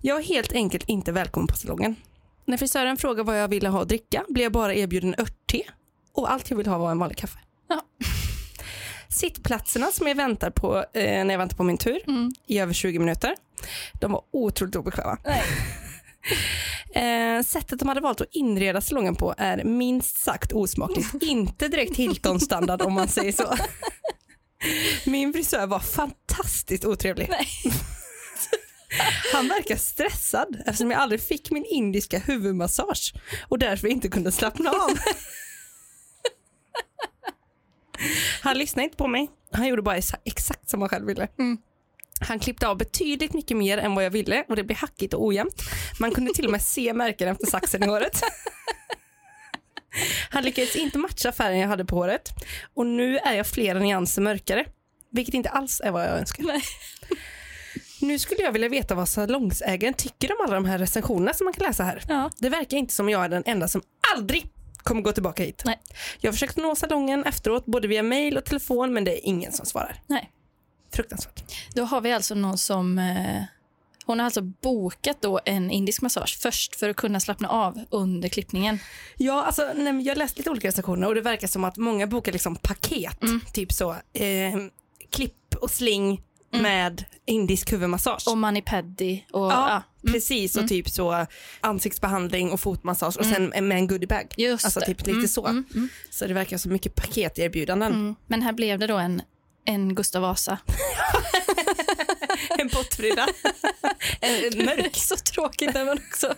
Jag 0.00 0.14
var 0.14 0.22
helt 0.22 0.52
enkelt 0.52 0.88
inte 0.88 1.12
välkommen 1.12 1.46
på 1.46 1.56
salongen. 1.56 1.96
När 2.44 2.56
frisören 2.56 2.96
frågade 2.96 3.22
vad 3.22 3.40
jag 3.40 3.48
ville 3.48 3.68
ha 3.68 3.82
att 3.82 3.88
dricka 3.88 4.24
blev 4.28 4.42
jag 4.42 4.52
bara 4.52 4.74
erbjuden 4.74 5.14
örtte 5.18 5.62
och 6.12 6.32
allt 6.32 6.50
jag 6.50 6.56
ville 6.56 6.70
ha 6.70 6.78
var 6.78 6.90
en 6.90 6.98
vanlig 6.98 7.18
kaffe. 7.18 7.38
Ja. 7.68 7.82
Sittplatserna 9.08 9.86
som 9.92 10.06
jag 10.06 10.14
väntar 10.14 10.50
på 10.50 10.76
eh, 10.78 11.24
när 11.24 11.30
jag 11.30 11.38
väntar 11.38 11.56
på 11.56 11.62
min 11.62 11.78
tur 11.78 12.00
Mm. 12.06 12.30
i 12.46 12.58
över 12.58 12.72
20 12.72 12.98
minuter, 12.98 13.34
de 14.00 14.12
var 14.12 14.22
otroligt 14.32 14.76
obekväma. 14.76 15.18
Eh, 16.94 17.42
sättet 17.42 17.78
de 17.78 17.88
hade 17.88 18.00
valt 18.00 18.20
att 18.20 18.28
inreda 18.34 18.80
salongen 18.80 19.14
på 19.14 19.34
är 19.38 19.64
minst 19.64 20.16
sagt 20.16 20.52
osmakligt. 20.52 21.14
Inte 21.22 21.68
direkt 21.68 21.96
Hilton-standard 21.96 22.82
om 22.82 22.92
man 22.92 23.08
säger 23.08 23.32
så. 23.32 23.54
Min 25.10 25.32
frisör 25.32 25.66
var 25.66 25.78
fantastiskt 25.80 26.84
otrevlig. 26.84 27.30
Han 29.32 29.48
verkar 29.48 29.76
stressad 29.76 30.62
eftersom 30.66 30.90
jag 30.90 31.00
aldrig 31.00 31.22
fick 31.22 31.50
min 31.50 31.64
indiska 31.64 32.18
huvudmassage 32.18 33.14
och 33.48 33.58
därför 33.58 33.88
inte 33.88 34.08
kunde 34.08 34.32
slappna 34.32 34.70
av. 34.70 34.90
Han 38.42 38.58
lyssnade 38.58 38.84
inte 38.84 38.96
på 38.96 39.06
mig. 39.06 39.30
Han 39.52 39.68
gjorde 39.68 39.82
bara 39.82 39.96
exa- 39.96 40.20
exakt 40.24 40.70
som 40.70 40.80
han 40.80 40.88
själv 40.88 41.06
ville. 41.06 41.28
Mm. 41.38 41.58
Han 42.20 42.38
klippte 42.38 42.68
av 42.68 42.78
betydligt 42.78 43.32
mycket 43.32 43.56
mer 43.56 43.78
än 43.78 43.94
vad 43.94 44.04
jag 44.04 44.10
ville 44.10 44.44
och 44.48 44.56
det 44.56 44.64
blev 44.64 44.78
hackigt 44.78 45.14
och 45.14 45.26
ojämnt. 45.26 45.62
Man 46.00 46.10
kunde 46.10 46.32
till 46.34 46.44
och 46.44 46.50
med 46.52 46.62
se 46.62 46.92
märken 46.92 47.28
efter 47.28 47.46
saxen 47.46 47.82
i 47.82 47.86
håret. 47.86 48.22
Han 50.30 50.44
lyckades 50.44 50.76
inte 50.76 50.98
matcha 50.98 51.32
färgen 51.32 51.60
jag 51.60 51.68
hade 51.68 51.84
på 51.84 51.96
håret 51.96 52.30
och 52.74 52.86
nu 52.86 53.18
är 53.18 53.34
jag 53.34 53.46
flera 53.46 53.78
nyanser 53.78 54.22
mörkare, 54.22 54.64
vilket 55.10 55.34
inte 55.34 55.48
alls 55.48 55.80
är 55.84 55.90
vad 55.90 56.02
jag 56.04 56.18
önskar. 56.18 56.44
Nej. 56.44 56.62
Nu 58.00 58.18
skulle 58.18 58.42
jag 58.42 58.52
vilja 58.52 58.68
veta 58.68 58.94
vad 58.94 59.08
salongsägaren 59.08 59.94
tycker 59.94 60.32
om 60.32 60.46
alla 60.46 60.54
de 60.54 60.64
här 60.64 60.78
recensionerna 60.78 61.34
som 61.34 61.44
man 61.44 61.54
kan 61.54 61.66
läsa 61.66 61.84
här. 61.84 62.02
Ja. 62.08 62.30
Det 62.38 62.48
verkar 62.48 62.76
inte 62.76 62.94
som 62.94 63.08
jag 63.08 63.24
är 63.24 63.28
den 63.28 63.42
enda 63.46 63.68
som 63.68 63.82
aldrig 64.16 64.46
kommer 64.88 65.02
gå 65.02 65.12
tillbaka 65.12 65.42
hit. 65.42 65.62
Nej. 65.64 65.78
Jag 66.20 66.34
försökte 66.34 66.60
nå 66.60 66.74
salongen 66.74 67.24
efteråt 67.24 67.66
både 67.66 67.88
via 67.88 68.02
mail 68.02 68.36
och 68.36 68.44
telefon 68.44 68.92
men 68.92 69.04
det 69.04 69.18
är 69.18 69.26
ingen 69.26 69.52
som 69.52 69.66
svarar. 69.66 70.02
Nej. 70.06 70.30
Fruktansvärt. 70.92 71.42
Då 71.74 71.84
har 71.84 72.00
vi 72.00 72.12
alltså 72.12 72.34
någon 72.34 72.58
som... 72.58 72.98
Eh, 72.98 73.42
hon 74.06 74.18
har 74.18 74.24
alltså 74.24 74.42
bokat 74.42 75.16
då 75.20 75.40
en 75.44 75.70
indisk 75.70 76.02
massage 76.02 76.38
först 76.40 76.76
för 76.76 76.88
att 76.88 76.96
kunna 76.96 77.20
slappna 77.20 77.48
av 77.48 77.84
under 77.90 78.28
klippningen. 78.28 78.78
Ja, 79.16 79.44
alltså, 79.44 79.72
nej, 79.74 80.02
jag 80.02 80.18
läste 80.18 80.38
lite 80.38 80.50
olika 80.50 80.68
recensioner 80.68 81.06
och 81.06 81.14
det 81.14 81.20
verkar 81.20 81.48
som 81.48 81.64
att 81.64 81.76
många 81.76 82.06
bokar 82.06 82.32
liksom 82.32 82.56
paket. 82.56 83.22
Mm. 83.22 83.40
Typ 83.52 83.72
så, 83.72 83.90
eh, 84.12 84.56
klipp 85.10 85.54
och 85.60 85.70
sling 85.70 86.22
med 86.50 87.04
indisk 87.26 87.72
huvudmassage. 87.72 88.28
Och 88.28 88.36
mani-pedi 88.38 89.24
och... 89.32 89.52
Ja, 89.52 89.68
Ja. 89.70 89.82
Mm. 90.04 90.12
precis. 90.12 90.56
Och 90.56 90.68
typ 90.68 90.88
så 90.90 91.26
ansiktsbehandling 91.60 92.50
och 92.52 92.60
fotmassage 92.60 93.16
och 93.18 93.26
sen 93.26 93.44
med 93.48 93.72
en 93.78 93.86
goodiebag. 93.86 94.34
Just 94.36 94.64
Alltså 94.64 94.80
det. 94.80 94.86
typ 94.86 94.98
lite 95.00 95.10
Mm, 95.10 95.28
så. 95.28 95.46
mm, 95.46 95.64
mm, 95.74 95.88
Så 96.10 96.26
det 96.26 96.34
verkar 96.34 96.58
så 96.58 96.68
mycket 96.68 96.94
paketerbjudanden. 96.94 97.92
mm. 97.92 98.14
Men 98.26 98.42
här 98.42 98.52
blev 98.52 98.78
det 98.78 98.86
då 98.86 98.96
en, 98.96 99.22
en 99.64 99.94
Gustav 99.94 100.22
Vasa. 100.22 100.58
En 102.58 102.68
pottfrida. 102.68 103.26
en 104.20 104.64
mörk. 104.64 104.96
så 104.96 105.16
tråkigt 105.16 105.74
när 105.74 105.84
man 105.84 105.98
också, 106.08 106.34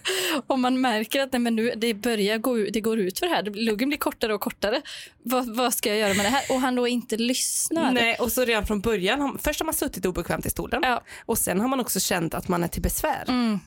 om 0.47 0.61
man 0.61 0.81
märker 0.81 1.20
att 1.20 1.33
nej, 1.33 1.41
men 1.41 1.57
nu, 1.57 1.72
det 1.77 1.95
börjar 1.95 2.39
gå, 2.39 2.59
ut- 2.59 2.72
det 2.72 2.81
går 2.81 2.99
ut 2.99 3.18
för 3.18 3.27
det 3.27 3.35
här, 3.35 3.43
luggen 3.43 3.89
blir 3.89 3.99
kortare 3.99 4.35
och 4.35 4.41
kortare. 4.41 4.83
Vad, 5.22 5.57
vad 5.57 5.74
ska 5.74 5.89
jag 5.89 5.99
göra 5.99 6.14
med 6.14 6.24
det 6.24 6.31
här? 6.31 6.45
Och 6.55 6.61
han 6.61 6.74
då 6.74 6.89
inte 6.89 7.16
lyssnar. 7.16 7.93
Nej, 7.93 8.16
och 8.18 8.33
så 8.33 8.45
redan 8.45 8.66
från 8.66 8.81
början, 8.81 9.39
först 9.43 9.61
har 9.61 9.64
man 9.64 9.74
suttit 9.74 10.07
obekvämt 10.07 10.47
i 10.47 10.51
stolen 10.51 10.81
Ja. 10.85 11.03
och 11.27 11.39
sen 11.39 11.61
har 11.61 11.68
man 11.68 11.81
också 11.81 12.01
känt 12.01 12.35
att 12.35 12.49
man 12.49 12.64
är 12.64 12.68
till 12.68 12.83
besvär. 12.83 13.24
Mm. 13.29 13.59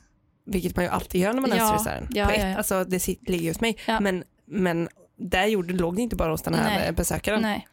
vilket 0.46 0.76
man 0.76 0.86
ju 0.86 0.92
alltid 0.92 1.22
gör 1.22 1.34
när 1.34 1.42
man 1.42 1.52
är 1.52 1.58
Ja, 1.58 1.76
frisören. 1.78 2.08
ja, 2.10 2.32
ja, 2.36 2.48
ja. 2.50 2.58
Alltså 2.58 2.84
det 2.84 3.08
ligger 3.08 3.50
hos 3.50 3.62
mig. 3.62 3.78
Men, 4.02 4.24
men 4.48 4.90
där 5.20 5.46
gjorde, 5.46 5.74
låg 5.74 5.96
det 5.96 6.02
inte 6.02 6.16
bara 6.16 6.32
hos 6.32 6.42
den 6.42 6.54
här 6.54 6.80
Nej. 6.80 6.92
besökaren. 6.92 7.42
Nej, 7.42 7.68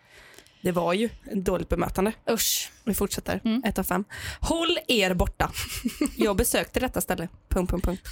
Det 0.63 0.73
var 0.73 0.93
ju 0.93 1.05
ett 1.05 1.45
dåligt 1.45 1.69
bemötande. 1.69 2.13
usch. 2.31 2.73
Vi 2.85 2.95
fortsätter. 2.95 3.41
Mm. 3.45 3.63
Ett 3.65 3.79
av 3.79 3.83
fem. 3.83 4.05
Håll 4.41 4.79
er 4.89 5.15
borta. 5.15 5.51
Jag 6.17 6.37
besökte 6.37 6.81
detta 6.81 7.01
ställe. 7.01 7.29
Punkt, 7.49 7.71
punkt, 7.71 7.85
punkt. 7.85 8.03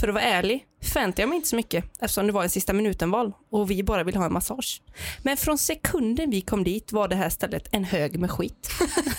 För 0.00 0.08
att 0.08 0.14
vara 0.14 0.24
ärlig 0.24 0.64
förväntade 0.82 1.22
jag 1.22 1.28
mig 1.28 1.36
inte 1.36 1.48
så 1.48 1.56
mycket 1.56 1.84
eftersom 2.00 2.26
det 2.26 2.32
var 2.32 2.42
en 2.42 2.50
sista 2.50 2.72
minuten-val 2.72 3.32
och 3.50 3.70
vi 3.70 3.82
bara 3.82 4.04
ville 4.04 4.18
ha 4.18 4.26
en 4.26 4.32
massage. 4.32 4.82
Men 5.22 5.36
från 5.36 5.58
sekunden 5.58 6.30
vi 6.30 6.40
kom 6.40 6.64
dit 6.64 6.92
var 6.92 7.08
det 7.08 7.16
här 7.16 7.30
stället 7.30 7.68
en 7.72 7.84
hög 7.84 8.18
med 8.18 8.30
skit. 8.30 8.70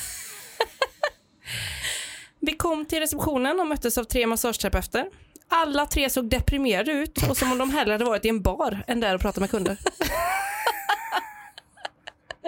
vi 2.40 2.54
kom 2.54 2.86
till 2.86 3.00
receptionen 3.00 3.60
och 3.60 3.68
möttes 3.68 3.98
av 3.98 4.04
tre 4.04 4.28
massageterapeuter. 4.28 5.06
Alla 5.50 5.86
tre 5.86 6.10
såg 6.10 6.30
deprimerade 6.30 6.92
ut 6.92 7.30
och 7.30 7.38
som 7.38 7.52
om 7.52 7.58
de 7.58 7.70
hellre 7.70 7.92
hade 7.92 8.06
varit 8.06 8.26
i 8.26 8.30
en 8.30 8.42
bar 8.42 8.84
än 8.88 9.00
där 9.00 9.16
och 9.16 9.22
pratat 9.22 9.42
med 9.42 9.52
kunder. 9.52 9.78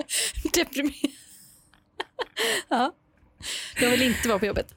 Deprimerad. 0.53 0.93
ja. 2.69 2.95
Jag 3.81 3.89
vill 3.89 4.01
inte 4.01 4.27
vara 4.27 4.39
på 4.39 4.45
jobbet. 4.45 4.73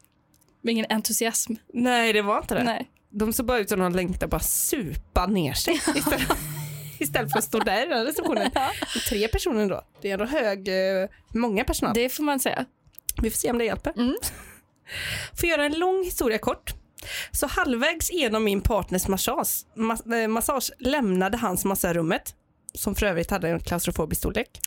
Med 0.60 0.72
ingen 0.72 0.86
entusiasm. 0.88 1.52
Nej, 1.74 2.12
det 2.12 2.22
var 2.22 2.38
inte 2.38 2.54
det. 2.54 2.64
Nej. 2.64 2.90
De 3.10 3.32
såg 3.32 3.46
bara 3.46 3.58
ut 3.58 3.68
som 3.68 3.78
de 3.80 3.92
längtade 3.92 4.26
bara 4.26 4.40
supa 4.40 5.26
ner 5.26 5.52
sig 5.52 5.74
istället, 5.94 6.28
istället 6.98 7.32
för 7.32 7.38
att 7.38 7.44
stå 7.44 7.58
där 7.58 7.86
i 7.86 7.88
den 7.88 8.04
receptionen. 8.06 8.50
Tre 9.08 9.28
personer 9.28 9.68
då. 9.68 9.82
Det 10.02 10.08
är 10.08 10.12
ändå 10.12 10.24
hög, 10.26 10.68
eh, 10.68 11.08
många 11.34 11.64
personal. 11.64 11.94
Det 11.94 12.08
får 12.08 12.22
man 12.24 12.40
säga. 12.40 12.64
Vi 13.22 13.30
får 13.30 13.36
se 13.38 13.50
om 13.50 13.58
det 13.58 13.64
hjälper. 13.64 13.92
Mm. 13.96 14.14
För 15.34 15.46
att 15.46 15.50
göra 15.50 15.64
en 15.64 15.78
lång 15.78 16.04
historia 16.04 16.38
kort. 16.38 16.72
Så 17.32 17.46
halvvägs 17.46 18.12
genom 18.12 18.44
min 18.44 18.60
partners 18.60 19.08
massage, 19.08 19.48
mas- 19.76 20.14
eh, 20.22 20.28
massage 20.28 20.70
lämnade 20.78 21.36
hans 21.36 21.64
massör 21.64 21.94
rummet 21.94 22.34
som 22.74 22.94
för 22.94 23.06
övrigt 23.06 23.30
hade 23.30 23.48
en 23.48 23.60
klaustrofobisk 23.60 24.18
storlek 24.18 24.60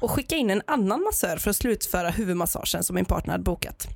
och 0.00 0.10
skickade 0.10 0.40
in 0.40 0.50
en 0.50 0.62
annan 0.66 1.02
massör 1.02 1.36
för 1.36 1.50
att 1.50 1.56
slutföra 1.56 2.10
huvudmassagen 2.10 2.84
som 2.84 2.94
min 2.94 3.04
partner 3.04 3.32
hade 3.32 3.44
bokat. 3.44 3.86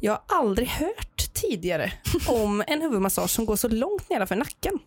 Jag 0.00 0.12
har 0.12 0.22
aldrig 0.38 0.68
hört 0.68 1.34
tidigare 1.34 1.92
om 2.28 2.64
en 2.66 2.82
huvudmassage 2.82 3.30
som 3.30 3.46
går 3.46 3.56
så 3.56 3.68
långt 3.68 4.10
nedanför 4.10 4.36
nacken 4.36 4.78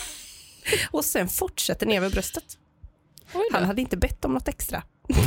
och 0.90 1.04
sen 1.04 1.28
fortsätter 1.28 1.86
ner 1.86 1.96
över 1.96 2.10
bröstet. 2.10 2.58
Han 3.52 3.64
hade 3.64 3.80
inte 3.80 3.96
bett 3.96 4.24
om 4.24 4.34
något 4.34 4.48
extra. 4.48 4.82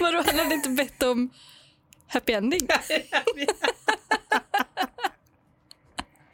Vadå, 0.00 0.22
han 0.26 0.38
hade 0.38 0.54
inte 0.54 0.68
bett 0.68 1.02
om 1.02 1.30
happy 2.06 2.32
ending? 2.32 2.68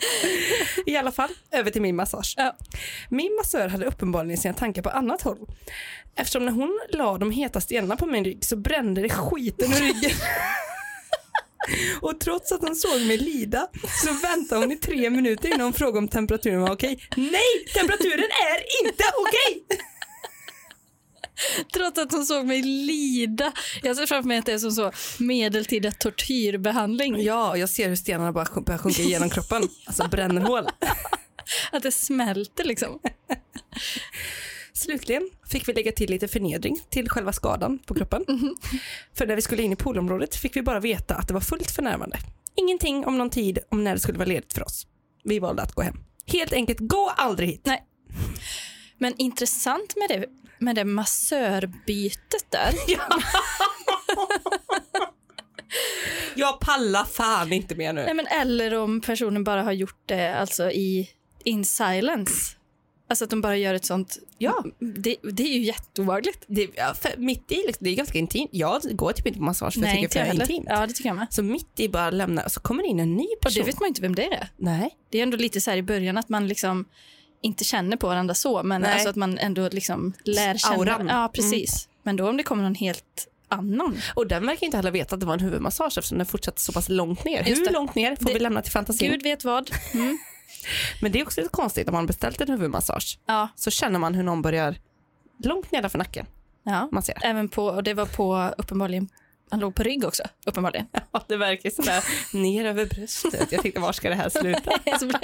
I 0.86 0.96
alla 0.96 1.12
fall, 1.12 1.30
över 1.50 1.70
till 1.70 1.82
min 1.82 1.96
massage. 1.96 2.34
Ja. 2.36 2.56
Min 3.08 3.36
massör 3.36 3.68
hade 3.68 3.86
uppenbarligen 3.86 4.38
sina 4.38 4.54
tankar 4.54 4.82
på 4.82 4.90
annat 4.90 5.22
håll. 5.22 5.38
Eftersom 6.16 6.44
när 6.44 6.52
hon 6.52 6.80
la 6.92 7.18
de 7.18 7.30
heta 7.30 7.60
stenarna 7.60 7.96
på 7.96 8.06
min 8.06 8.24
rygg 8.24 8.44
så 8.44 8.56
brände 8.56 9.02
det 9.02 9.08
skiten 9.08 9.72
ur 9.72 9.76
ryggen. 9.76 10.16
Och 12.00 12.20
trots 12.20 12.52
att 12.52 12.60
hon 12.60 12.76
såg 12.76 13.00
mig 13.00 13.18
lida 13.18 13.66
så 14.04 14.12
väntade 14.12 14.60
hon 14.60 14.72
i 14.72 14.76
tre 14.76 15.10
minuter 15.10 15.48
innan 15.48 15.60
hon 15.60 15.72
frågade 15.72 15.98
om 15.98 16.08
temperaturen 16.08 16.60
var 16.60 16.72
okej. 16.72 16.98
Nej, 17.16 17.64
temperaturen 17.74 18.28
är 18.48 18.86
inte 18.86 19.04
okej! 19.18 19.78
Trots 21.72 21.98
att 21.98 22.12
hon 22.12 22.26
såg 22.26 22.46
mig 22.46 22.62
lida. 22.62 23.52
Jag 23.82 23.96
ser 23.96 24.06
framför 24.06 24.28
mig 24.28 24.38
att 24.38 24.46
det 24.46 24.52
är 24.52 24.58
som 24.58 24.72
så 24.72 24.92
medeltida 25.18 25.92
tortyrbehandling. 25.92 27.22
Ja, 27.22 27.56
jag 27.56 27.68
ser 27.68 27.88
hur 27.88 27.96
stenarna 27.96 28.32
bara 28.32 28.60
börjar 28.60 28.78
sjunka 28.78 29.02
igenom 29.02 29.30
kroppen. 29.30 29.68
Alltså 29.86 30.08
bränner 30.08 30.40
hål. 30.40 30.68
Att 31.72 31.82
det 31.82 31.92
smälter 31.92 32.64
liksom. 32.64 33.00
Slutligen 34.72 35.30
fick 35.50 35.68
vi 35.68 35.72
lägga 35.72 35.92
till 35.92 36.10
lite 36.10 36.28
förnedring 36.28 36.80
till 36.90 37.10
själva 37.10 37.32
skadan 37.32 37.78
på 37.78 37.94
kroppen. 37.94 38.24
För 39.14 39.26
när 39.26 39.36
vi 39.36 39.42
skulle 39.42 39.62
in 39.62 39.72
i 39.72 39.76
poolområdet 39.76 40.36
fick 40.36 40.56
vi 40.56 40.62
bara 40.62 40.80
veta 40.80 41.14
att 41.14 41.28
det 41.28 41.34
var 41.34 41.40
fullt 41.40 41.70
för 41.70 41.82
närvarande. 41.82 42.18
Ingenting 42.56 43.06
om 43.06 43.18
någon 43.18 43.30
tid 43.30 43.58
om 43.68 43.84
när 43.84 43.94
det 43.94 44.00
skulle 44.00 44.18
vara 44.18 44.28
ledigt 44.28 44.52
för 44.52 44.64
oss. 44.64 44.86
Vi 45.24 45.38
valde 45.38 45.62
att 45.62 45.72
gå 45.72 45.82
hem. 45.82 45.96
Helt 46.26 46.52
enkelt, 46.52 46.78
gå 46.80 47.12
aldrig 47.16 47.48
hit. 47.48 47.62
Nej. 47.64 47.84
Men 48.98 49.14
intressant 49.16 49.96
med 49.96 50.08
det, 50.08 50.26
med 50.64 50.76
det 50.76 50.84
massörbytet 50.84 52.46
där. 52.50 52.74
Jag 56.34 56.60
pallar 56.60 57.04
fan 57.04 57.52
inte 57.52 57.74
mer 57.74 57.92
nu. 57.92 58.02
Nej, 58.04 58.14
men 58.14 58.26
eller 58.26 58.74
om 58.74 59.00
personen 59.00 59.44
bara 59.44 59.62
har 59.62 59.72
gjort 59.72 60.02
det 60.06 60.34
alltså 60.38 60.70
i 60.70 61.10
in 61.44 61.64
silence. 61.64 62.56
Alltså 63.08 63.24
att 63.24 63.30
de 63.30 63.40
bara 63.40 63.56
gör 63.56 63.74
ett 63.74 63.84
sånt. 63.84 64.18
Ja. 64.38 64.64
Det, 64.78 65.16
det 65.22 65.42
är 65.42 65.54
ju 65.54 65.62
jätteobehagligt. 65.62 66.44
Det, 66.46 66.70
mitt 67.16 67.52
i, 67.52 67.54
liksom, 67.66 67.84
det 67.84 67.90
är 67.90 67.94
ganska 67.94 68.18
intimt. 68.18 68.50
Jag 68.52 68.82
går 68.82 69.12
typ 69.12 69.26
inte 69.26 69.38
på 69.38 69.44
massage 69.44 69.74
för 69.74 69.80
jag 69.80 69.90
tycker 69.90 70.02
inte 70.02 70.18
jag 70.18 70.28
är 70.28 70.32
intimt. 70.34 70.66
Ja, 70.68 70.86
det 70.86 70.92
tycker 70.92 71.08
jag 71.08 71.16
med. 71.16 71.26
Så 71.30 71.42
mitt 71.42 71.80
i 71.80 71.88
bara 71.88 72.10
lämna 72.10 72.42
och 72.44 72.52
så 72.52 72.60
kommer 72.60 72.82
det 72.82 72.88
in 72.88 73.00
en 73.00 73.16
ny 73.16 73.26
Och 73.36 73.40
person. 73.40 73.60
det 73.62 73.66
vet 73.66 73.80
man 73.80 73.88
inte 73.88 74.00
vem 74.02 74.14
det 74.14 74.26
är. 74.34 74.48
Nej. 74.56 74.90
Det 75.10 75.18
är 75.18 75.22
ändå 75.22 75.36
lite 75.36 75.60
så 75.60 75.70
här 75.70 75.76
i 75.78 75.82
början 75.82 76.18
att 76.18 76.28
man 76.28 76.48
liksom 76.48 76.84
inte 77.44 77.64
känner 77.64 77.96
på 77.96 78.06
varandra 78.08 78.34
så, 78.34 78.62
men 78.62 78.80
Nej. 78.80 78.92
alltså 78.92 79.08
att 79.08 79.16
man 79.16 79.38
ändå 79.38 79.68
liksom 79.68 80.12
lär 80.24 80.56
känna. 80.56 80.74
Auran. 80.76 81.06
Ja, 81.06 81.30
precis. 81.34 81.88
Men 82.02 82.16
då 82.16 82.28
om 82.28 82.36
det 82.36 82.42
kommer 82.42 82.62
någon 82.62 82.74
helt 82.74 83.28
annan. 83.48 83.96
Och 84.14 84.26
den 84.26 84.46
verkar 84.46 84.64
inte 84.66 84.76
heller 84.76 84.90
veta 84.90 85.14
att 85.14 85.20
det 85.20 85.26
var 85.26 85.34
en 85.34 85.40
huvudmassage 85.40 85.98
eftersom 85.98 86.18
den 86.18 86.26
fortsatte 86.26 86.60
så 86.60 86.72
pass 86.72 86.88
långt 86.88 87.24
ner. 87.24 87.42
Hur 87.44 87.72
långt 87.72 87.94
ner 87.94 88.16
får 88.16 88.24
Det- 88.26 88.32
vi 88.32 88.38
lämna 88.38 88.62
till 88.62 88.72
fantasin. 88.72 89.10
Gud 89.10 89.22
vet 89.22 89.44
vad. 89.44 89.70
Mm. 89.94 90.18
Men 91.02 91.12
det 91.12 91.20
är 91.20 91.22
också 91.22 91.40
lite 91.40 91.50
konstigt 91.52 91.88
om 91.88 91.94
man 91.94 92.06
beställt 92.06 92.40
en 92.40 92.48
huvudmassage 92.48 93.18
Ja, 93.26 93.48
så 93.56 93.70
känner 93.70 93.98
man 93.98 94.14
hur 94.14 94.22
någon 94.22 94.42
börjar 94.42 94.76
långt 95.44 95.72
nedanför 95.72 95.98
nacken. 95.98 96.26
ja. 96.62 96.88
Man 96.92 97.02
ser. 97.02 97.18
Även 97.22 97.48
på, 97.48 97.64
och 97.66 97.82
det 97.82 97.94
var 97.94 98.06
på 98.06 98.54
uppenbarligen, 98.58 99.08
han 99.54 99.60
låg 99.60 99.74
på 99.74 99.82
rygg 99.82 100.04
också, 100.04 100.22
uppenbarligen. 100.46 100.86
Ja, 101.12 101.24
det 101.28 101.36
verkar 101.36 101.70
sådär 101.70 102.04
ner 102.32 102.64
över 102.64 102.86
bröstet. 102.86 103.52
Jag 103.52 103.62
tänkte 103.62 103.80
var 103.80 103.92
ska 103.92 104.08
det 104.08 104.14
här 104.14 104.28
sluta? 104.28 104.70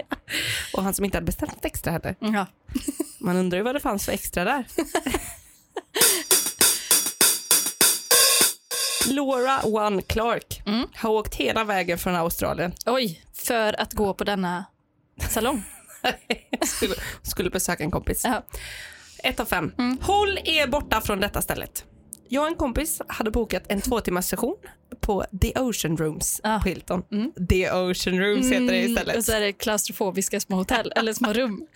Och 0.74 0.82
han 0.82 0.94
som 0.94 1.04
inte 1.04 1.16
hade 1.16 1.24
beställt 1.26 1.64
extra 1.64 1.92
heller. 1.92 2.14
ja. 2.20 2.46
Man 3.20 3.36
undrar 3.36 3.58
ju 3.58 3.62
vad 3.64 3.74
det 3.74 3.80
fanns 3.80 4.04
för 4.04 4.12
extra 4.12 4.44
där. 4.44 4.64
Laura 9.10 9.60
One 9.62 10.02
Clark 10.02 10.62
Mm. 10.66 10.86
har 10.94 11.10
åkt 11.10 11.34
hela 11.34 11.64
vägen 11.64 11.98
från 11.98 12.14
Australien. 12.14 12.72
Oj, 12.86 13.22
för 13.32 13.80
att 13.80 13.92
gå 13.92 14.14
på 14.14 14.24
denna 14.24 14.64
salong. 15.28 15.62
skulle, 16.66 16.94
skulle 17.22 17.50
besöka 17.50 17.84
en 17.84 17.90
kompis. 17.90 18.24
Ja. 18.24 18.42
Ett 19.24 19.40
av 19.40 19.44
fem. 19.44 19.72
Mm. 19.78 19.98
Håll 20.02 20.38
er 20.44 20.66
borta 20.66 21.00
från 21.00 21.20
detta 21.20 21.42
stället. 21.42 21.84
Jag 22.32 22.42
och 22.42 22.48
en 22.48 22.54
kompis 22.54 23.00
hade 23.06 23.30
bokat 23.30 23.62
en 23.68 23.80
två 23.80 24.00
timmars 24.00 24.24
session 24.24 24.56
på 25.00 25.24
The 25.40 25.52
Ocean 25.60 25.96
Rooms 25.96 26.40
Ja. 26.44 26.60
på 26.62 26.68
Hilton. 26.68 27.02
Mm. 27.12 27.32
The 27.48 27.70
Ocean 27.70 28.18
Rooms 28.20 28.46
heter 28.46 28.66
det 28.66 28.78
Mm, 28.78 28.90
istället. 28.92 29.16
Och 29.16 29.24
så 29.24 29.32
är 29.32 29.40
det 29.40 29.52
klaustrofobiska 29.52 30.40
små 30.40 30.56
hotell, 30.56 30.92
eller 30.96 31.12
små 31.12 31.32
rum. 31.32 31.66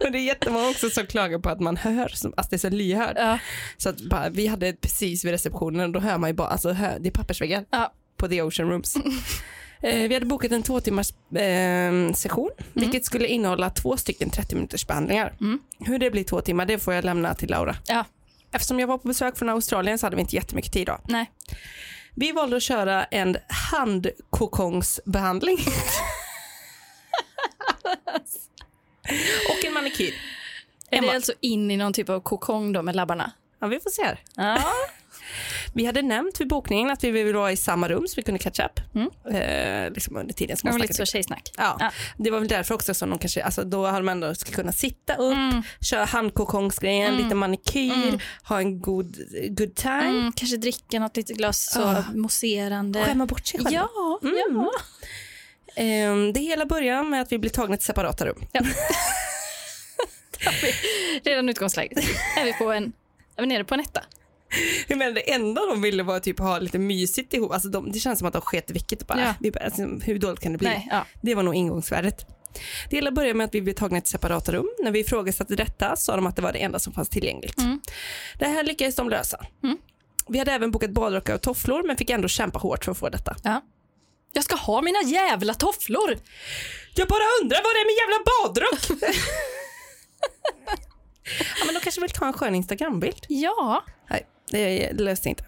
Och 0.00 0.12
det 0.12 0.18
är 0.18 0.22
jättemånga 0.22 0.68
också 0.68 0.90
som 0.90 1.06
klagar 1.06 1.38
på 1.38 1.48
att 1.48 1.60
man 1.60 1.76
hör, 1.76 2.02
alltså 2.02 2.30
det 2.50 2.56
är 2.56 2.58
så 2.58 2.68
lyhörd. 2.68 3.16
Ja, 3.16 3.38
Så 3.76 3.88
att 3.88 4.00
bara, 4.00 4.28
vi 4.28 4.46
hade 4.46 4.72
precis 4.72 5.24
vid 5.24 5.30
receptionen 5.30 5.80
och 5.86 5.92
då 5.92 6.00
hör 6.00 6.18
man 6.18 6.30
ju 6.30 6.34
bara, 6.34 6.48
alltså 6.48 6.72
hör, 6.72 6.98
det 7.00 7.08
är 7.08 7.12
pappersväggar 7.12 7.64
ja. 7.70 7.92
på 8.16 8.28
The 8.28 8.42
Ocean 8.42 8.70
Rooms. 8.70 8.96
eh, 9.82 10.08
vi 10.08 10.14
hade 10.14 10.26
bokat 10.26 10.52
en 10.52 10.62
två 10.62 10.80
timmars 10.80 11.10
eh, 11.36 12.12
session, 12.14 12.50
vilket 12.72 13.04
skulle 13.04 13.26
innehålla 13.26 13.70
två 13.70 13.96
stycken 13.96 14.30
30 14.30 14.54
minuters 14.54 14.86
behandlingar. 14.86 15.36
Mm. 15.40 15.58
Hur 15.78 15.98
det 15.98 16.10
blir 16.10 16.24
två 16.24 16.40
timmar, 16.40 16.66
det 16.66 16.78
får 16.78 16.94
jag 16.94 17.04
lämna 17.04 17.34
till 17.34 17.50
Laura. 17.50 17.76
ja. 17.88 18.04
Eftersom 18.52 18.80
jag 18.80 18.86
var 18.86 18.98
på 18.98 19.08
besök 19.08 19.38
från 19.38 19.48
Australien 19.48 19.98
så 19.98 20.06
hade 20.06 20.16
vi 20.16 20.22
inte 20.22 20.36
jättemycket 20.36 20.72
tid 20.72 20.86
då. 20.86 21.00
Nej. 21.08 21.30
Vi 22.14 22.32
valde 22.32 22.56
att 22.56 22.62
köra 22.62 23.04
en 23.04 23.36
handkokongsbehandling. 23.70 25.58
och 29.50 29.64
en 29.66 29.72
manikyr. 29.72 30.14
Är 30.90 31.00
det 31.00 31.06
Emma. 31.06 31.12
alltså 31.14 31.32
in 31.40 31.70
i 31.70 31.76
någon 31.76 31.92
typ 31.92 32.08
av 32.08 32.20
kokong 32.20 32.72
då 32.72 32.82
med 32.82 32.96
labbarna? 32.96 33.32
Ja, 33.60 33.66
vi 33.66 33.80
får 33.80 33.90
se 33.90 34.02
här. 34.02 34.22
Ja. 34.34 34.62
Vi 35.74 35.84
hade 35.84 36.02
nämnt 36.02 36.40
vid 36.40 36.48
bokningen 36.48 36.90
att 36.90 37.04
vi 37.04 37.10
ville 37.10 37.32
vara 37.32 37.52
i 37.52 37.56
samma 37.56 37.88
rum 37.88 38.08
så 38.08 38.16
vi 38.16 38.22
kunde 38.22 38.38
catch 38.38 38.60
up. 38.60 38.80
Mm. 38.94 39.08
Eh, 39.86 39.90
liksom 39.92 40.16
under 40.16 40.34
tiden 40.34 40.56
som 40.56 40.66
Det 40.68 40.72
man 40.72 40.80
lite 40.80 40.94
så 40.94 41.04
tjejsnack. 41.04 41.52
Ja, 41.56 41.76
Ja. 41.80 41.90
det 42.16 42.30
var 42.30 42.38
väl 42.38 42.48
därför 42.48 42.74
också 42.74 42.94
som 42.94 43.10
de 43.10 43.18
kanske, 43.18 43.42
alltså 43.44 43.64
då 43.64 43.86
hade 43.86 44.02
man 44.04 44.12
ändå 44.22 44.34
ska 44.34 44.52
kunna 44.52 44.72
sitta 44.72 45.14
upp, 45.14 45.32
Mm. 45.34 45.62
köra 45.80 46.04
handkokongsgrejen, 46.04 47.12
Mm. 47.14 47.22
lite 47.24 47.34
manikyr, 47.34 47.92
Mm. 48.08 48.18
ha 48.42 48.58
en 48.58 48.80
god 48.80 49.16
good 49.48 49.74
time, 49.74 50.04
Mm, 50.08 50.32
kanske 50.32 50.56
dricka 50.56 50.98
något 51.00 51.16
litet 51.16 51.36
glas 51.36 51.70
så 51.72 51.82
Ah. 51.82 52.04
mousserande. 52.14 53.04
skämma 53.04 53.26
bort 53.26 53.46
sig 53.46 53.60
själv. 53.60 53.74
Ja, 53.74 53.88
Mm. 54.22 54.34
ja. 54.54 54.70
Ehm, 55.76 56.32
det 56.32 56.40
hela 56.40 56.66
börjar 56.66 57.02
med 57.02 57.22
att 57.22 57.32
vi 57.32 57.38
blir 57.38 57.50
tagna 57.50 57.76
till 57.76 57.86
separata 57.86 58.26
rum. 58.26 58.46
Redan 61.24 61.48
utgångsläget. 61.48 61.98
är 62.36 62.44
vi 62.44 62.52
på 62.52 62.72
en, 62.72 62.92
är 63.36 63.40
vi 63.42 63.46
nere 63.46 63.64
på 63.64 63.74
en 63.74 63.80
etta? 63.80 64.00
Jag 64.88 64.98
menar, 64.98 65.12
det 65.12 65.32
enda 65.32 65.66
de 65.66 65.82
ville 65.82 66.02
var 66.02 66.20
typ 66.20 66.38
ha 66.38 66.58
lite 66.58 66.78
mysigt 66.78 67.34
ihop. 67.34 67.52
Alltså 67.52 67.68
de, 67.68 67.92
det 67.92 67.98
känns 67.98 68.18
som 68.18 68.28
att 68.28 68.34
de 68.34 68.42
sket 68.42 68.70
vilket. 68.70 69.06
Bara, 69.06 69.20
Ja. 69.20 69.34
vi 69.40 69.50
bara, 69.50 69.64
alltså, 69.64 69.82
hur 69.82 70.18
dåligt 70.18 70.40
kan 70.40 70.52
det 70.52 70.58
bli? 70.58 70.68
Nej, 70.68 70.88
ja. 70.90 71.06
Det 71.22 71.34
var 71.34 71.42
nog 71.42 71.54
ingångsvärdet. 71.54 72.26
Det 72.90 72.96
hela 72.96 73.10
började 73.10 73.34
med 73.34 73.44
att 73.44 73.54
vi 73.54 73.62
blev 73.62 73.74
tagna 73.74 74.00
till 74.00 74.10
separata 74.10 74.52
rum. 74.52 74.68
När 74.82 74.90
vi 74.90 75.00
ifrågasatte 75.00 75.56
detta 75.56 75.96
sa 75.96 76.16
de 76.16 76.26
att 76.26 76.36
det 76.36 76.42
var 76.42 76.52
det 76.52 76.58
enda 76.58 76.78
som 76.78 76.92
fanns 76.92 77.08
tillgängligt. 77.08 77.58
Mm. 77.58 77.80
Det 78.38 78.46
här 78.46 78.64
lyckades 78.64 78.96
de 78.96 79.08
lösa. 79.10 79.46
Mm. 79.64 79.76
Vi 80.28 80.38
hade 80.38 80.52
även 80.52 80.70
bokat 80.70 80.90
badrockar 80.90 81.34
och 81.34 81.42
tofflor 81.42 81.82
men 81.86 81.96
fick 81.96 82.10
ändå 82.10 82.28
kämpa 82.28 82.58
hårt 82.58 82.84
för 82.84 82.92
att 82.92 82.98
få 82.98 83.08
detta. 83.08 83.36
ja. 83.44 83.62
Jag 84.32 84.44
ska 84.44 84.56
ha 84.56 84.82
mina 84.82 85.02
jävla 85.02 85.54
tofflor! 85.54 86.18
Jag 86.94 87.08
bara 87.08 87.22
undrar 87.42 87.58
vad 87.64 87.74
det 87.74 87.80
är 87.80 87.86
med 87.86 87.94
jävla 88.02 88.24
badrock? 88.30 89.02
ja, 91.58 91.64
men 91.66 91.74
de 91.74 91.80
kanske 91.80 92.00
vill 92.00 92.10
ta 92.10 92.26
en 92.26 92.32
skön 92.32 92.54
Instagrambild. 92.54 93.26
Ja. 93.28 93.84
Det 94.50 94.92
löste 94.92 95.28
inte. 95.28 95.44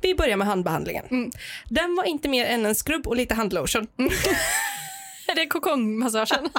Vi 0.00 0.14
börjar 0.14 0.36
med 0.36 0.46
handbehandlingen. 0.46 1.04
Mm. 1.10 1.30
Den 1.68 1.94
var 1.94 2.04
inte 2.04 2.28
mer 2.28 2.46
än 2.46 2.66
en 2.66 2.74
skrubb 2.74 3.06
och 3.06 3.16
lite 3.16 3.34
handlotion. 3.34 3.86
Är 5.28 5.34
det 5.34 5.46
kokongmassagen? 5.46 6.48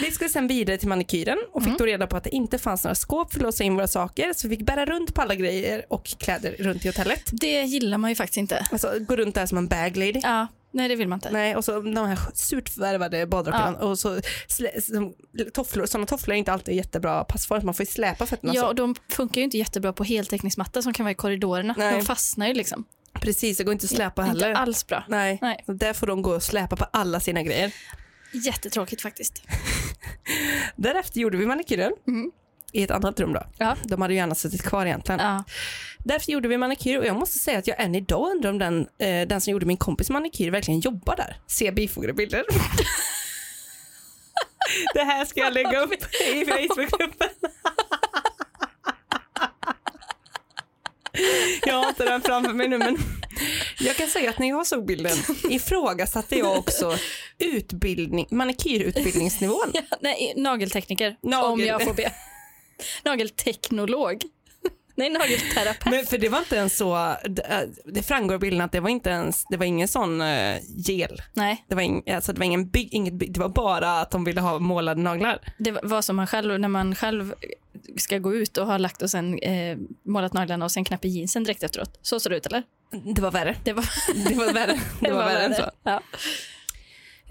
Vi 0.00 0.10
skulle 0.10 0.30
sen 0.30 0.48
vidare 0.48 0.78
till 0.78 0.88
manikyren 0.88 1.38
och 1.52 1.64
fick 1.64 1.78
då 1.78 1.86
reda 1.86 2.06
på 2.06 2.16
att 2.16 2.24
det 2.24 2.34
inte 2.34 2.58
fanns 2.58 2.84
några 2.84 2.94
skåp 2.94 3.32
för 3.32 3.38
att 3.38 3.42
låsa 3.42 3.64
in 3.64 3.74
våra 3.74 3.88
saker 3.88 4.32
så 4.32 4.48
vi 4.48 4.56
fick 4.56 4.66
bära 4.66 4.86
runt 4.86 5.14
på 5.14 5.22
alla 5.22 5.34
grejer 5.34 5.84
och 5.88 6.06
kläder 6.06 6.56
runt 6.58 6.84
i 6.84 6.88
hotellet. 6.88 7.22
Det 7.32 7.62
gillar 7.62 7.98
man 7.98 8.10
ju 8.10 8.16
faktiskt 8.16 8.36
inte. 8.36 8.66
Alltså 8.72 8.92
gå 9.00 9.16
runt 9.16 9.34
där 9.34 9.46
som 9.46 9.58
en 9.58 9.68
bag 9.68 9.96
lady. 9.96 10.20
Ja, 10.22 10.46
nej 10.76 10.88
det 10.88 10.96
vill 10.96 11.08
man 11.08 11.16
inte. 11.16 11.30
Nej, 11.30 11.56
och 11.56 11.64
så 11.64 11.80
de 11.80 11.96
här 11.96 12.18
surt 12.34 12.68
förvärvade 12.68 13.26
badrockarna 13.26 13.78
och 13.78 13.98
så 13.98 14.20
tofflor. 15.54 15.86
Sådana 15.86 16.06
tofflor 16.06 16.34
är 16.34 16.38
inte 16.38 16.52
alltid 16.52 16.74
jättebra 16.74 17.24
passform, 17.24 17.60
man 17.64 17.74
får 17.74 17.86
ju 17.86 17.92
släpa 17.92 18.26
fötterna 18.26 18.54
Ja, 18.54 18.60
så. 18.60 18.66
och 18.68 18.74
de 18.74 18.94
funkar 19.08 19.40
ju 19.40 19.44
inte 19.44 19.58
jättebra 19.58 19.92
på 19.92 20.04
heltäckningsmatta 20.04 20.82
som 20.82 20.92
kan 20.92 21.04
vara 21.04 21.12
i 21.12 21.14
korridorerna. 21.14 21.74
Nej. 21.78 21.98
De 21.98 22.04
fastnar 22.06 22.46
ju 22.48 22.54
liksom. 22.54 22.84
Precis, 23.20 23.58
det 23.58 23.64
går 23.64 23.72
inte 23.72 23.84
att 23.84 23.90
släpa 23.90 24.22
heller. 24.22 24.48
Inte 24.48 24.60
alls 24.60 24.86
bra. 24.86 25.04
Nej, 25.08 25.38
Nej. 25.42 25.64
Där 25.66 25.92
får 25.92 26.06
de 26.06 26.22
gå 26.22 26.34
och 26.34 26.42
släpa 26.42 26.76
på 26.76 26.84
alla 26.84 27.20
sina 27.20 27.42
grejer. 27.42 27.72
Jättetråkigt 28.32 29.02
faktiskt. 29.02 29.42
Därefter 30.76 31.20
gjorde 31.20 31.36
vi 31.36 31.46
manikyren 31.46 31.92
Mm. 32.06 32.30
I 32.72 32.82
ett 32.82 32.90
annat 32.90 33.20
rum 33.20 33.32
då. 33.32 33.42
Ja. 33.58 33.76
De 33.84 34.02
hade 34.02 34.14
ju 34.14 34.20
gärna 34.20 34.34
suttit 34.34 34.62
kvar 34.62 34.86
egentligen. 34.86 35.20
Ja. 35.20 35.44
Därför 35.98 36.32
gjorde 36.32 36.48
vi 36.48 36.56
manikyr 36.58 36.98
och 36.98 37.06
jag 37.06 37.16
måste 37.16 37.38
säga 37.38 37.58
att 37.58 37.66
jag 37.66 37.80
än 37.80 37.94
idag 37.94 38.30
undrar 38.30 38.50
om 38.50 38.58
den, 38.58 38.80
eh, 38.98 39.28
den 39.28 39.40
som 39.40 39.50
gjorde 39.52 39.66
min 39.66 39.76
kompis 39.76 40.10
manikyr 40.10 40.50
verkligen 40.50 40.80
jobbar 40.80 41.16
där. 41.16 41.36
Se 41.46 41.72
bifogade 41.72 42.12
bilder. 42.12 42.44
Det 44.94 45.04
här 45.04 45.24
ska 45.24 45.40
jag 45.40 45.52
lägga 45.52 45.80
upp 45.80 45.92
i 45.92 46.44
Facebookgruppen. 46.46 47.28
Jag 51.66 51.74
har 51.74 51.88
inte 51.88 52.04
den 52.04 52.20
framför 52.22 52.52
mig 52.52 52.68
nu 52.68 52.78
men 52.78 52.96
jag 53.80 53.96
kan 53.96 54.08
säga 54.08 54.30
att 54.30 54.38
när 54.38 54.48
jag 54.48 54.66
såg 54.66 54.86
bilden 54.86 55.16
ifrågasatte 55.50 56.36
jag 56.38 56.58
också 56.58 56.96
utbildning, 57.38 58.26
manikyrutbildningsnivån. 58.30 59.72
Nej, 60.00 60.32
nageltekniker. 60.36 61.16
Nagel- 61.22 61.44
Om 61.52 61.60
jag 61.60 61.82
får 61.82 61.94
be. 61.94 62.12
Nagelteknolog. 63.04 64.22
Nej, 64.98 65.10
nagelterapeut. 65.10 65.94
Men 65.94 66.06
för 66.06 66.18
det 66.18 66.28
var 66.28 66.38
inte 66.38 66.56
ens 66.56 66.76
så, 66.76 67.16
det, 67.24 67.68
det 67.84 68.02
framgår 68.02 68.34
av 68.34 68.40
bilden 68.40 68.60
att 68.60 68.72
det 68.72 68.80
var 68.80 68.88
inte 68.90 69.10
ens, 69.10 69.44
det 69.50 69.56
var 69.56 69.66
ingen 69.66 69.88
sån 69.88 70.20
uh, 70.20 70.56
gel. 70.76 71.22
Nej, 71.32 71.64
Det 71.68 71.74
var, 71.74 71.82
ing, 71.82 72.10
alltså 72.10 72.32
det 72.32 72.38
var 72.38 72.44
ingen 72.46 72.68
bygg, 72.68 72.94
inget 72.94 73.14
bygg, 73.14 73.32
det 73.32 73.40
var 73.40 73.48
bara 73.48 74.00
att 74.00 74.10
de 74.10 74.24
ville 74.24 74.40
ha 74.40 74.58
målade 74.58 75.00
naglar. 75.00 75.38
det 75.58 75.70
var 75.82 76.02
som 76.02 76.16
man 76.16 76.26
själv, 76.26 76.60
när 76.60 76.68
man 76.68 76.94
själv 76.94 77.34
ska 77.96 78.18
gå 78.18 78.34
ut 78.34 78.58
och 78.58 78.66
har 78.66 78.78
lagt 78.78 79.02
och 79.02 79.10
sen 79.10 79.38
eh, 79.38 79.78
målat 80.04 80.32
naglarna 80.32 80.64
och 80.64 80.72
sen 80.72 80.84
knäpper 80.84 81.08
jeansen 81.08 81.44
direkt 81.44 81.62
efteråt. 81.62 81.98
Så 82.02 82.20
ser 82.20 82.30
det 82.30 82.36
ut 82.36 82.46
eller? 82.46 82.62
Det 83.14 83.22
var 83.22 83.30
värre. 83.30 83.56
Det 83.64 83.72
var, 83.72 83.84
Det 84.28 84.34
var 84.34 84.52
värre, 84.52 84.80
det 85.00 85.12
var 85.12 85.24
värre 85.24 85.42
än 85.44 85.54
så. 85.54 85.70
Ja. 85.82 86.02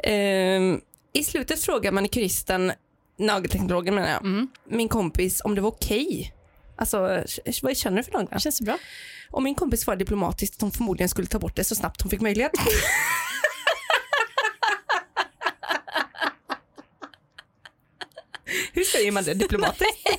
Ehm, 0.04 0.82
I 1.14 1.24
slutet 1.24 1.62
frågar 1.62 1.92
manikyristen, 1.92 2.72
nagelteknologen 3.18 3.96
menar 3.96 4.10
jag, 4.10 4.22
Mm. 4.22 4.48
min 4.70 4.90
kompis 4.90 5.42
om 5.44 5.56
det 5.56 5.62
var 5.62 5.70
okej. 5.70 6.34
Alltså, 6.78 7.24
vad 7.64 7.78
känner 7.78 7.98
du 7.98 8.04
för 8.04 8.12
naglar? 8.12 8.40
Känns 8.40 8.60
det 8.60 8.66
bra? 8.66 8.78
Och 9.32 9.44
min 9.44 9.56
kompis 9.56 9.82
svarade 9.82 10.04
diplomatiskt 10.04 10.56
att 10.56 10.62
hon 10.62 10.72
förmodligen 10.72 11.10
skulle 11.10 11.28
ta 11.28 11.40
bort 11.40 11.56
det 11.56 11.64
så 11.64 11.76
snabbt 11.76 12.02
hon 12.02 12.10
fick 12.12 12.22
möjlighet. 12.22 12.52
Hur 18.74 18.84
säger 18.84 19.12
man 19.12 19.24
det 19.24 19.34
diplomatiskt? 19.34 20.08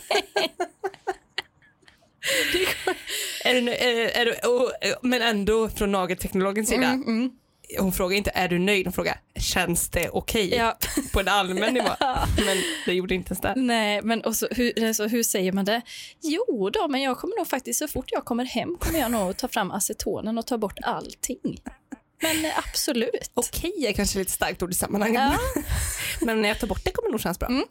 är 3.44 3.54
du, 3.54 3.60
nö- 3.60 3.76
är, 3.78 3.94
är 4.20 4.24
du, 4.24 4.32
oh, 4.48 4.70
men 5.02 5.22
ändå 5.22 5.68
från 5.68 5.92
nagelteknologens 5.92 6.68
sida. 6.68 6.86
Mm, 6.86 7.02
mm. 7.08 7.30
Hon 7.78 7.92
frågar 7.92 8.16
inte 8.16 8.30
är 8.34 8.48
du 8.48 8.58
nöjd, 8.58 8.86
hon 8.86 8.92
frågar 8.92 9.20
känns 9.40 9.88
det 9.88 10.08
okej 10.08 10.54
Ja. 10.54 10.78
på 11.12 11.20
en 11.20 11.28
allmän 11.28 11.74
nivå. 11.74 11.88
Men 12.46 12.62
det 12.86 12.94
gjorde 12.94 13.14
inte 13.14 13.28
ens 13.30 13.40
det. 13.40 13.54
Nej, 13.56 14.02
men 14.02 14.20
och 14.20 14.36
så, 14.36 14.48
hur, 14.50 14.84
alltså, 14.88 15.06
hur 15.06 15.22
säger 15.22 15.52
man 15.52 15.64
det? 15.64 15.82
Jo 16.22 16.70
då, 16.70 16.88
men 16.88 17.02
jag 17.02 17.18
kommer 17.18 17.36
nog 17.36 17.48
faktiskt, 17.48 17.78
så 17.78 17.88
fort 17.88 18.08
jag 18.12 18.24
kommer 18.24 18.44
hem 18.44 18.76
kommer 18.80 18.98
jag 18.98 19.10
nog 19.10 19.36
ta 19.36 19.48
fram 19.48 19.70
acetonen 19.70 20.38
och 20.38 20.46
ta 20.46 20.58
bort 20.58 20.78
allting. 20.82 21.60
Men 22.22 22.52
absolut. 22.56 23.30
Okej 23.34 23.86
är 23.86 23.92
kanske 23.92 24.18
lite 24.18 24.32
starkt 24.32 24.62
ord 24.62 24.70
i 24.70 24.74
sammanhanget. 24.74 25.22
Ja. 25.54 25.62
Men 26.26 26.42
när 26.42 26.48
jag 26.48 26.60
tar 26.60 26.66
bort 26.66 26.84
det 26.84 26.90
kommer 26.90 27.08
det 27.08 27.12
nog 27.12 27.20
kännas 27.20 27.38
bra. 27.38 27.48
Mm. 27.48 27.64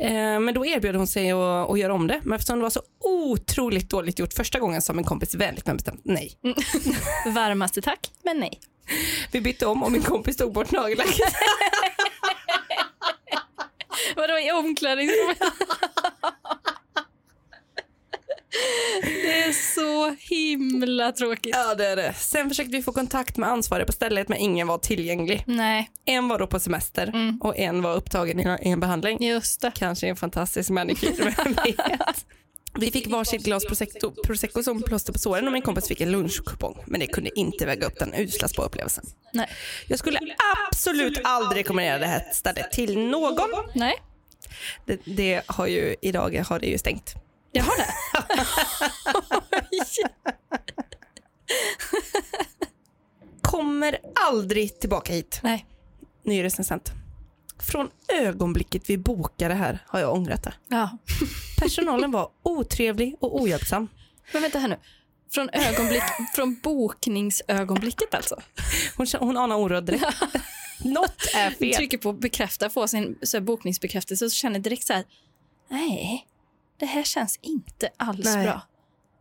Eh, 0.00 0.40
Men 0.40 0.54
då 0.54 0.66
erbjöd 0.66 0.96
hon 0.96 1.06
sig 1.06 1.30
att, 1.32 1.70
att 1.70 1.78
göra 1.78 1.94
om 1.94 2.06
det. 2.06 2.20
Men 2.22 2.32
eftersom 2.32 2.58
det 2.58 2.62
var 2.62 2.70
så 2.70 2.82
otroligt 3.04 3.90
dåligt 3.90 4.18
gjort 4.18 4.32
första 4.32 4.58
gången 4.58 4.82
sa 4.82 4.92
min 4.92 5.04
kompis 5.04 5.34
vänligt 5.34 5.66
men 5.66 5.76
bestämt 5.76 6.00
nej. 6.04 6.38
Varmaste 7.26 7.82
tack, 7.82 8.10
men 8.22 8.40
nej. 8.40 8.60
Vi 9.32 9.40
bytte 9.40 9.66
om 9.66 9.82
och 9.82 9.92
min 9.92 10.02
kompis 10.02 10.36
tog 10.36 10.52
bort 10.52 10.70
nagellacket. 10.70 11.14
Vadå 14.16 14.38
i 14.38 14.50
omklädningsrummet? 14.52 15.38
Det 19.02 19.42
är 19.42 19.52
så 19.74 20.16
himla 20.34 21.12
tråkigt. 21.12 21.54
ja 21.56 21.74
det 21.74 21.86
är 21.86 21.96
det. 21.96 22.14
Sen 22.14 22.48
försökte 22.48 22.76
vi 22.76 22.82
få 22.82 22.92
kontakt 22.92 23.36
med 23.36 23.48
ansvarig 23.48 23.86
på 23.86 23.92
stället 23.92 24.28
men 24.28 24.38
ingen 24.38 24.66
var 24.66 24.78
tillgänglig. 24.78 25.42
Nej, 25.46 25.90
En 26.04 26.28
var 26.28 26.38
då 26.38 26.46
på 26.46 26.60
semester 26.60 27.06
Mm. 27.06 27.38
och 27.40 27.58
en 27.58 27.82
var 27.82 27.94
upptagen 27.96 28.40
i 28.40 28.68
en 28.70 28.80
behandling. 28.80 29.24
just 29.26 29.60
det. 29.60 29.72
Kanske 29.74 30.08
en 30.08 30.16
fantastisk 30.16 30.70
manikyr, 30.70 31.34
vem 31.36 31.52
vet. 31.64 32.26
Vi 32.78 32.90
fick 32.90 33.06
varsitt 33.06 33.44
glas 33.44 33.64
prosecco, 33.66 34.10
prosecco 34.26 34.62
som 34.62 34.82
plåster 34.82 35.12
på 35.12 35.18
såren 35.18 35.46
och 35.46 35.52
min 35.52 35.62
kompis 35.62 35.88
fick 35.88 36.00
en 36.00 36.10
lunchkupong. 36.12 36.76
Men 36.86 37.00
det 37.00 37.06
kunde 37.06 37.38
inte 37.38 37.66
väga 37.66 37.86
upp 37.86 37.98
den 37.98 38.14
usla 38.14 38.48
spaupplevelsen. 38.48 39.04
Nej. 39.32 39.48
Jag 39.88 39.98
skulle 39.98 40.18
absolut 40.68 41.20
aldrig 41.24 41.60
rekommendera 41.60 41.98
det 41.98 42.06
här 42.06 42.22
stället 42.32 42.72
till 42.72 42.98
någon. 42.98 43.50
Nej, 43.74 43.94
Det, 44.86 45.00
det 45.04 45.42
har 45.46 45.66
ju, 45.66 45.94
idag 46.02 46.44
har 46.48 46.58
det 46.58 46.66
ju 46.66 46.78
stängt. 46.78 47.14
jag 47.52 47.64
har 47.64 47.76
det. 47.78 48.19
Kommer 53.42 53.98
aldrig 54.14 54.80
tillbaka 54.80 55.12
hit. 55.12 55.40
Nej. 55.42 55.66
Ny 56.22 56.44
recensent. 56.44 56.92
Från 57.58 57.90
ögonblicket 58.08 58.90
vi 58.90 58.98
bokade 58.98 59.54
här 59.54 59.78
har 59.86 60.00
jag 60.00 60.14
ångrat 60.14 60.42
det. 60.42 60.54
Ja. 60.68 60.98
Personalen 61.58 62.10
var 62.10 62.30
otrevlig 62.42 63.16
och 63.20 63.40
ohjälpsam. 63.40 63.88
Men 64.32 64.42
vänta 64.42 64.58
här 64.58 64.68
nu. 64.68 64.76
Från, 65.32 65.50
ögonblick, 65.52 66.02
från 66.34 66.60
bokningsögonblicket 66.62 68.14
alltså? 68.14 68.36
Hon, 68.96 69.06
hon 69.18 69.36
anar 69.36 69.56
oråd 69.56 69.84
direkt. 69.84 70.06
Något 70.84 71.34
är 71.34 71.50
fel. 71.50 71.74
Trycker 71.74 71.98
på 71.98 72.12
bekräfta, 72.12 72.70
får 72.70 72.86
sin 72.86 73.18
så 73.22 73.36
här, 73.36 73.44
bokningsbekräftelse 73.44 74.24
och 74.24 74.32
så 74.32 74.36
känner 74.36 74.58
direkt 74.58 74.86
så 74.86 74.92
här, 74.92 75.04
nej, 75.68 76.26
det 76.80 76.86
här 76.86 77.02
känns 77.04 77.38
inte 77.42 77.88
alls 77.96 78.24
Nej. 78.24 78.44
bra. 78.44 78.60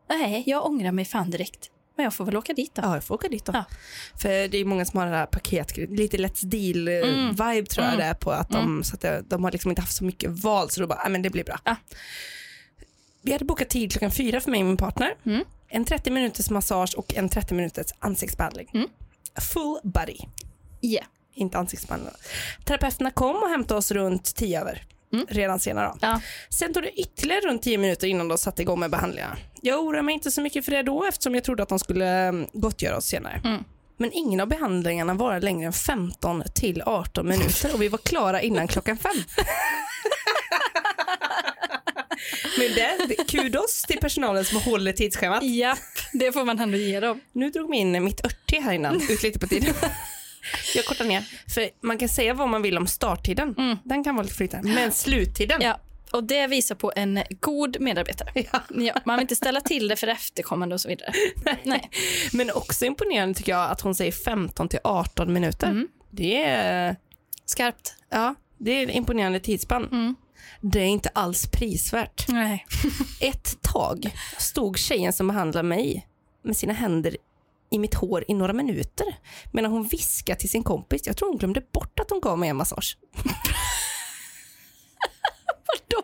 Nej, 0.09 0.43
jag 0.47 0.65
ångrar 0.65 0.91
mig 0.91 1.05
fan 1.05 1.29
direkt. 1.29 1.71
Men 1.95 2.03
jag 2.03 2.13
får 2.13 2.25
väl 2.25 2.37
åka 2.37 2.53
dit 2.53 2.75
då. 2.75 2.81
Ja, 2.81 2.93
jag 2.93 3.03
får 3.03 3.15
åka 3.15 3.27
dit 3.27 3.45
då. 3.45 3.51
Ja. 3.55 3.63
För 4.21 4.47
det 4.47 4.57
är 4.57 4.65
många 4.65 4.85
som 4.85 4.99
har 4.99 5.05
det 5.07 5.11
här 5.15 5.25
paket, 5.25 5.77
lite 5.77 6.17
Let's 6.17 6.45
Deal-vibe 6.45 7.65
tror 7.65 7.85
jag 7.85 7.93
Mm. 7.93 7.97
det 7.97 8.03
är 8.05 8.13
på. 8.13 8.31
Att 8.31 8.49
de, 8.49 8.83
så 8.83 8.95
att 8.95 9.01
det, 9.01 9.23
de 9.27 9.43
har 9.43 9.51
liksom 9.51 9.71
inte 9.71 9.81
haft 9.81 9.95
så 9.95 10.03
mycket 10.03 10.29
val 10.29 10.69
så 10.69 10.81
då 10.81 10.87
bara, 10.87 10.99
"Ah, 11.05 11.09
men 11.09 11.21
det 11.21 11.29
blir 11.29 11.43
bra. 11.43 11.59
Ja. 11.65 11.75
Vi 13.21 13.31
hade 13.31 13.45
bokat 13.45 13.69
tid 13.69 13.91
klockan 13.91 14.11
fyra 14.11 14.39
för 14.41 14.51
mig 14.51 14.59
och 14.59 14.65
min 14.67 14.77
partner. 14.77 15.15
Mm. 15.25 15.43
En 15.67 15.85
30 15.85 16.11
minuters 16.11 16.49
massage 16.49 16.95
och 16.97 17.13
en 17.15 17.29
30 17.29 17.53
minuters 17.53 17.87
ansiktsbehandling. 17.99 18.69
Mm. 18.73 18.87
Full 19.53 19.79
body, 19.83 20.17
Ja. 20.81 21.01
inte 21.33 21.57
ansiktsbehandling. 21.57 22.13
Terapeuterna 22.65 23.11
kom 23.11 23.35
och 23.43 23.49
hämtade 23.49 23.77
oss 23.77 23.91
runt 23.91 24.35
10 24.35 24.61
över. 24.61 24.83
Mm. 25.13 25.25
Redan 25.29 25.59
senare. 25.59 25.87
Då. 25.87 25.97
Ja. 26.01 26.21
Sen 26.49 26.73
tog 26.73 26.83
det 26.83 26.91
ytterligare 26.91 27.41
runt 27.41 27.61
10 27.61 27.77
minuter 27.77 28.07
innan 28.07 28.27
de 28.27 28.37
satte 28.37 28.61
igång 28.61 28.79
med 28.79 28.91
behandlingarna. 28.91 29.37
Jag 29.61 29.79
oroade 29.79 30.01
mig 30.01 30.13
inte 30.13 30.31
så 30.31 30.41
mycket 30.41 30.65
för 30.65 30.71
det 30.71 30.83
då 30.83 31.05
eftersom 31.05 31.35
jag 31.35 31.43
trodde 31.43 31.63
att 31.63 31.69
de 31.69 31.79
skulle 31.79 32.07
mm, 32.09 32.47
gottgöra 32.53 32.97
oss 32.97 33.05
senare. 33.05 33.41
Mm. 33.43 33.63
Men 33.97 34.11
ingen 34.13 34.39
av 34.39 34.47
behandlingarna 34.47 35.13
varade 35.13 35.45
längre 35.45 35.65
än 35.65 35.73
15 35.73 36.43
till 36.55 36.81
18 36.85 37.27
minuter 37.27 37.73
och 37.73 37.81
vi 37.81 37.87
var 37.87 37.97
klara 37.97 38.41
innan 38.41 38.67
klockan 38.67 38.97
fem. 38.97 39.23
Men 42.57 42.73
det, 42.75 43.27
kudos 43.27 43.83
till 43.83 43.97
personalen 43.97 44.45
som 44.45 44.61
håller 44.61 44.93
tidsschemat. 44.93 45.43
Japp, 45.43 45.77
det 46.13 46.31
får 46.31 46.45
man 46.45 46.59
ändå 46.59 46.77
ge 46.77 46.99
dem. 46.99 47.21
Nu 47.31 47.49
drog 47.49 47.71
vi 47.71 47.77
in 47.77 48.03
mitt 48.03 48.25
örtte 48.25 48.59
här 48.59 48.73
innan, 48.73 49.01
ut 49.09 49.23
lite 49.23 49.39
på 49.39 49.47
tiden. 49.47 49.73
Jag 50.75 50.85
kortar 50.85 51.05
ner. 51.05 51.23
För 51.53 51.69
man 51.81 51.97
kan 51.97 52.09
säga 52.09 52.33
vad 52.33 52.49
man 52.49 52.61
vill 52.61 52.77
om 52.77 52.87
starttiden. 52.87 53.55
Mm. 53.57 53.77
Den 53.83 54.03
kan 54.03 54.15
vara 54.15 54.23
lite 54.23 54.35
flytande. 54.35 54.69
Men 54.69 54.91
sluttiden. 54.91 55.61
Ja, 55.61 55.79
och 56.11 56.23
det 56.23 56.47
visar 56.47 56.75
på 56.75 56.91
en 56.95 57.23
god 57.39 57.77
medarbetare. 57.79 58.29
Ja. 58.33 58.61
Ja, 58.69 58.93
man 59.05 59.15
vill 59.15 59.21
inte 59.21 59.35
ställa 59.35 59.61
till 59.61 59.87
det 59.87 59.95
för 59.95 60.07
efterkommande 60.07 60.75
och 60.75 60.81
så 60.81 60.87
vidare. 60.87 61.13
Nej. 61.63 61.89
Men 62.33 62.51
också 62.51 62.85
imponerande 62.85 63.35
tycker 63.35 63.51
jag 63.51 63.71
att 63.71 63.81
hon 63.81 63.95
säger 63.95 64.11
15 64.11 64.69
till 64.69 64.79
18 64.83 65.33
minuter. 65.33 65.67
Mm. 65.67 65.87
Det 66.11 66.43
är 66.43 66.95
Skarpt. 67.45 67.95
Ja, 68.09 68.35
det 68.57 68.71
är 68.71 68.91
imponerande 68.91 69.39
tidsspann. 69.39 69.87
Mm. 69.91 70.15
Det 70.61 70.79
är 70.79 70.85
inte 70.85 71.09
alls 71.09 71.51
prisvärt. 71.51 72.25
Nej. 72.27 72.65
Ett 73.21 73.61
tag 73.61 74.15
stod 74.37 74.77
tjejen 74.77 75.13
som 75.13 75.27
behandlade 75.27 75.67
mig 75.67 76.07
med 76.43 76.57
sina 76.57 76.73
händer 76.73 77.17
i 77.71 77.79
mitt 77.79 77.93
hår 77.93 78.25
i 78.27 78.33
några 78.33 78.53
minuter 78.53 79.15
medan 79.51 79.71
hon 79.71 79.87
viskade 79.87 80.39
till 80.39 80.49
sin 80.49 80.63
kompis. 80.63 81.01
Jag 81.05 81.17
tror 81.17 81.29
hon 81.29 81.37
glömde 81.37 81.61
bort 81.73 81.99
att 81.99 82.09
hon 82.09 82.21
gav 82.21 82.39
mig 82.39 82.49
en 82.49 82.55
massage. 82.55 82.97
Då, 85.87 86.03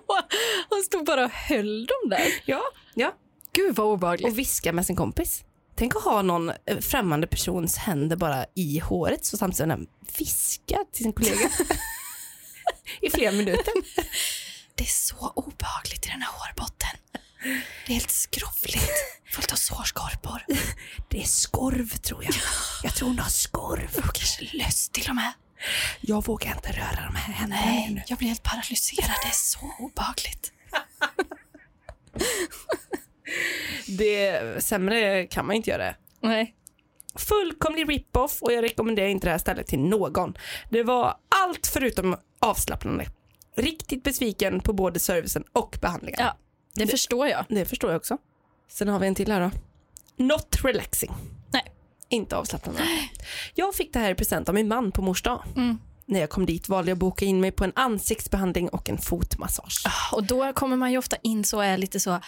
hon 0.69 0.83
stod 0.83 1.05
bara 1.05 1.25
och 1.25 1.31
höll 1.31 1.85
dem 1.85 2.09
där. 2.09 2.27
Ja, 2.45 2.61
ja. 2.93 3.15
Gud 3.53 3.75
vad 3.75 3.87
obehagligt. 3.87 4.27
Och 4.27 4.39
viska 4.39 4.73
med 4.73 4.85
sin 4.85 4.95
kompis. 4.95 5.43
Tänk 5.75 5.95
att 5.95 6.03
ha 6.03 6.21
någon 6.21 6.49
eh, 6.49 6.77
främmande 6.81 7.27
persons 7.27 7.77
händer 7.77 8.15
bara 8.15 8.45
i 8.55 8.79
håret 8.79 9.25
så 9.25 9.37
samtidigt 9.37 9.57
som 9.57 9.69
den 9.69 9.87
viskar 10.17 10.91
till 10.93 11.03
sin 11.03 11.13
kollega 11.13 11.49
i 13.01 13.09
flera 13.09 13.31
minuter. 13.31 13.73
Det 14.75 14.83
är 14.83 14.87
så 14.87 15.31
obehagligt 15.35 16.05
i 16.05 16.09
den 16.09 16.21
här 16.21 16.31
hårbotten. 16.31 16.89
Det 17.85 17.91
är 17.91 17.93
helt 17.93 18.11
skrovligt. 18.11 18.91
Fullt 19.25 19.51
av 19.51 19.55
sårskorpor. 19.55 20.41
Det 21.09 21.21
är 21.21 21.25
skorv 21.25 21.87
tror 21.87 22.23
jag. 22.23 22.33
Jag 22.83 22.95
tror 22.95 23.07
hon 23.07 23.19
har 23.19 23.29
skorv. 23.29 23.89
Och 23.97 24.15
kanske 24.15 24.57
löss 24.57 24.89
till 24.89 25.09
och 25.09 25.15
med. 25.15 25.33
Jag 26.01 26.25
vågar 26.25 26.51
inte 26.55 26.71
röra 26.71 27.05
de 27.05 27.15
här 27.15 27.33
händerna 27.33 27.61
nu. 27.65 27.93
Nej, 27.93 28.03
jag 28.07 28.17
blir 28.17 28.27
helt 28.27 28.43
paralyserad. 28.43 29.15
Det 29.23 29.27
är 29.27 29.31
så 29.31 29.59
obehagligt. 29.79 30.51
Det, 33.87 34.63
sämre 34.63 35.27
kan 35.27 35.45
man 35.45 35.55
inte 35.55 35.69
göra. 35.69 35.95
Nej. 36.21 36.55
Fullkomlig 37.15 37.89
rip-off 37.89 38.41
och 38.41 38.53
jag 38.53 38.63
rekommenderar 38.63 39.07
inte 39.07 39.27
det 39.27 39.31
här 39.31 39.37
stället 39.37 39.67
till 39.67 39.79
någon. 39.79 40.33
Det 40.69 40.83
var 40.83 41.17
allt 41.29 41.67
förutom 41.67 42.17
avslappnande. 42.39 43.05
Riktigt 43.57 44.03
besviken 44.03 44.59
på 44.59 44.73
både 44.73 44.99
servicen 44.99 45.43
och 45.53 45.77
behandlingen. 45.81 46.19
Ja, 46.23 46.37
det, 46.75 46.87
förstår 46.87 47.27
jag. 47.27 47.45
Det 47.49 47.65
förstår 47.65 47.91
jag 47.91 47.97
också. 47.97 48.17
Sen 48.69 48.87
har 48.87 48.99
vi 48.99 49.07
en 49.07 49.15
till 49.15 49.31
här 49.31 49.41
då. 49.41 49.51
Not 50.23 50.57
relaxing. 50.63 51.11
Nej. 51.53 51.63
Inte 52.09 52.37
avslappnande. 52.37 52.81
Jag 53.53 53.75
fick 53.75 53.93
det 53.93 53.99
här 53.99 54.11
i 54.11 54.15
present 54.15 54.49
av 54.49 54.55
min 54.55 54.67
man 54.67 54.91
på 54.91 55.01
mors 55.01 55.21
dag. 55.21 55.43
Mm. 55.55 55.77
När 56.05 56.19
jag 56.19 56.29
kom 56.29 56.45
dit 56.45 56.69
valde 56.69 56.91
jag 56.91 56.95
att 56.95 56.99
boka 56.99 57.25
in 57.25 57.41
mig 57.41 57.51
på 57.51 57.63
en 57.63 57.71
ansiktsbehandling 57.75 58.69
och 58.69 58.89
en 58.89 58.97
fotmassage. 58.97 59.83
Och 60.11 60.23
då 60.23 60.53
kommer 60.53 60.77
man 60.77 60.91
ju 60.91 60.97
ofta 60.97 61.15
in 61.21 61.43
så 61.43 61.59
är 61.59 61.77
lite 61.77 61.99
så 61.99 62.19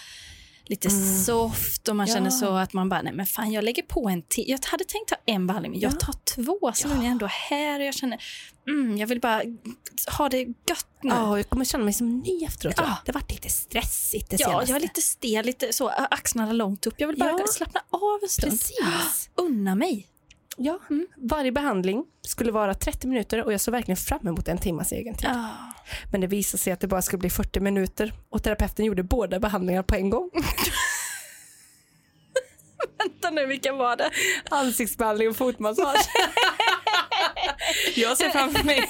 lite 0.70 0.89
soft 1.26 1.88
och 1.88 1.95
man 1.95 2.07
Ja. 2.07 2.13
känner 2.13 2.30
så 2.30 2.55
att 2.55 2.74
man 2.74 2.89
bara, 2.89 3.01
nej 3.01 3.13
men 3.13 3.26
fan 3.26 3.51
jag 3.51 3.63
lägger 3.63 3.84
på 3.84 4.09
en 4.09 4.22
till. 4.22 4.43
Jag 4.47 4.59
hade 4.65 4.84
tänkt 4.84 5.09
ta 5.09 5.15
en 5.26 5.47
behandling 5.47 5.72
men 5.72 5.80
jag 5.82 5.91
Ja. 5.93 5.97
tar 5.97 6.13
två 6.36 6.72
så 6.74 6.88
nu 6.88 6.93
är 6.93 6.97
jag 6.97 7.05
ändå 7.05 7.26
här 7.26 7.80
och 7.80 7.86
jag 7.86 7.93
känner, 7.93 8.24
mm, 8.68 8.97
jag 8.97 9.07
vill 9.07 9.20
bara 9.20 9.41
ha 10.18 10.30
det 10.30 10.38
gött 10.39 10.88
nu. 11.01 11.09
Ja, 11.09 11.38
jag 11.38 11.49
kommer 11.49 11.65
känna 11.65 11.84
mig 11.84 11.93
som 11.93 12.20
ny 12.20 12.43
efteråt. 12.45 12.74
jag. 12.78 12.86
Ja. 12.86 12.97
Det 13.05 13.11
har 13.11 13.20
varit 13.22 13.32
lite 13.32 13.49
stressigt 13.49 14.30
det 14.30 14.36
Ja, 14.39 14.47
senaste. 14.47 14.72
jag 14.72 14.76
är 14.78 14.82
lite 14.82 15.01
stel, 15.01 15.45
lite 15.45 15.74
så, 15.74 15.89
axlarna 15.89 16.51
långt 16.53 16.86
upp. 16.88 16.93
Jag 16.97 17.07
vill 17.07 17.18
bara 17.18 17.30
Ja. 17.39 17.47
slappna 17.47 17.82
av 17.89 18.20
en 18.24 18.30
stund. 18.30 18.51
Precis. 18.51 19.30
Unna 19.36 19.76
mig. 19.76 20.07
Ja. 20.58 20.80
Varje 21.18 21.51
behandling 21.51 22.05
skulle 22.22 22.51
vara 22.51 22.74
30 22.74 23.08
minuter 23.08 23.43
och 23.43 23.53
jag 23.53 23.62
såg 23.62 23.72
verkligen 23.72 23.97
fram 23.97 24.28
emot 24.28 24.47
en 24.47 24.58
timmas 24.58 24.91
egen 24.91 25.16
tid. 25.16 25.30
Ja. 25.34 25.49
Men 26.12 26.22
det 26.22 26.28
visade 26.28 26.62
sig 26.64 26.74
att 26.74 26.80
det 26.80 26.88
bara 26.88 27.01
skulle 27.01 27.20
bli 27.20 27.30
40 27.30 27.60
minuter 27.60 28.14
och 28.30 28.43
terapeuten 28.43 28.86
gjorde 28.86 29.03
båda 29.03 29.39
behandlingar 29.39 29.84
på 29.84 29.95
en 29.95 30.10
gång. 30.10 30.30
Vänta 32.97 33.30
nu, 33.30 33.45
vilka 33.45 33.74
var 33.74 33.95
det? 33.95 34.10
Ansiktsbehandling 34.49 35.30
och 35.30 35.36
fotmassage. 35.36 36.10
Jag 37.95 38.18
ser 38.18 38.30
framför 38.30 38.64
mig 38.64 38.89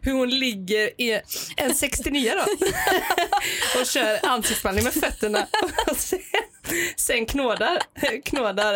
hur 0.00 0.12
hon 0.12 0.30
ligger 0.30 1.00
i 1.00 1.20
en 1.56 1.74
69 1.74 2.32
då 2.36 2.42
och 3.80 3.86
kör 3.86 4.26
ansiktsbehandling 4.26 4.84
med 4.84 4.94
fötterna 4.94 5.46
sen, 6.96 7.26
knådar, 7.26 7.78
knådar 8.24 8.74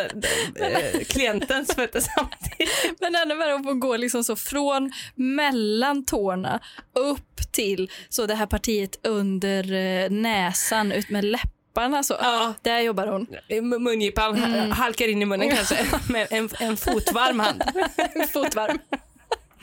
eh, 0.57 1.01
klientens 1.09 1.75
fötter 1.75 2.01
samtidigt. 2.01 3.01
Men 3.01 3.15
ännu 3.15 3.35
värre 3.35 3.55
att 3.55 3.65
få 3.65 3.73
gå 3.75 3.97
liksom 3.97 4.25
så 4.25 4.37
från 4.37 4.93
mellan 5.15 6.05
tårna 6.05 6.61
upp 6.95 7.53
till 7.53 7.91
så 8.09 8.27
det 8.27 8.35
här 8.35 8.47
partiet 8.47 9.07
under 9.07 9.73
eh, 9.73 10.11
näsan 10.11 10.93
ut 10.93 11.11
med 11.11 11.25
läpparna 11.25 12.03
så. 12.03 12.15
Ja. 12.21 12.55
Där 12.63 12.81
jobbar 12.81 13.07
hon. 13.07 13.27
M- 13.49 13.83
Mungipan 13.83 14.37
halkar 14.73 15.09
in 15.09 15.23
i 15.23 15.25
munnen 15.25 15.51
kanske 15.57 15.87
med 16.09 16.27
en, 16.31 16.49
en 16.61 16.77
fotvarm 16.77 17.41
hand. 17.41 17.63
Fotvarm. 18.33 18.79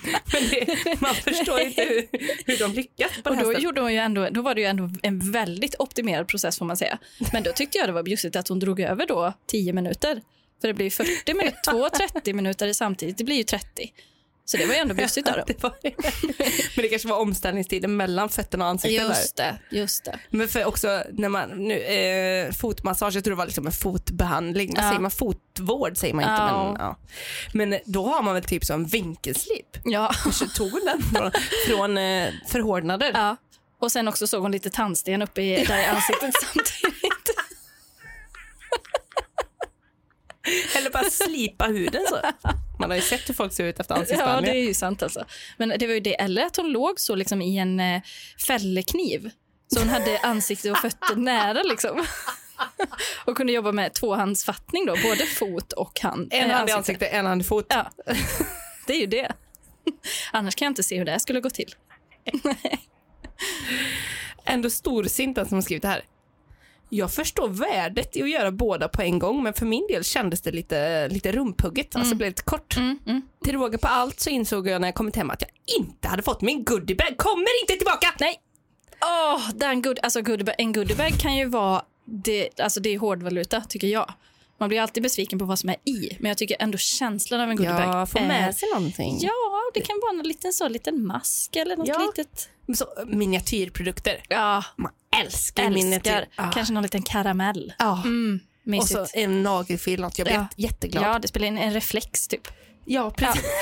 Men 0.05 0.49
det, 0.49 1.01
man 1.01 1.15
förstår 1.15 1.59
inte 1.59 1.81
hur, 1.81 2.07
hur 2.45 2.59
de 2.59 2.73
lyckas 2.73 3.11
på 3.23 3.29
det 3.29 3.29
Och 3.29 3.35
här 3.35 3.53
då, 3.53 3.59
gjorde 3.59 3.81
hon 3.81 3.93
ju 3.93 3.99
ändå, 3.99 4.29
då 4.31 4.41
var 4.41 4.55
det 4.55 4.61
ju 4.61 4.67
ändå 4.67 4.89
en 5.03 5.31
väldigt 5.31 5.75
optimerad 5.79 6.27
process 6.27 6.57
får 6.57 6.65
man 6.65 6.77
säga. 6.77 6.97
Men 7.33 7.43
då 7.43 7.51
tyckte 7.51 7.77
jag 7.77 7.87
det 7.87 7.93
var 7.93 8.03
bjussigt 8.03 8.35
att 8.35 8.47
hon 8.47 8.59
drog 8.59 8.79
över 8.79 9.07
då 9.07 9.33
10 9.47 9.73
minuter. 9.73 10.21
För 10.61 10.67
det 10.67 10.73
blir 10.73 10.85
ju 10.85 10.91
40 10.91 11.33
minuter, 11.33 11.71
två 11.71 11.89
30 11.89 12.33
minuter 12.33 12.73
samtidigt, 12.73 13.17
det 13.17 13.23
blir 13.23 13.35
ju 13.35 13.43
30. 13.43 13.91
Så 14.45 14.57
det 14.57 14.65
var 14.65 14.73
ju 14.73 14.79
ändå 14.79 14.93
bjussigt. 14.95 15.27
Det 15.47 15.63
var, 15.63 15.73
men 16.75 16.83
det 16.83 16.87
kanske 16.89 17.07
var 17.07 17.17
omställningstiden 17.19 17.97
mellan 17.97 18.29
fötterna 18.29 18.63
och 18.65 18.69
ansiktet. 18.69 19.07
Just 19.07 19.35
det, 19.37 19.59
just 19.69 20.05
det. 20.05 20.19
Men 20.29 20.47
för 20.47 20.65
också 20.65 21.03
när 21.13 21.29
man, 21.29 21.49
nu, 21.49 21.73
eh, 21.79 22.51
fotmassage, 22.51 23.15
jag 23.15 23.23
tror 23.23 23.31
det 23.31 23.37
var 23.37 23.45
liksom 23.45 23.65
en 23.65 23.71
fotbehandling. 23.71 24.73
Vad 24.75 24.85
Ja. 24.85 24.89
säger 24.89 25.01
man? 25.01 25.11
Fotvård 25.11 25.97
säger 25.97 26.13
man 26.13 26.23
inte. 26.23 26.33
Ja. 26.33 26.71
Men, 26.73 26.81
ja. 26.81 26.97
men 27.53 27.79
då 27.85 28.07
har 28.07 28.23
man 28.23 28.33
väl 28.33 28.43
typ 28.43 28.65
som 28.65 28.85
vinkelslip. 28.85 29.77
Ja. 29.83 30.13
Så 30.31 30.47
tog 30.47 30.71
den 30.85 31.01
från, 31.01 31.31
från 31.67 31.97
eh, 31.97 32.29
förhårdnader. 32.47 33.11
ja. 33.13 33.35
Och 33.79 33.91
sen 33.91 34.07
också 34.07 34.27
såg 34.27 34.41
hon 34.41 34.51
lite 34.51 34.69
tandsten 34.69 35.21
uppe 35.21 35.41
i, 35.41 35.65
där 35.65 35.79
i 35.79 35.85
ansiktet 35.85 36.33
samtidigt. 36.41 37.29
Eller 40.77 40.89
bara 40.89 41.09
slipa 41.09 41.65
huden 41.65 42.01
så. 42.09 42.17
Man 42.79 42.89
har 42.89 42.95
ju 42.95 43.01
sett 43.01 43.29
hur 43.29 43.33
folk 43.33 43.53
ser 43.53 43.63
ut 43.63 43.79
efter 43.79 43.93
Ja, 43.93 43.97
det 43.97 44.01
ansiktsbehandling. 44.01 44.55
är 44.55 44.59
ju 44.67 44.73
sant 44.73 45.03
alltså. 45.03 45.25
Men 45.57 45.69
det 45.79 45.87
var 45.87 45.93
ju 45.93 45.99
det, 45.99 46.21
eller 46.21 46.45
att 46.45 46.55
hon 46.57 46.71
låg 46.71 46.99
så 46.99 47.15
liksom 47.15 47.41
i 47.41 47.57
en 47.57 47.79
eh, 47.79 48.01
fällekniv. 48.47 49.29
Så 49.73 49.79
hon 49.79 49.89
hade 49.89 50.19
ansikte 50.19 50.71
och 50.71 50.77
fötter 50.77 51.15
nära 51.15 51.63
liksom. 51.63 52.05
Och 53.25 53.37
kunde 53.37 53.53
jobba 53.53 53.71
med 53.71 53.93
tvåhandsfattning 53.93 54.85
då, 54.85 54.95
både 55.03 55.25
fot 55.25 55.73
och 55.73 55.99
hand. 55.99 56.33
En 56.33 56.49
eh, 56.49 56.55
hand 56.55 56.69
i 56.69 56.71
ansikte. 56.71 56.75
ansiktet, 56.77 57.13
en 57.19 57.25
hand 57.25 57.41
i 57.41 57.43
fot. 57.45 57.65
Ja, 57.69 57.91
det 58.87 58.93
är 58.93 58.99
ju 58.99 59.07
det. 59.07 59.31
Annars 60.31 60.55
kan 60.55 60.65
jag 60.65 60.71
inte 60.71 60.83
se 60.83 60.97
hur 60.97 61.05
det 61.05 61.11
här 61.11 61.19
skulle 61.19 61.39
gå 61.39 61.49
till. 61.49 61.75
Ändå 64.45 64.69
storsint 64.69 65.35
den 65.35 65.47
som 65.47 65.55
har 65.57 65.61
skrivit 65.61 65.81
det 65.81 65.87
här. 65.87 66.01
Jag 66.95 67.11
förstår 67.11 67.47
värdet 67.49 68.15
i 68.17 68.23
att 68.23 68.29
göra 68.29 68.51
båda 68.51 68.87
på 68.87 69.01
en 69.01 69.19
gång 69.19 69.43
men 69.43 69.53
för 69.53 69.65
min 69.65 69.87
del 69.87 70.03
kändes 70.03 70.41
det 70.41 70.51
lite, 70.51 71.07
lite 71.07 71.31
rumphugget, 71.31 71.95
alltså 71.95 72.09
det 72.09 72.15
blev 72.15 72.29
lite 72.29 72.43
kort. 72.43 72.77
Mm, 72.77 72.99
mm. 73.07 73.21
Till 73.43 73.53
råga 73.53 73.77
på 73.77 73.87
allt 73.87 74.19
så 74.19 74.29
insåg 74.29 74.67
jag 74.67 74.81
när 74.81 74.87
jag 74.87 74.95
kommit 74.95 75.15
hem 75.15 75.29
att 75.29 75.41
jag 75.41 75.49
inte 75.79 76.07
hade 76.07 76.23
fått 76.23 76.41
min 76.41 76.63
goodiebag. 76.63 77.17
Kommer 77.17 77.61
inte 77.63 77.73
tillbaka! 77.73 78.07
Nej! 78.19 78.35
Åh, 79.01 79.49
den 79.55 79.81
good, 79.81 79.99
alltså 80.03 80.21
goodiebag, 80.21 80.55
en 80.57 80.73
goodiebag 80.73 81.11
kan 81.19 81.35
ju 81.37 81.45
vara, 81.45 81.81
det, 82.05 82.59
alltså 82.59 82.79
det 82.79 82.89
är 82.93 82.99
hårdvaluta 82.99 83.61
tycker 83.61 83.87
jag. 83.87 84.13
Man 84.57 84.69
blir 84.69 84.81
alltid 84.81 85.03
besviken 85.03 85.39
på 85.39 85.45
vad 85.45 85.59
som 85.59 85.69
är 85.69 85.75
i, 85.85 86.17
men 86.19 86.29
jag 86.29 86.37
tycker 86.37 86.57
ändå 86.59 86.77
känslan 86.77 87.41
av 87.41 87.49
en 87.49 87.55
goodiebag 87.55 87.95
Ja, 88.01 88.05
få 88.05 88.19
är- 88.19 88.27
med 88.27 88.55
sig 88.55 88.69
någonting. 88.73 89.17
Ja, 89.21 89.31
det 89.73 89.81
kan 89.81 89.99
vara 90.01 90.19
en 90.19 90.27
liten, 90.27 90.53
så, 90.53 90.67
liten 90.67 91.05
mask 91.07 91.55
eller 91.55 91.77
något 91.77 91.87
Ja. 91.87 91.99
litet. 92.17 92.49
Så, 92.77 92.85
miniatyrprodukter. 93.05 94.23
Ja, 94.29 94.63
Man 94.75 94.91
älskar, 95.21 95.63
älskar. 95.63 96.25
Ja. 96.35 96.51
Kanske 96.53 96.73
någon 96.73 96.83
liten 96.83 97.01
karamell. 97.03 97.73
Ja. 97.79 98.01
Mm, 98.05 98.39
Och 98.79 98.87
så 98.87 99.07
en 99.13 99.43
nagelfil, 99.43 100.01
något. 100.01 100.17
Jag 100.17 100.25
blir 100.25 100.35
Ja. 100.35 100.47
jätteglad. 100.55 101.03
ja, 101.03 101.19
det 101.19 101.27
spelar 101.27 101.47
in 101.47 101.57
en 101.57 101.73
reflex 101.73 102.27
typ. 102.27 102.47
Ja, 102.85 103.11
precis. 103.11 103.43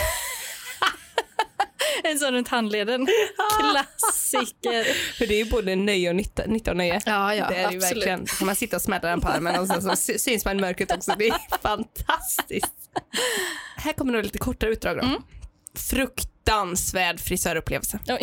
En 2.03 2.19
sån 2.19 2.31
runt 2.33 2.47
handleden. 2.47 3.07
Klassiker. 3.59 5.13
För 5.17 5.27
det 5.27 5.33
är 5.33 5.45
ju 5.45 5.51
både 5.51 5.75
nöje 5.75 6.09
och 6.09 6.15
nytta, 6.15 6.43
nytta 6.47 6.71
och 6.71 6.77
nöje. 6.77 7.01
Ja, 7.05 7.35
ja, 7.35 7.47
det 7.49 7.55
är 7.55 7.67
det 7.67 7.73
ju 7.73 7.77
absolut. 7.77 7.83
verkligen. 7.97 8.25
Kan 8.25 8.45
man 8.45 8.55
sitta 8.55 8.75
och 8.75 8.81
smälla 8.81 9.09
den 9.09 9.21
på 9.21 9.27
armen 9.27 9.59
och 9.59 9.67
sen 9.67 9.81
så 9.81 9.95
sy- 9.95 10.19
syns 10.19 10.45
man 10.45 10.57
i 10.57 10.61
mörkret 10.61 10.91
också. 10.91 11.13
Det 11.17 11.27
är 11.27 11.37
fantastiskt. 11.61 12.73
Här 13.77 13.93
kommer 13.93 14.11
några 14.11 14.23
lite 14.23 14.37
kortare 14.37 14.69
utdrag 14.71 14.97
då. 14.97 15.03
Mm. 15.03 15.21
Fruktansvärd 15.75 17.19
frisörupplevelse. 17.19 17.99
Oj. 18.07 18.21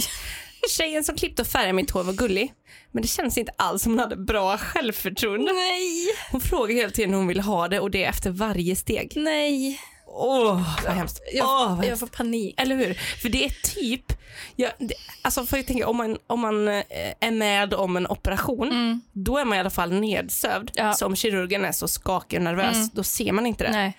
Tjejen 0.69 1.05
som 1.05 1.17
klippte 1.17 1.43
och 1.43 1.49
färgade 1.49 1.73
mitt 1.73 1.91
hår 1.91 2.03
var 2.05 2.13
gullig, 2.13 2.53
men 2.93 3.03
det 3.03 3.09
känns 3.09 3.39
inte 3.39 3.53
alls 3.59 3.83
som 3.83 3.93
hon 3.93 3.99
hade 3.99 4.17
bra 4.17 4.59
självförtroende. 4.59 5.53
Nej, 5.53 6.07
Hon 6.31 6.41
frågade 6.41 6.81
hela 6.81 6.91
tiden 6.93 7.11
hur 7.11 7.17
hon 7.19 7.27
ville 7.27 7.43
ha 7.43 7.69
det 7.69 7.81
och 7.81 7.91
det 7.91 8.05
efter 8.05 8.31
varje 8.31 8.77
steg. 8.77 9.13
nej. 9.17 9.81
Åh, 10.11 10.63
vad 10.85 10.93
hemskt. 10.95 11.21
Jag, 11.33 11.47
Åh, 11.47 11.77
vad 11.77 11.87
jag 11.87 11.99
får 11.99 12.07
panik. 12.07 12.61
Eller 12.61 12.77
hur? 12.77 12.95
För 12.95 13.29
det 13.29 13.45
är 13.45 13.49
typ, 13.75 14.13
ja, 14.57 14.69
det, 14.79 14.95
alltså 15.23 15.47
för 15.47 15.57
jag 15.57 15.67
tänker, 15.67 15.85
om 15.89 15.97
man, 15.97 16.19
om 16.27 16.41
man 16.41 16.69
eh, 16.69 16.83
är 17.21 17.31
med 17.31 17.75
om 17.75 17.97
en 17.97 18.07
operation, 18.07 18.69
Mm. 18.69 19.01
då 19.13 19.39
är 19.39 19.45
man 19.45 19.57
i 19.57 19.61
alla 19.61 19.71
fall 19.71 19.93
nedsövd. 19.93 20.71
Ja. 20.75 20.93
Så 20.93 21.07
om 21.07 21.17
kirurgen 21.17 21.65
är 21.65 21.73
så 21.73 21.89
skakig 21.89 22.39
och 22.39 22.43
nervös, 22.45 22.77
Mm. 22.77 22.89
då 22.93 23.03
ser 23.03 23.33
man 23.33 23.47
inte 23.47 23.65
det. 23.65 23.71
Nej. 23.71 23.97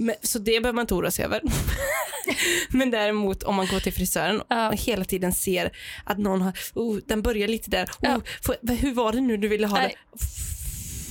Men, 0.00 0.14
så 0.22 0.38
det 0.38 0.60
behöver 0.60 0.72
man 0.72 0.82
inte 0.82 0.94
oroa 0.94 1.10
sig 1.10 1.24
över. 1.24 1.40
Men 2.70 2.90
däremot 2.90 3.42
om 3.42 3.54
man 3.54 3.66
går 3.66 3.80
till 3.80 3.92
frisören 3.92 4.42
Ja. 4.48 4.68
och 4.68 4.76
hela 4.76 5.04
tiden 5.04 5.32
ser 5.32 5.76
att 6.04 6.18
någon 6.18 6.42
har, 6.42 6.58
oh, 6.74 6.98
den 7.06 7.22
börjar 7.22 7.48
lite 7.48 7.70
där, 7.70 7.84
oh, 7.84 7.90
Ja. 8.00 8.20
får, 8.42 8.76
hur 8.76 8.94
var 8.94 9.12
det 9.12 9.20
nu 9.20 9.36
du 9.36 9.48
ville 9.48 9.66
ha 9.66 9.76
Nej. 9.76 9.96
det? 10.12 10.24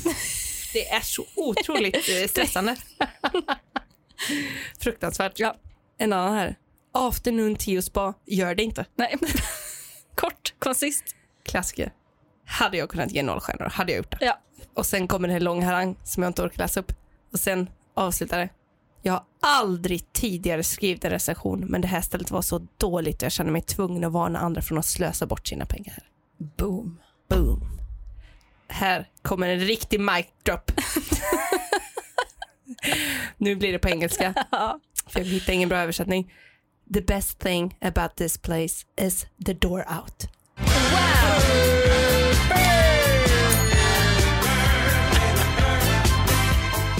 Det 0.73 0.87
är 0.89 1.01
så 1.01 1.25
otroligt 1.35 1.95
eh, 1.95 2.27
stressande. 2.29 2.75
Fruktansvärt. 4.79 5.39
Ja. 5.39 5.55
En 5.97 6.13
annan 6.13 6.33
här. 6.37 6.55
Afternoon 6.93 7.55
tea 7.55 7.77
och 7.77 7.83
spa, 7.83 8.13
gör 8.25 8.55
det 8.55 8.63
inte. 8.63 8.85
Nej. 8.95 9.15
Kort, 10.15 10.53
konsist. 10.59 11.03
Klassiker. 11.45 11.91
Hade 12.45 12.77
jag 12.77 12.89
kunnat 12.89 13.11
ge 13.11 13.23
noll 13.23 13.39
stjärnor 13.39 13.69
hade 13.69 13.91
jag 13.91 13.97
gjort 13.97 14.11
det. 14.19 14.25
Ja. 14.25 14.39
Och 14.73 14.85
sen 14.85 15.07
kommer 15.07 15.29
här 15.29 15.39
lång 15.39 15.63
harang 15.63 15.95
som 16.03 16.23
jag 16.23 16.29
inte 16.29 16.41
orkar 16.41 16.57
läsa 16.57 16.79
upp. 16.79 16.91
Och 17.33 17.39
sen 17.39 17.69
avslutar 17.93 18.39
det. 18.39 18.49
Jag 19.01 19.13
har 19.13 19.23
aldrig 19.39 20.13
tidigare 20.13 20.63
skrivit 20.63 21.05
en 21.05 21.11
recension 21.11 21.59
men 21.59 21.81
det 21.81 21.87
här 21.87 22.01
stället 22.01 22.31
var 22.31 22.41
så 22.41 22.67
dåligt 22.77 23.17
och 23.17 23.23
jag 23.23 23.31
känner 23.31 23.51
mig 23.51 23.61
tvungen 23.61 24.03
att 24.03 24.11
varna 24.11 24.39
andra 24.39 24.61
från 24.61 24.77
att 24.77 24.85
slösa 24.85 25.25
bort 25.25 25.47
sina 25.47 25.65
pengar. 25.65 26.03
Boom. 26.37 26.99
Boom. 27.29 27.61
Här 28.67 29.09
kommer 29.21 29.49
en 29.49 29.59
riktig 29.59 29.99
mic 29.99 30.25
drop. 30.43 30.71
nu 33.37 33.55
blir 33.55 33.71
det 33.71 33.79
på 33.79 33.89
engelska. 33.89 34.33
För 35.07 35.19
jag 35.19 35.25
hittar 35.25 35.53
ingen 35.53 35.69
bra 35.69 35.77
översättning. 35.77 36.33
The 36.93 37.01
best 37.01 37.39
thing 37.39 37.77
about 37.81 38.15
this 38.15 38.37
place 38.37 38.85
is 39.01 39.25
the 39.45 39.53
door 39.53 39.79
out. 39.79 40.36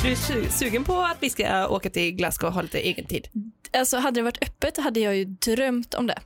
Du 0.07 0.11
är 0.13 0.49
sugen 0.49 0.83
på 0.83 1.01
att 1.01 1.17
vi 1.19 1.29
ska 1.29 1.67
åka 1.67 1.89
till 1.89 2.11
Glasgow 2.11 2.47
och 2.47 2.53
ha 2.53 2.61
lite 2.61 2.79
egen 2.79 3.05
tid? 3.05 3.27
Alltså 3.73 3.97
hade 3.97 4.19
det 4.19 4.23
varit 4.23 4.43
öppet 4.43 4.77
hade 4.77 4.99
jag 4.99 5.15
ju 5.15 5.25
drömt 5.25 5.93
om 5.93 6.07
det. 6.07 6.19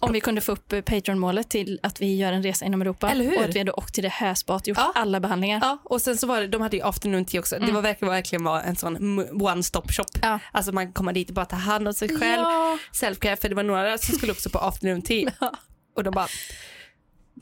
Om 0.00 0.12
vi 0.12 0.20
kunde 0.20 0.40
få 0.40 0.52
upp 0.52 0.72
eh, 0.72 0.80
Patreon-målet 0.80 1.50
till 1.50 1.80
att 1.82 2.00
vi 2.00 2.16
gör 2.16 2.32
en 2.32 2.42
resa 2.42 2.64
inom 2.64 2.82
Europa. 2.82 3.06
Och 3.06 3.44
att 3.44 3.54
vi 3.54 3.58
hade 3.58 3.72
åkt 3.72 3.94
till 3.94 4.02
det 4.02 4.08
här 4.08 4.34
spat, 4.34 4.66
gjort 4.66 4.78
Ja. 4.78 4.92
alla 4.94 5.20
behandlingar. 5.20 5.60
Ja, 5.62 5.78
och 5.84 6.00
sen 6.02 6.16
så 6.16 6.26
var 6.26 6.40
det, 6.40 6.46
de 6.46 6.60
hade 6.60 6.76
ju 6.76 6.82
afternoon 6.82 7.24
tea 7.24 7.40
också. 7.40 7.58
Det 7.58 7.72
var 7.72 7.82
verkligen, 7.82 8.12
verkligen 8.12 8.44
var 8.44 8.60
en 8.60 8.76
sån 8.76 9.18
one 9.42 9.62
stop 9.62 9.82
shop. 9.88 10.18
Ja. 10.22 10.38
Alltså 10.52 10.72
man 10.72 10.92
komma 10.92 11.12
dit 11.12 11.28
och 11.28 11.34
bara 11.34 11.46
ta 11.46 11.56
hand 11.56 11.88
om 11.88 11.94
sig 11.94 12.08
själv. 12.08 12.42
Ja. 12.42 12.78
Selfcare, 12.92 13.36
för 13.36 13.48
det 13.48 13.54
var 13.54 13.62
några 13.62 13.98
som 13.98 14.14
skulle 14.14 14.32
också 14.32 14.50
på 14.50 14.58
afternoon 14.58 15.02
tea. 15.02 15.30
Ja. 15.40 15.52
Och 15.96 16.04
de 16.04 16.10
bara, 16.14 16.28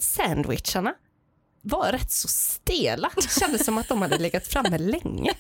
sandwicharna 0.01 0.95
var 1.67 1.93
rätt 1.93 2.11
så 2.11 2.29
stela. 2.29 3.11
Det 3.15 3.41
kändes 3.41 3.65
som 3.65 3.79
att 3.79 3.89
de 3.89 4.03
hade 4.03 4.19
legat 4.19 4.47
framme 4.47 4.79
länge. 4.79 5.35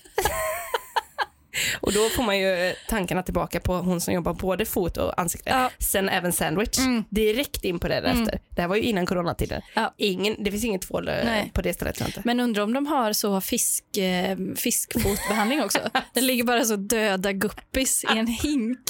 Och 1.80 1.92
då 1.92 2.08
får 2.08 2.22
man 2.22 2.38
ju 2.38 2.74
tankarna 2.88 3.22
tillbaka 3.22 3.60
på 3.60 3.74
hon 3.74 4.00
som 4.00 4.14
jobbar 4.14 4.34
både 4.34 4.64
fot 4.64 4.96
och 4.96 5.20
ansikte. 5.20 5.50
Ja. 5.50 5.70
Sen 5.78 6.08
även 6.08 6.32
sandwich. 6.32 6.78
Mm. 6.78 7.04
Direkt 7.10 7.64
in 7.64 7.78
på 7.78 7.88
det 7.88 8.00
därefter. 8.00 8.40
Det 8.48 8.60
här 8.60 8.68
var 8.68 8.76
ju 8.76 8.82
innan 8.82 9.06
coronatiden. 9.06 9.62
Ja. 9.74 9.94
Ingen, 9.96 10.44
det 10.44 10.50
finns 10.50 10.64
inget 10.64 10.82
tvål 10.82 11.08
eh, 11.08 11.44
på 11.52 11.62
det 11.62 11.74
stället 11.74 12.00
inte. 12.00 12.22
Men 12.24 12.40
undrar 12.40 12.62
om 12.62 12.72
de 12.72 12.86
har 12.86 13.12
så 13.12 13.40
fisk, 13.40 13.96
eh, 13.96 14.38
fiskfotbehandling 14.56 15.62
också. 15.62 15.78
Det 16.14 16.20
ligger 16.20 16.44
bara 16.44 16.64
så 16.64 16.76
döda 16.76 17.32
guppis 17.32 18.04
i 18.04 18.18
en 18.18 18.26
hink. 18.26 18.88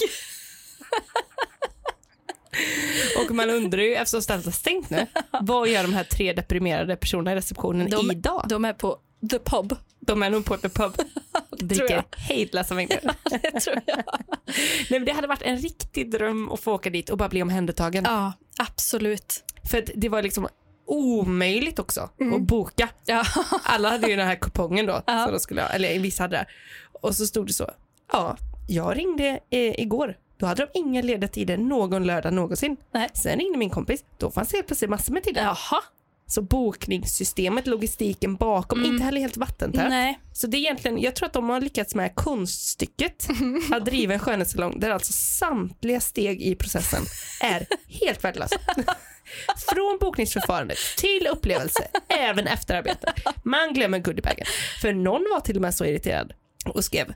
Och 3.24 3.34
man 3.34 3.50
undrar 3.50 3.82
ju, 3.82 3.94
eftersom 3.94 4.22
stället 4.22 4.46
är 4.46 4.50
stängt 4.50 4.90
nu, 4.90 5.06
vad 5.40 5.68
gör 5.68 5.82
de 5.82 5.92
här 5.94 6.04
tre 6.04 6.32
deprimerade 6.32 6.96
personerna 6.96 7.32
i 7.32 7.36
receptionen 7.36 7.90
De- 7.90 8.10
idag? 8.10 8.46
De 8.48 8.64
är 8.64 8.72
på 8.72 8.98
the 9.30 9.38
pub. 9.38 9.76
De 10.00 10.22
är 10.22 10.30
nog 10.30 10.44
på 10.44 10.56
The 10.56 10.68
Pub 10.68 10.92
dricker 11.50 12.04
hejdlösa 12.16 12.74
mängder. 12.74 13.00
Det 13.30 13.60
tror 13.60 13.80
jag. 13.86 14.02
Nej, 14.46 14.86
men 14.90 15.04
det 15.04 15.12
hade 15.12 15.26
varit 15.26 15.42
en 15.42 15.58
riktig 15.58 16.10
dröm 16.10 16.52
att 16.52 16.60
få 16.60 16.72
åka 16.72 16.90
dit 16.90 17.10
och 17.10 17.18
bara 17.18 17.28
bli 17.28 17.42
omhändertagen. 17.42 18.04
Ja, 18.06 18.32
absolut. 18.58 19.44
För 19.70 19.84
det 19.94 20.08
var 20.08 20.22
liksom 20.22 20.48
omöjligt 20.86 21.78
också 21.78 22.00
att 22.00 22.42
boka. 22.42 22.88
Ja. 23.04 23.24
Alla 23.62 23.90
hade 23.90 24.08
ju 24.10 24.16
den 24.16 24.26
här 24.26 24.34
kupongen 24.36 24.86
då, 24.86 25.02
Ja. 25.06 25.24
så 25.26 25.32
då 25.32 25.38
skulle 25.38 25.60
jag, 25.60 25.74
eller 25.74 25.98
vissa 25.98 26.22
hade 26.22 26.36
det. 26.36 26.46
Och 27.02 27.14
så 27.16 27.26
stod 27.26 27.46
det 27.46 27.52
så, 27.52 27.70
ja, 28.12 28.36
jag 28.68 28.96
ringde 28.98 29.40
eh, 29.50 29.80
igår. 29.80 30.16
Då 30.38 30.46
hade 30.46 30.66
de 30.72 30.78
inga 30.78 31.02
lediga 31.02 31.28
tider 31.28 31.56
någon 31.56 32.06
lördag 32.06 32.32
någonsin. 32.32 32.76
Nej. 32.92 33.08
Sen 33.14 33.38
ringde 33.38 33.58
min 33.58 33.70
kompis, 33.70 34.04
då 34.18 34.30
fanns 34.30 34.48
det 34.48 34.56
helt 34.56 34.66
plötsligt 34.66 34.90
massor 34.90 35.12
med 35.12 35.22
tider. 35.22 35.42
Jaha. 35.42 35.82
Så 36.28 36.42
bokningssystemet, 36.42 37.66
logistiken 37.66 38.36
bakom, 38.36 38.84
inte 38.84 39.04
heller 39.04 39.20
helt 39.20 39.36
vattentätt. 39.36 39.88
Nej. 39.88 40.20
Så 40.32 40.46
det 40.46 40.56
är 40.56 40.58
egentligen, 40.58 41.00
jag 41.00 41.16
tror 41.16 41.26
att 41.26 41.32
de 41.32 41.48
har 41.48 41.60
lyckats 41.60 41.94
med 41.94 42.14
konststycket 42.14 43.28
att 43.72 43.84
driva 43.84 44.14
en 44.14 44.20
skönhetssalong 44.20 44.80
där 44.80 44.90
alltså 44.90 45.12
samtliga 45.12 46.00
steg 46.00 46.42
i 46.42 46.54
processen 46.54 47.02
är 47.40 47.66
helt 47.88 48.24
värdelösa. 48.24 48.56
Från 49.74 49.98
bokningsförfarandet 50.00 50.78
till 50.98 51.28
upplevelse, 51.32 51.88
även 52.08 52.46
efterarbete. 52.46 53.12
Man 53.42 53.74
glömmer 53.74 53.98
goodiebagen. 53.98 54.46
För 54.82 54.92
någon 54.92 55.26
var 55.32 55.40
till 55.40 55.56
och 55.56 55.62
med 55.62 55.74
så 55.74 55.84
irriterad 55.84 56.32
och 56.64 56.84
skrev, 56.84 57.14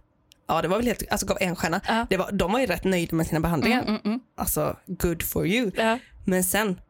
ja 0.54 0.62
det 0.62 0.68
var 0.68 0.76
väl 0.76 0.86
helt, 0.86 1.02
alltså 1.10 1.26
gav 1.26 1.36
en 1.40 1.56
stjärna. 1.56 1.80
Ja. 1.88 2.06
Det 2.10 2.16
var, 2.16 2.32
de 2.32 2.52
var 2.52 2.60
ju 2.60 2.66
rätt 2.66 2.84
nöjda 2.84 3.16
med 3.16 3.26
sina 3.26 3.40
behandlingar. 3.40 3.82
Mm, 3.82 4.00
mm, 4.04 4.20
Alltså 4.36 4.76
good 4.86 5.22
for 5.22 5.46
you. 5.46 5.70
ja. 5.76 5.98
Men 6.26 6.44
sen, 6.44 6.80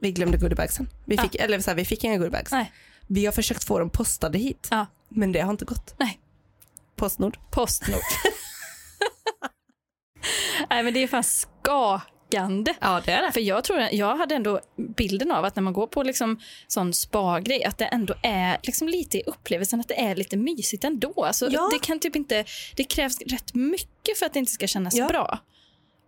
vi 0.00 0.12
glömde 0.12 0.38
goodiebagsen. 0.38 0.88
Vi 1.04 1.18
fick, 1.18 1.34
eller 1.34 1.60
så 1.60 1.70
här, 1.70 1.76
vi 1.76 1.84
fick 1.84 2.04
inga 2.04 2.16
goodiebags. 2.16 2.52
Nej. 2.52 2.72
Vi 3.06 3.24
har 3.24 3.32
försökt 3.32 3.64
få 3.64 3.78
dem 3.78 3.90
postade 3.90 4.38
hit, 4.38 4.68
men 5.08 5.32
det 5.32 5.40
har 5.40 5.50
inte 5.50 5.64
gått. 5.64 5.94
Nej. 5.98 6.20
Postnord. 6.96 7.38
Postnord. 7.50 8.00
Nej, 10.70 10.82
men 10.82 10.94
det 10.94 11.02
är 11.02 11.06
fan 11.08 11.24
skakande. 12.32 12.74
Ja, 12.80 13.02
det 13.04 13.12
är 13.12 13.22
det. 13.22 13.32
För 13.32 13.40
jag 13.40 13.64
tror, 13.64 13.80
jag 13.92 14.16
hade 14.16 14.34
ändå 14.34 14.60
bilden 14.96 15.30
av 15.32 15.44
att 15.44 15.56
när 15.56 15.62
man 15.62 15.72
går 15.72 15.86
på 15.86 16.02
liksom 16.02 16.40
sån 16.66 16.92
spa-grej, 16.92 17.64
att 17.64 17.78
det 17.78 17.84
ändå 17.84 18.14
är 18.22 18.58
liksom 18.62 18.88
lite 18.88 19.18
i 19.18 19.22
upplevelsen 19.26 19.80
att 19.80 19.88
det 19.88 20.00
är 20.00 20.16
lite 20.16 20.36
mysigt 20.36 20.84
ändå. 20.84 21.24
Alltså, 21.24 21.48
Ja. 21.50 21.68
det, 21.72 21.78
kan 21.86 21.98
typ 21.98 22.16
inte, 22.16 22.44
det 22.76 22.84
krävs 22.84 23.18
rätt 23.20 23.54
mycket 23.54 24.18
för 24.18 24.26
att 24.26 24.32
det 24.32 24.38
inte 24.38 24.52
ska 24.52 24.66
kännas 24.66 24.94
Ja. 24.94 25.08
bra. 25.08 25.38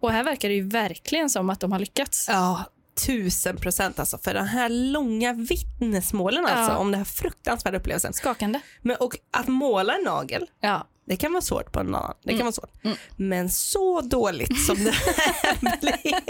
Och 0.01 0.13
här 0.13 0.25
verkar 0.25 0.49
det 0.49 0.55
ju 0.55 0.69
verkligen 0.69 1.31
som 1.31 1.51
att 1.51 1.61
de 1.61 1.73
har 1.73 1.79
lyckats. 1.79 2.27
Ja, 2.29 2.65
tusen 3.07 3.57
procent 3.57 3.99
alltså. 3.99 4.19
För 4.19 4.35
den 4.35 4.47
här 4.47 4.69
långa 4.69 5.33
vittnesmålen 5.33 6.47
alltså 6.47 6.73
Ja. 6.73 6.79
om 6.79 6.91
den 6.91 6.99
här 7.01 7.05
fruktansvärda 7.05 7.79
upplevelsen. 7.79 8.13
Skakande. 8.13 8.61
Men, 8.83 8.97
och 8.97 9.17
att 9.31 9.49
måla 9.49 9.95
en 9.95 10.05
nagel, 10.05 10.47
Ja. 10.61 10.87
Det 11.07 11.17
kan 11.17 11.33
vara 11.33 11.43
svårt 11.43 11.73
på 11.73 11.81
en 11.81 11.95
annan. 11.95 12.15
Det 12.23 12.29
kan 12.29 12.35
Mm. 12.35 12.45
vara 12.45 12.53
svårt. 12.53 12.85
Mm. 12.85 12.97
Men 13.17 13.51
så 13.51 14.01
dåligt 14.01 14.67
som 14.67 14.85
det 14.85 14.91
här 14.91 15.81
blev. 15.81 16.21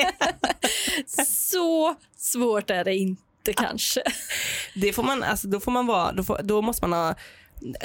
Så 1.27 1.95
svårt 2.17 2.71
är 2.71 2.85
det 2.85 2.97
inte 2.97 3.53
kanske. 3.57 4.03
Det 4.75 4.93
får 4.93 5.03
man, 5.03 5.23
alltså, 5.23 5.49
då 5.49 5.61
får 5.61 5.71
man 5.73 5.87
vara, 5.87 6.13
då, 6.13 6.25
får, 6.25 6.41
då 6.43 6.63
måste 6.63 6.87
man 6.87 6.93
ha 7.07 7.15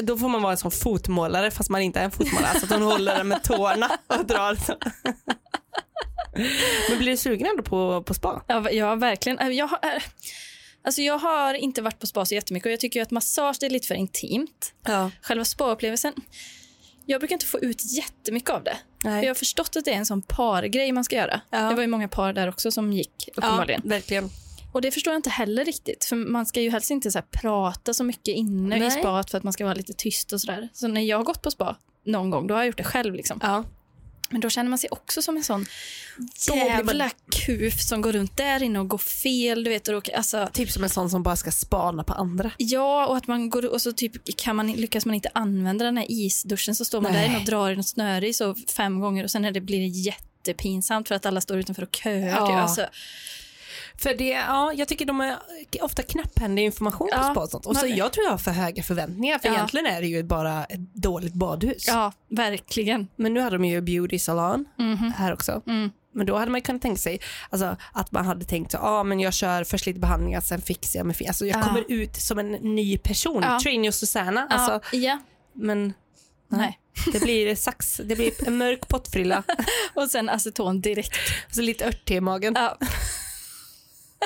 då 0.02 0.18
får 0.18 0.30
man 0.30 0.42
vara 0.42 0.52
en 0.52 0.58
sån 0.58 0.72
fotmålare 0.72 1.52
fast 1.52 1.70
man 1.70 1.82
inte 1.82 2.00
är 2.00 2.04
en 2.04 2.12
fotmålare. 2.12 2.48
Alltså 2.50 2.66
att 2.66 2.72
hon 2.72 2.82
håller 2.82 3.16
den 3.18 3.28
med 3.28 3.44
tårna 3.44 3.98
och 4.08 4.26
drar. 4.26 4.56
Så. 4.56 4.76
Men 6.90 6.98
blir 6.98 7.12
du 7.12 7.18
sugen 7.18 7.48
ändå 7.48 7.64
på, 7.64 8.04
på 8.04 8.14
spa? 8.14 8.42
Ja, 8.48 8.72
ja 8.72 8.96
verkligen. 8.96 9.56
Jag 9.56 9.68
har, 9.68 9.80
äh, 9.84 10.02
alltså 10.84 11.02
jag 11.02 11.18
har 11.18 11.54
inte 11.54 11.82
varit 11.82 12.00
på 12.00 12.08
spa 12.08 12.26
så 12.26 12.36
jättemycket 12.36 12.66
och 12.66 12.72
jag 12.72 12.80
tycker 12.80 13.02
att 13.02 13.12
massage 13.12 13.64
är 13.64 13.70
lite 13.70 13.88
för 13.88 13.96
intimt. 13.96 14.74
Ja. 14.86 15.12
Själva 15.22 15.46
spaupplevelsen, 15.46 16.14
jag 17.10 17.22
brukar 17.22 17.36
inte 17.36 17.46
få 17.46 17.60
ut 17.60 17.94
jättemycket 17.98 18.50
av 18.50 18.64
det. 18.64 18.78
För 19.02 19.10
Nej. 19.10 19.24
jag 19.24 19.30
har 19.30 19.36
förstått 19.36 19.76
att 19.76 19.86
det 19.86 19.92
är 19.92 19.96
en 19.96 20.06
sån 20.06 20.22
pargrej 20.22 20.92
man 20.92 21.04
ska 21.04 21.16
göra. 21.16 21.42
Ja. 21.50 21.60
Det 21.60 21.76
var 21.76 21.82
ju 21.82 21.88
många 21.88 22.08
par 22.08 22.34
där 22.34 22.50
också 22.50 22.72
som 22.72 22.94
gick 22.94 23.12
ja, 23.28 23.34
uppenbarligen. 23.36 23.82
verkligen. 23.86 24.30
Och 24.74 24.82
det 24.82 24.92
förstår 24.92 25.14
jag 25.14 25.18
inte 25.18 25.30
heller 25.30 25.66
riktigt. 25.66 26.06
För 26.06 26.16
man 26.16 26.46
ska 26.46 26.62
ju 26.62 26.70
helst 26.70 26.92
inte 26.92 27.12
så 27.12 27.22
prata 27.32 27.94
så 27.94 28.04
mycket 28.04 28.36
inne 28.36 28.78
i 28.78 28.80
Nej. 28.80 28.92
spat 28.92 29.32
för 29.32 29.38
att 29.38 29.44
man 29.44 29.54
ska 29.54 29.64
vara 29.66 29.74
lite 29.74 29.94
tyst 29.94 30.34
och 30.34 30.42
sådär. 30.42 30.70
Så 30.74 30.88
när 30.88 31.02
jag 31.02 31.18
har 31.18 31.24
gått 31.24 31.42
på 31.42 31.52
spa 31.52 31.78
någon 32.06 32.30
gång, 32.30 32.48
då 32.48 32.54
har 32.54 32.60
jag 32.60 32.68
gjort 32.68 32.78
det 32.78 32.84
själv 32.84 33.14
liksom. 33.14 33.40
Ja. 33.44 33.64
Men 34.30 34.42
då 34.42 34.50
känner 34.50 34.70
man 34.70 34.80
sig 34.80 34.90
också 34.92 35.22
som 35.22 35.38
en 35.38 35.44
sån 35.44 35.66
man- 36.50 36.58
jävla 36.58 37.10
kuf 37.46 37.82
som 37.82 38.02
går 38.02 38.12
runt 38.14 38.38
där 38.38 38.64
inne 38.64 38.80
och 38.80 38.88
går 38.88 38.98
fel. 38.98 39.64
Du 39.64 39.70
vet, 39.70 39.88
och, 39.88 39.94
råkar- 39.94 40.14
alltså, 40.14 40.50
Typ 40.54 40.72
som 40.72 40.84
en 40.84 40.90
sån 40.90 41.10
som 41.10 41.24
bara 41.24 41.36
ska 41.36 41.52
spana 41.52 42.04
på 42.04 42.14
andra. 42.14 42.52
Ja, 42.58 43.08
och 43.08 43.18
att 43.18 43.28
man 43.28 43.50
går 43.50 43.66
och 43.74 43.82
så 43.82 43.92
typ 43.94 44.38
kan 44.38 44.56
man, 44.56 44.72
lyckas 44.72 45.06
man 45.06 45.16
inte 45.16 45.30
använda 45.34 45.86
den 45.86 45.98
här 45.98 46.06
isduschen 46.12 46.76
så 46.76 46.86
står 46.86 47.02
man 47.02 47.12
Nej. 47.12 47.22
där 47.22 47.28
inne 47.30 47.38
och 47.40 47.46
drar 47.46 47.72
i 47.72 47.76
något 47.76 47.88
snöre 47.88 48.34
så 48.34 48.56
fem 48.56 49.00
gånger 49.00 49.24
och 49.24 49.32
sen 49.32 49.46
är 49.46 49.52
det, 49.52 49.62
blir 49.62 49.80
det 49.80 49.88
jättepinsamt 49.88 51.08
för 51.08 51.16
att 51.16 51.26
alla 51.26 51.42
står 51.42 51.58
utanför 51.60 51.84
och 51.84 51.96
köar. 51.96 52.28
Ja. 52.28 52.48
Typ. 52.48 52.56
Alltså, 52.56 52.86
För 54.02 54.14
det, 54.14 54.30
ja, 54.30 54.74
jag 54.74 54.88
tycker 54.88 55.06
de 55.06 55.22
är 55.22 55.38
ofta 55.82 56.04
knapphändig 56.04 56.64
information 56.66 57.10
Ja, 57.12 57.32
på 57.36 57.48
sånt. 57.48 57.66
Och 57.66 57.78
så 57.78 57.88
jag 57.88 58.14
tror 58.14 58.24
jag 58.26 58.32
har 58.32 58.38
för 58.38 58.52
höga 58.52 58.84
förväntningar 58.84 59.40
för 59.40 59.48
Ja. 59.48 59.54
egentligen 59.54 59.86
är 59.86 60.02
det 60.02 60.08
ju 60.08 60.24
bara 60.24 60.66
ett 60.66 60.80
dåligt 60.94 61.34
badhus. 61.34 61.88
Ja, 61.88 62.12
verkligen. 62.30 63.08
Men 63.16 63.34
nu 63.34 63.40
hade 63.40 63.56
de 63.58 63.66
ju 63.66 63.82
beauty 63.82 64.20
salon 64.20 64.66
Mhm. 64.78 65.14
här 65.18 65.34
också. 65.34 65.62
Mm. 65.68 65.90
Men 66.14 66.26
då 66.26 66.38
hade 66.38 66.52
man 66.52 66.62
kunnat 66.62 66.82
tänka 66.82 66.98
sig 66.98 67.20
alltså, 67.50 67.78
att 67.94 68.12
man 68.12 68.26
hade 68.26 68.46
tänkt 68.46 68.74
ja 68.74 68.80
ah, 68.82 69.04
men 69.04 69.20
jag 69.20 69.34
kör 69.34 69.64
först 69.64 69.86
lite 69.86 70.00
behandlingar 70.00 70.42
sen 70.42 70.62
fixar 70.62 71.00
jag 71.00 71.06
mig. 71.08 71.16
Alltså, 71.28 71.46
jag 71.46 71.58
Ja. 71.60 71.64
kommer 71.64 71.84
ut 71.92 72.16
som 72.16 72.40
en 72.40 72.52
ny 72.52 72.98
person. 72.98 73.44
Ja. 73.44 73.60
Trainee 73.64 73.88
och 73.90 73.96
Susanna. 73.96 74.48
Ja, 74.50 74.56
Alltså, 74.56 74.98
ja. 74.98 75.20
Men 75.54 75.94
Nej. 76.48 76.80
det 77.14 77.20
blir 77.22 77.56
sax, 77.56 78.02
det 78.06 78.16
blir 78.16 78.48
en 78.48 78.58
mörk 78.58 78.88
pottfrilla 78.88 79.44
Och 79.94 80.10
sen 80.10 80.30
aceton 80.30 80.82
direkt. 80.82 81.14
och 81.50 81.56
så 81.56 81.62
lite 81.62 81.86
örtte 81.86 82.14
i 82.14 82.22
magen. 82.22 82.54
Ja. 82.58 82.78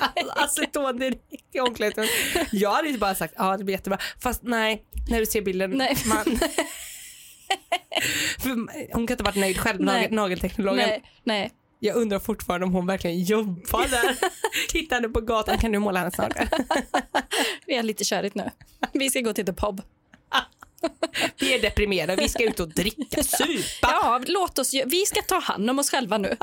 Aceton 0.35 0.99
direkt 0.99 1.55
i 1.55 1.59
omklädningsrummet. 1.59 2.47
Jag 2.51 2.71
hade 2.71 2.89
ju 2.89 2.97
bara 2.97 3.15
sagt 3.15 3.33
ja 3.37 3.57
det 3.57 3.63
blir 3.63 3.75
jättebra. 3.75 3.99
Fast 4.19 4.43
nej, 4.43 4.85
när 5.09 5.19
du 5.19 5.25
ser 5.25 5.41
bilden. 5.41 5.71
Nej. 5.71 5.97
Man, 6.05 6.39
hon 8.93 9.07
kan 9.07 9.13
inte 9.13 9.23
ha 9.23 9.31
varit 9.31 9.35
nöjd 9.35 9.57
själv, 9.57 9.81
Nej. 9.81 9.95
nagel, 9.95 10.13
nagelteknologen. 10.13 10.89
Nej, 10.89 11.03
nej. 11.23 11.51
Jag 11.79 11.95
undrar 11.95 12.19
fortfarande 12.19 12.65
om 12.65 12.73
hon 12.73 12.85
verkligen 12.85 13.23
jobbar 13.23 13.87
där. 13.87 14.17
Hittar 14.73 14.95
henne 14.95 15.09
på 15.09 15.21
gatan, 15.21 15.57
kan 15.57 15.71
du 15.71 15.79
måla 15.79 15.99
hennes 15.99 16.17
naglar? 16.17 16.49
Vi 17.65 17.75
är 17.75 17.83
lite 17.83 18.03
körigt 18.03 18.35
nu. 18.35 18.49
Vi 18.93 19.09
ska 19.09 19.19
gå 19.19 19.33
till 19.33 19.45
the 19.45 19.53
pub. 19.53 19.81
Vi 21.39 21.53
är 21.53 21.61
deprimerade, 21.61 22.15
vi 22.15 22.29
ska 22.29 22.43
ut 22.43 22.59
och 22.59 22.69
dricka, 22.69 23.23
supa. 23.23 23.49
Ja, 23.81 24.21
låt 24.25 24.59
oss 24.59 24.73
Vi 24.85 25.05
ska 25.05 25.21
ta 25.21 25.39
hand 25.39 25.69
om 25.69 25.79
oss 25.79 25.89
själva 25.89 26.17
nu. 26.17 26.37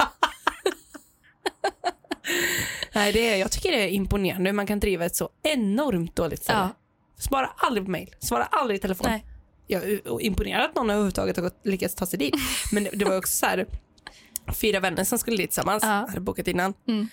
Nej, 2.93 3.13
det 3.13 3.29
är, 3.29 3.37
jag 3.37 3.51
tycker 3.53 3.71
det 3.73 3.83
är 3.83 3.89
imponerande 3.89 4.51
hur 4.51 4.55
man 4.55 4.67
kan 4.67 4.81
driva 4.81 5.05
ett 5.05 5.17
så 5.17 5.29
enormt 5.43 6.17
dåligt 6.17 6.43
ställe. 6.43 6.59
Ja. 6.59 6.69
Svara 7.19 7.51
aldrig 7.57 7.85
på 7.85 7.91
mail, 7.91 8.15
svara 8.19 8.45
aldrig 8.45 8.79
i 8.79 8.81
telefon. 8.83 9.07
Nej. 9.11 9.25
Jag 9.67 9.83
är 9.85 10.21
imponerad 10.21 10.65
att 10.65 10.75
någon 10.75 10.91
överhuvudtaget 10.91 11.37
har 11.37 11.51
lyckats 11.65 11.95
ta 11.95 12.07
sig 12.07 12.19
dit. 12.19 12.35
Men 12.73 12.85
det, 12.85 12.91
det 12.91 13.05
var 13.05 13.17
också 13.19 13.33
så 13.37 13.47
här, 13.47 13.67
fyra 14.61 14.81
vänner 14.81 15.05
som 15.05 15.19
skulle 15.19 15.37
dit 15.37 15.51
tillsammans, 15.51 15.83
Ja. 15.83 15.89
hade 15.89 16.21
bokat 16.21 16.49
innan. 16.49 16.75
Mm. 16.89 17.09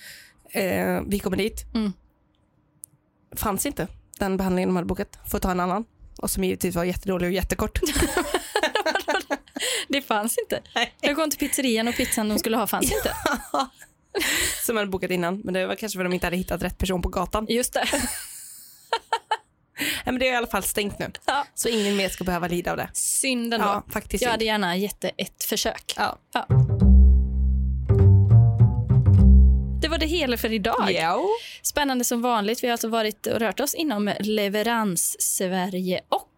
Eh, 0.52 1.02
vi 1.08 1.20
kommer 1.20 1.38
dit, 1.38 1.66
Mm. 1.74 1.94
fanns 3.36 3.66
inte 3.66 3.88
den 4.20 4.38
behandlingen 4.38 4.70
de 4.70 4.76
hade 4.76 4.86
bokat, 4.88 5.20
får 5.32 5.40
ta 5.40 5.52
en 5.52 5.60
annan. 5.60 5.86
Och 6.22 6.30
som 6.32 6.44
givetvis 6.44 6.76
var 6.76 6.84
jättedålig 6.84 7.28
och 7.28 7.34
jättekort. 7.34 7.80
Det 9.88 10.02
fanns 10.02 10.38
inte. 10.38 10.62
Nej. 10.76 10.94
Jag 11.02 11.16
kom 11.16 11.30
till 11.30 11.40
pizzerian 11.40 11.88
och 11.88 11.96
pizzan 11.96 12.30
de 12.30 12.40
skulle 12.40 12.58
ha 12.58 12.68
fanns 12.68 12.92
inte. 12.92 13.14
som 14.66 14.78
hade 14.78 14.90
bokat 14.90 15.12
innan, 15.12 15.42
men 15.44 15.54
det 15.54 15.68
var 15.68 15.76
kanske 15.76 15.98
för 15.98 16.06
att 16.06 16.12
de 16.12 16.14
inte 16.14 16.26
hade 16.28 16.38
hittat 16.38 16.64
rätt 16.64 16.78
person 16.78 17.02
på 17.02 17.10
gatan. 17.10 17.46
Just 17.50 17.74
det. 17.74 17.86
Nej, 19.80 20.04
men 20.06 20.20
det 20.20 20.28
är 20.28 20.34
i 20.34 20.36
alla 20.36 20.48
fall 20.48 20.64
stängt 20.64 21.00
nu, 21.00 21.12
Ja. 21.26 21.46
så 21.56 21.70
ingen 21.70 21.96
mer 21.96 22.10
ska 22.10 22.24
behöva 22.24 22.48
lida 22.48 22.72
av 22.72 22.78
det. 22.78 22.90
Synd 22.94 23.54
ändå. 23.54 23.66
Ja, 23.68 23.84
faktiskt. 23.90 24.24
Jag 24.24 24.32
hade 24.32 24.46
gärna 24.46 24.78
gett 24.78 25.02
det 25.02 25.12
ett 25.18 25.44
försök. 25.44 25.94
Ja. 25.98 26.18
Det 29.82 29.88
var 29.88 29.98
det 29.98 30.06
hela 30.06 30.38
för 30.38 30.54
idag. 30.54 30.92
Ja. 30.92 31.24
Spännande 31.62 32.04
som 32.04 32.22
vanligt. 32.22 32.64
Vi 32.64 32.68
har 32.68 32.72
alltså 32.72 32.88
varit 32.88 33.28
och 33.28 33.40
rört 33.40 33.60
oss 33.60 33.74
inom 33.74 34.14
leverans-Sverige 34.20 36.02
och 36.10 36.30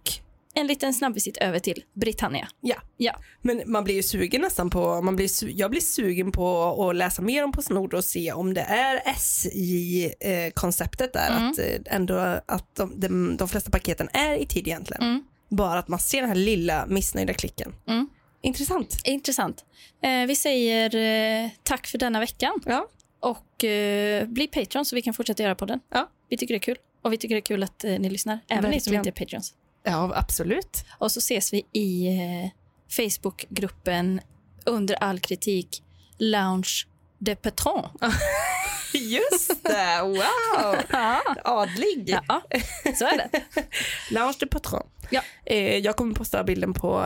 en 0.54 0.68
liten 0.68 0.93
snabbvisit 0.93 1.38
över 1.38 1.60
till 1.60 1.84
Britannia. 1.93 2.47
ja. 2.62 2.76
Ja, 2.97 3.20
Men 3.41 3.62
man 3.66 3.84
blir 3.84 3.95
ju 3.95 4.04
sugen 4.04 4.41
nästan 4.41 4.70
på, 4.70 5.02
man 5.02 5.16
blir, 5.16 5.30
jag 5.60 5.72
blir 5.72 5.82
sugen 5.82 6.32
på 6.32 6.66
att 6.89 6.95
läsa 6.95 7.22
mer 7.22 7.43
om 7.43 7.52
Postnord 7.52 7.93
och 7.93 8.04
se 8.06 8.32
om 8.32 8.54
det 8.54 8.62
är 8.62 9.02
SJ-konceptet 9.06 11.14
där, 11.14 11.30
Mm. 11.38 11.50
att 11.52 11.60
eh, 11.60 11.95
ändå 11.95 12.14
att 12.45 12.76
de, 12.76 13.00
de, 13.00 13.38
de 13.38 13.50
flesta 13.50 13.72
paketen 13.72 14.10
är 14.14 14.36
i 14.36 14.45
tid 14.45 14.68
egentligen. 14.68 15.04
Mm. 15.04 15.24
Bara 15.50 15.80
att 15.80 15.88
man 15.88 16.00
ser 16.00 16.20
den 16.22 16.30
här 16.30 16.36
lilla 16.36 16.86
missnöjda 16.86 17.34
klicken. 17.34 17.74
Mm. 17.88 18.10
Intressant. 18.41 18.97
intressant. 19.06 19.66
Eh, 20.04 20.26
vi 20.28 20.36
säger 20.36 20.95
eh, 21.43 21.50
tack 21.64 21.88
för 21.88 21.97
denna 21.97 22.20
veckan 22.20 22.54
Ja. 22.66 22.88
och 23.20 23.64
eh, 23.64 24.26
bli 24.28 24.47
Patreon 24.47 24.86
så 24.86 24.95
vi 24.95 25.02
kan 25.02 25.14
fortsätta 25.14 25.43
göra 25.43 25.56
podden. 25.56 25.80
Ja. 25.91 26.10
Vi 26.30 26.38
tycker 26.38 26.54
det 26.54 26.58
är 26.58 26.60
kul 26.60 26.78
och 27.02 27.14
vi 27.14 27.18
tycker 27.18 27.36
det 27.36 27.39
är 27.39 27.45
kul 27.45 27.64
att 27.64 27.84
eh, 27.84 28.00
ni 28.00 28.10
lyssnar, 28.10 28.39
även 28.50 28.72
ni 28.72 28.80
som 28.80 28.93
inte 28.93 29.10
är 29.10 29.12
Patreons. 29.12 29.54
Ja, 29.90 30.12
absolut. 30.16 30.86
Och 30.98 31.12
så 31.12 31.20
ses 31.20 31.54
vi 31.54 31.66
i 31.74 32.08
eh, 32.08 32.50
Facebookgruppen 32.90 34.22
under 34.66 34.96
all 34.96 35.20
kritik 35.20 35.84
Lounge 36.18 36.70
de 37.18 37.36
Patron. 37.36 37.90
Just 38.94 39.64
det, 39.64 40.02
wow! 40.02 40.76
Adlig. 41.44 42.10
ja, 42.10 42.42
så 42.96 43.06
är 43.06 43.18
det. 43.18 43.44
Lounge 44.12 44.36
de 44.40 44.46
Patron. 44.46 44.88
Ja. 45.10 45.22
Eh, 45.46 45.78
jag 45.78 45.96
kommer 45.96 46.16
posta 46.16 46.44
bilden 46.44 46.74
på, 46.74 47.00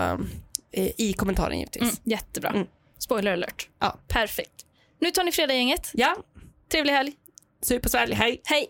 eh, 0.71 0.89
i 0.97 1.13
kommentaren 1.13 1.57
givetvis. 1.59 1.81
Mm, 1.81 1.95
jättebra. 2.03 2.49
Mm. 2.49 2.67
Spoiler 2.99 3.33
alert. 3.33 3.69
Ja. 3.79 3.97
Perfekt. 4.07 4.65
Nu 4.99 5.11
tar 5.11 5.23
ni 5.23 5.31
fredaggänget. 5.31 5.91
Ja, 5.93 6.15
Trevlig 6.71 6.93
helg. 6.93 7.13
supersvärlig, 7.61 8.15
hej! 8.15 8.41
Hej! 8.45 8.69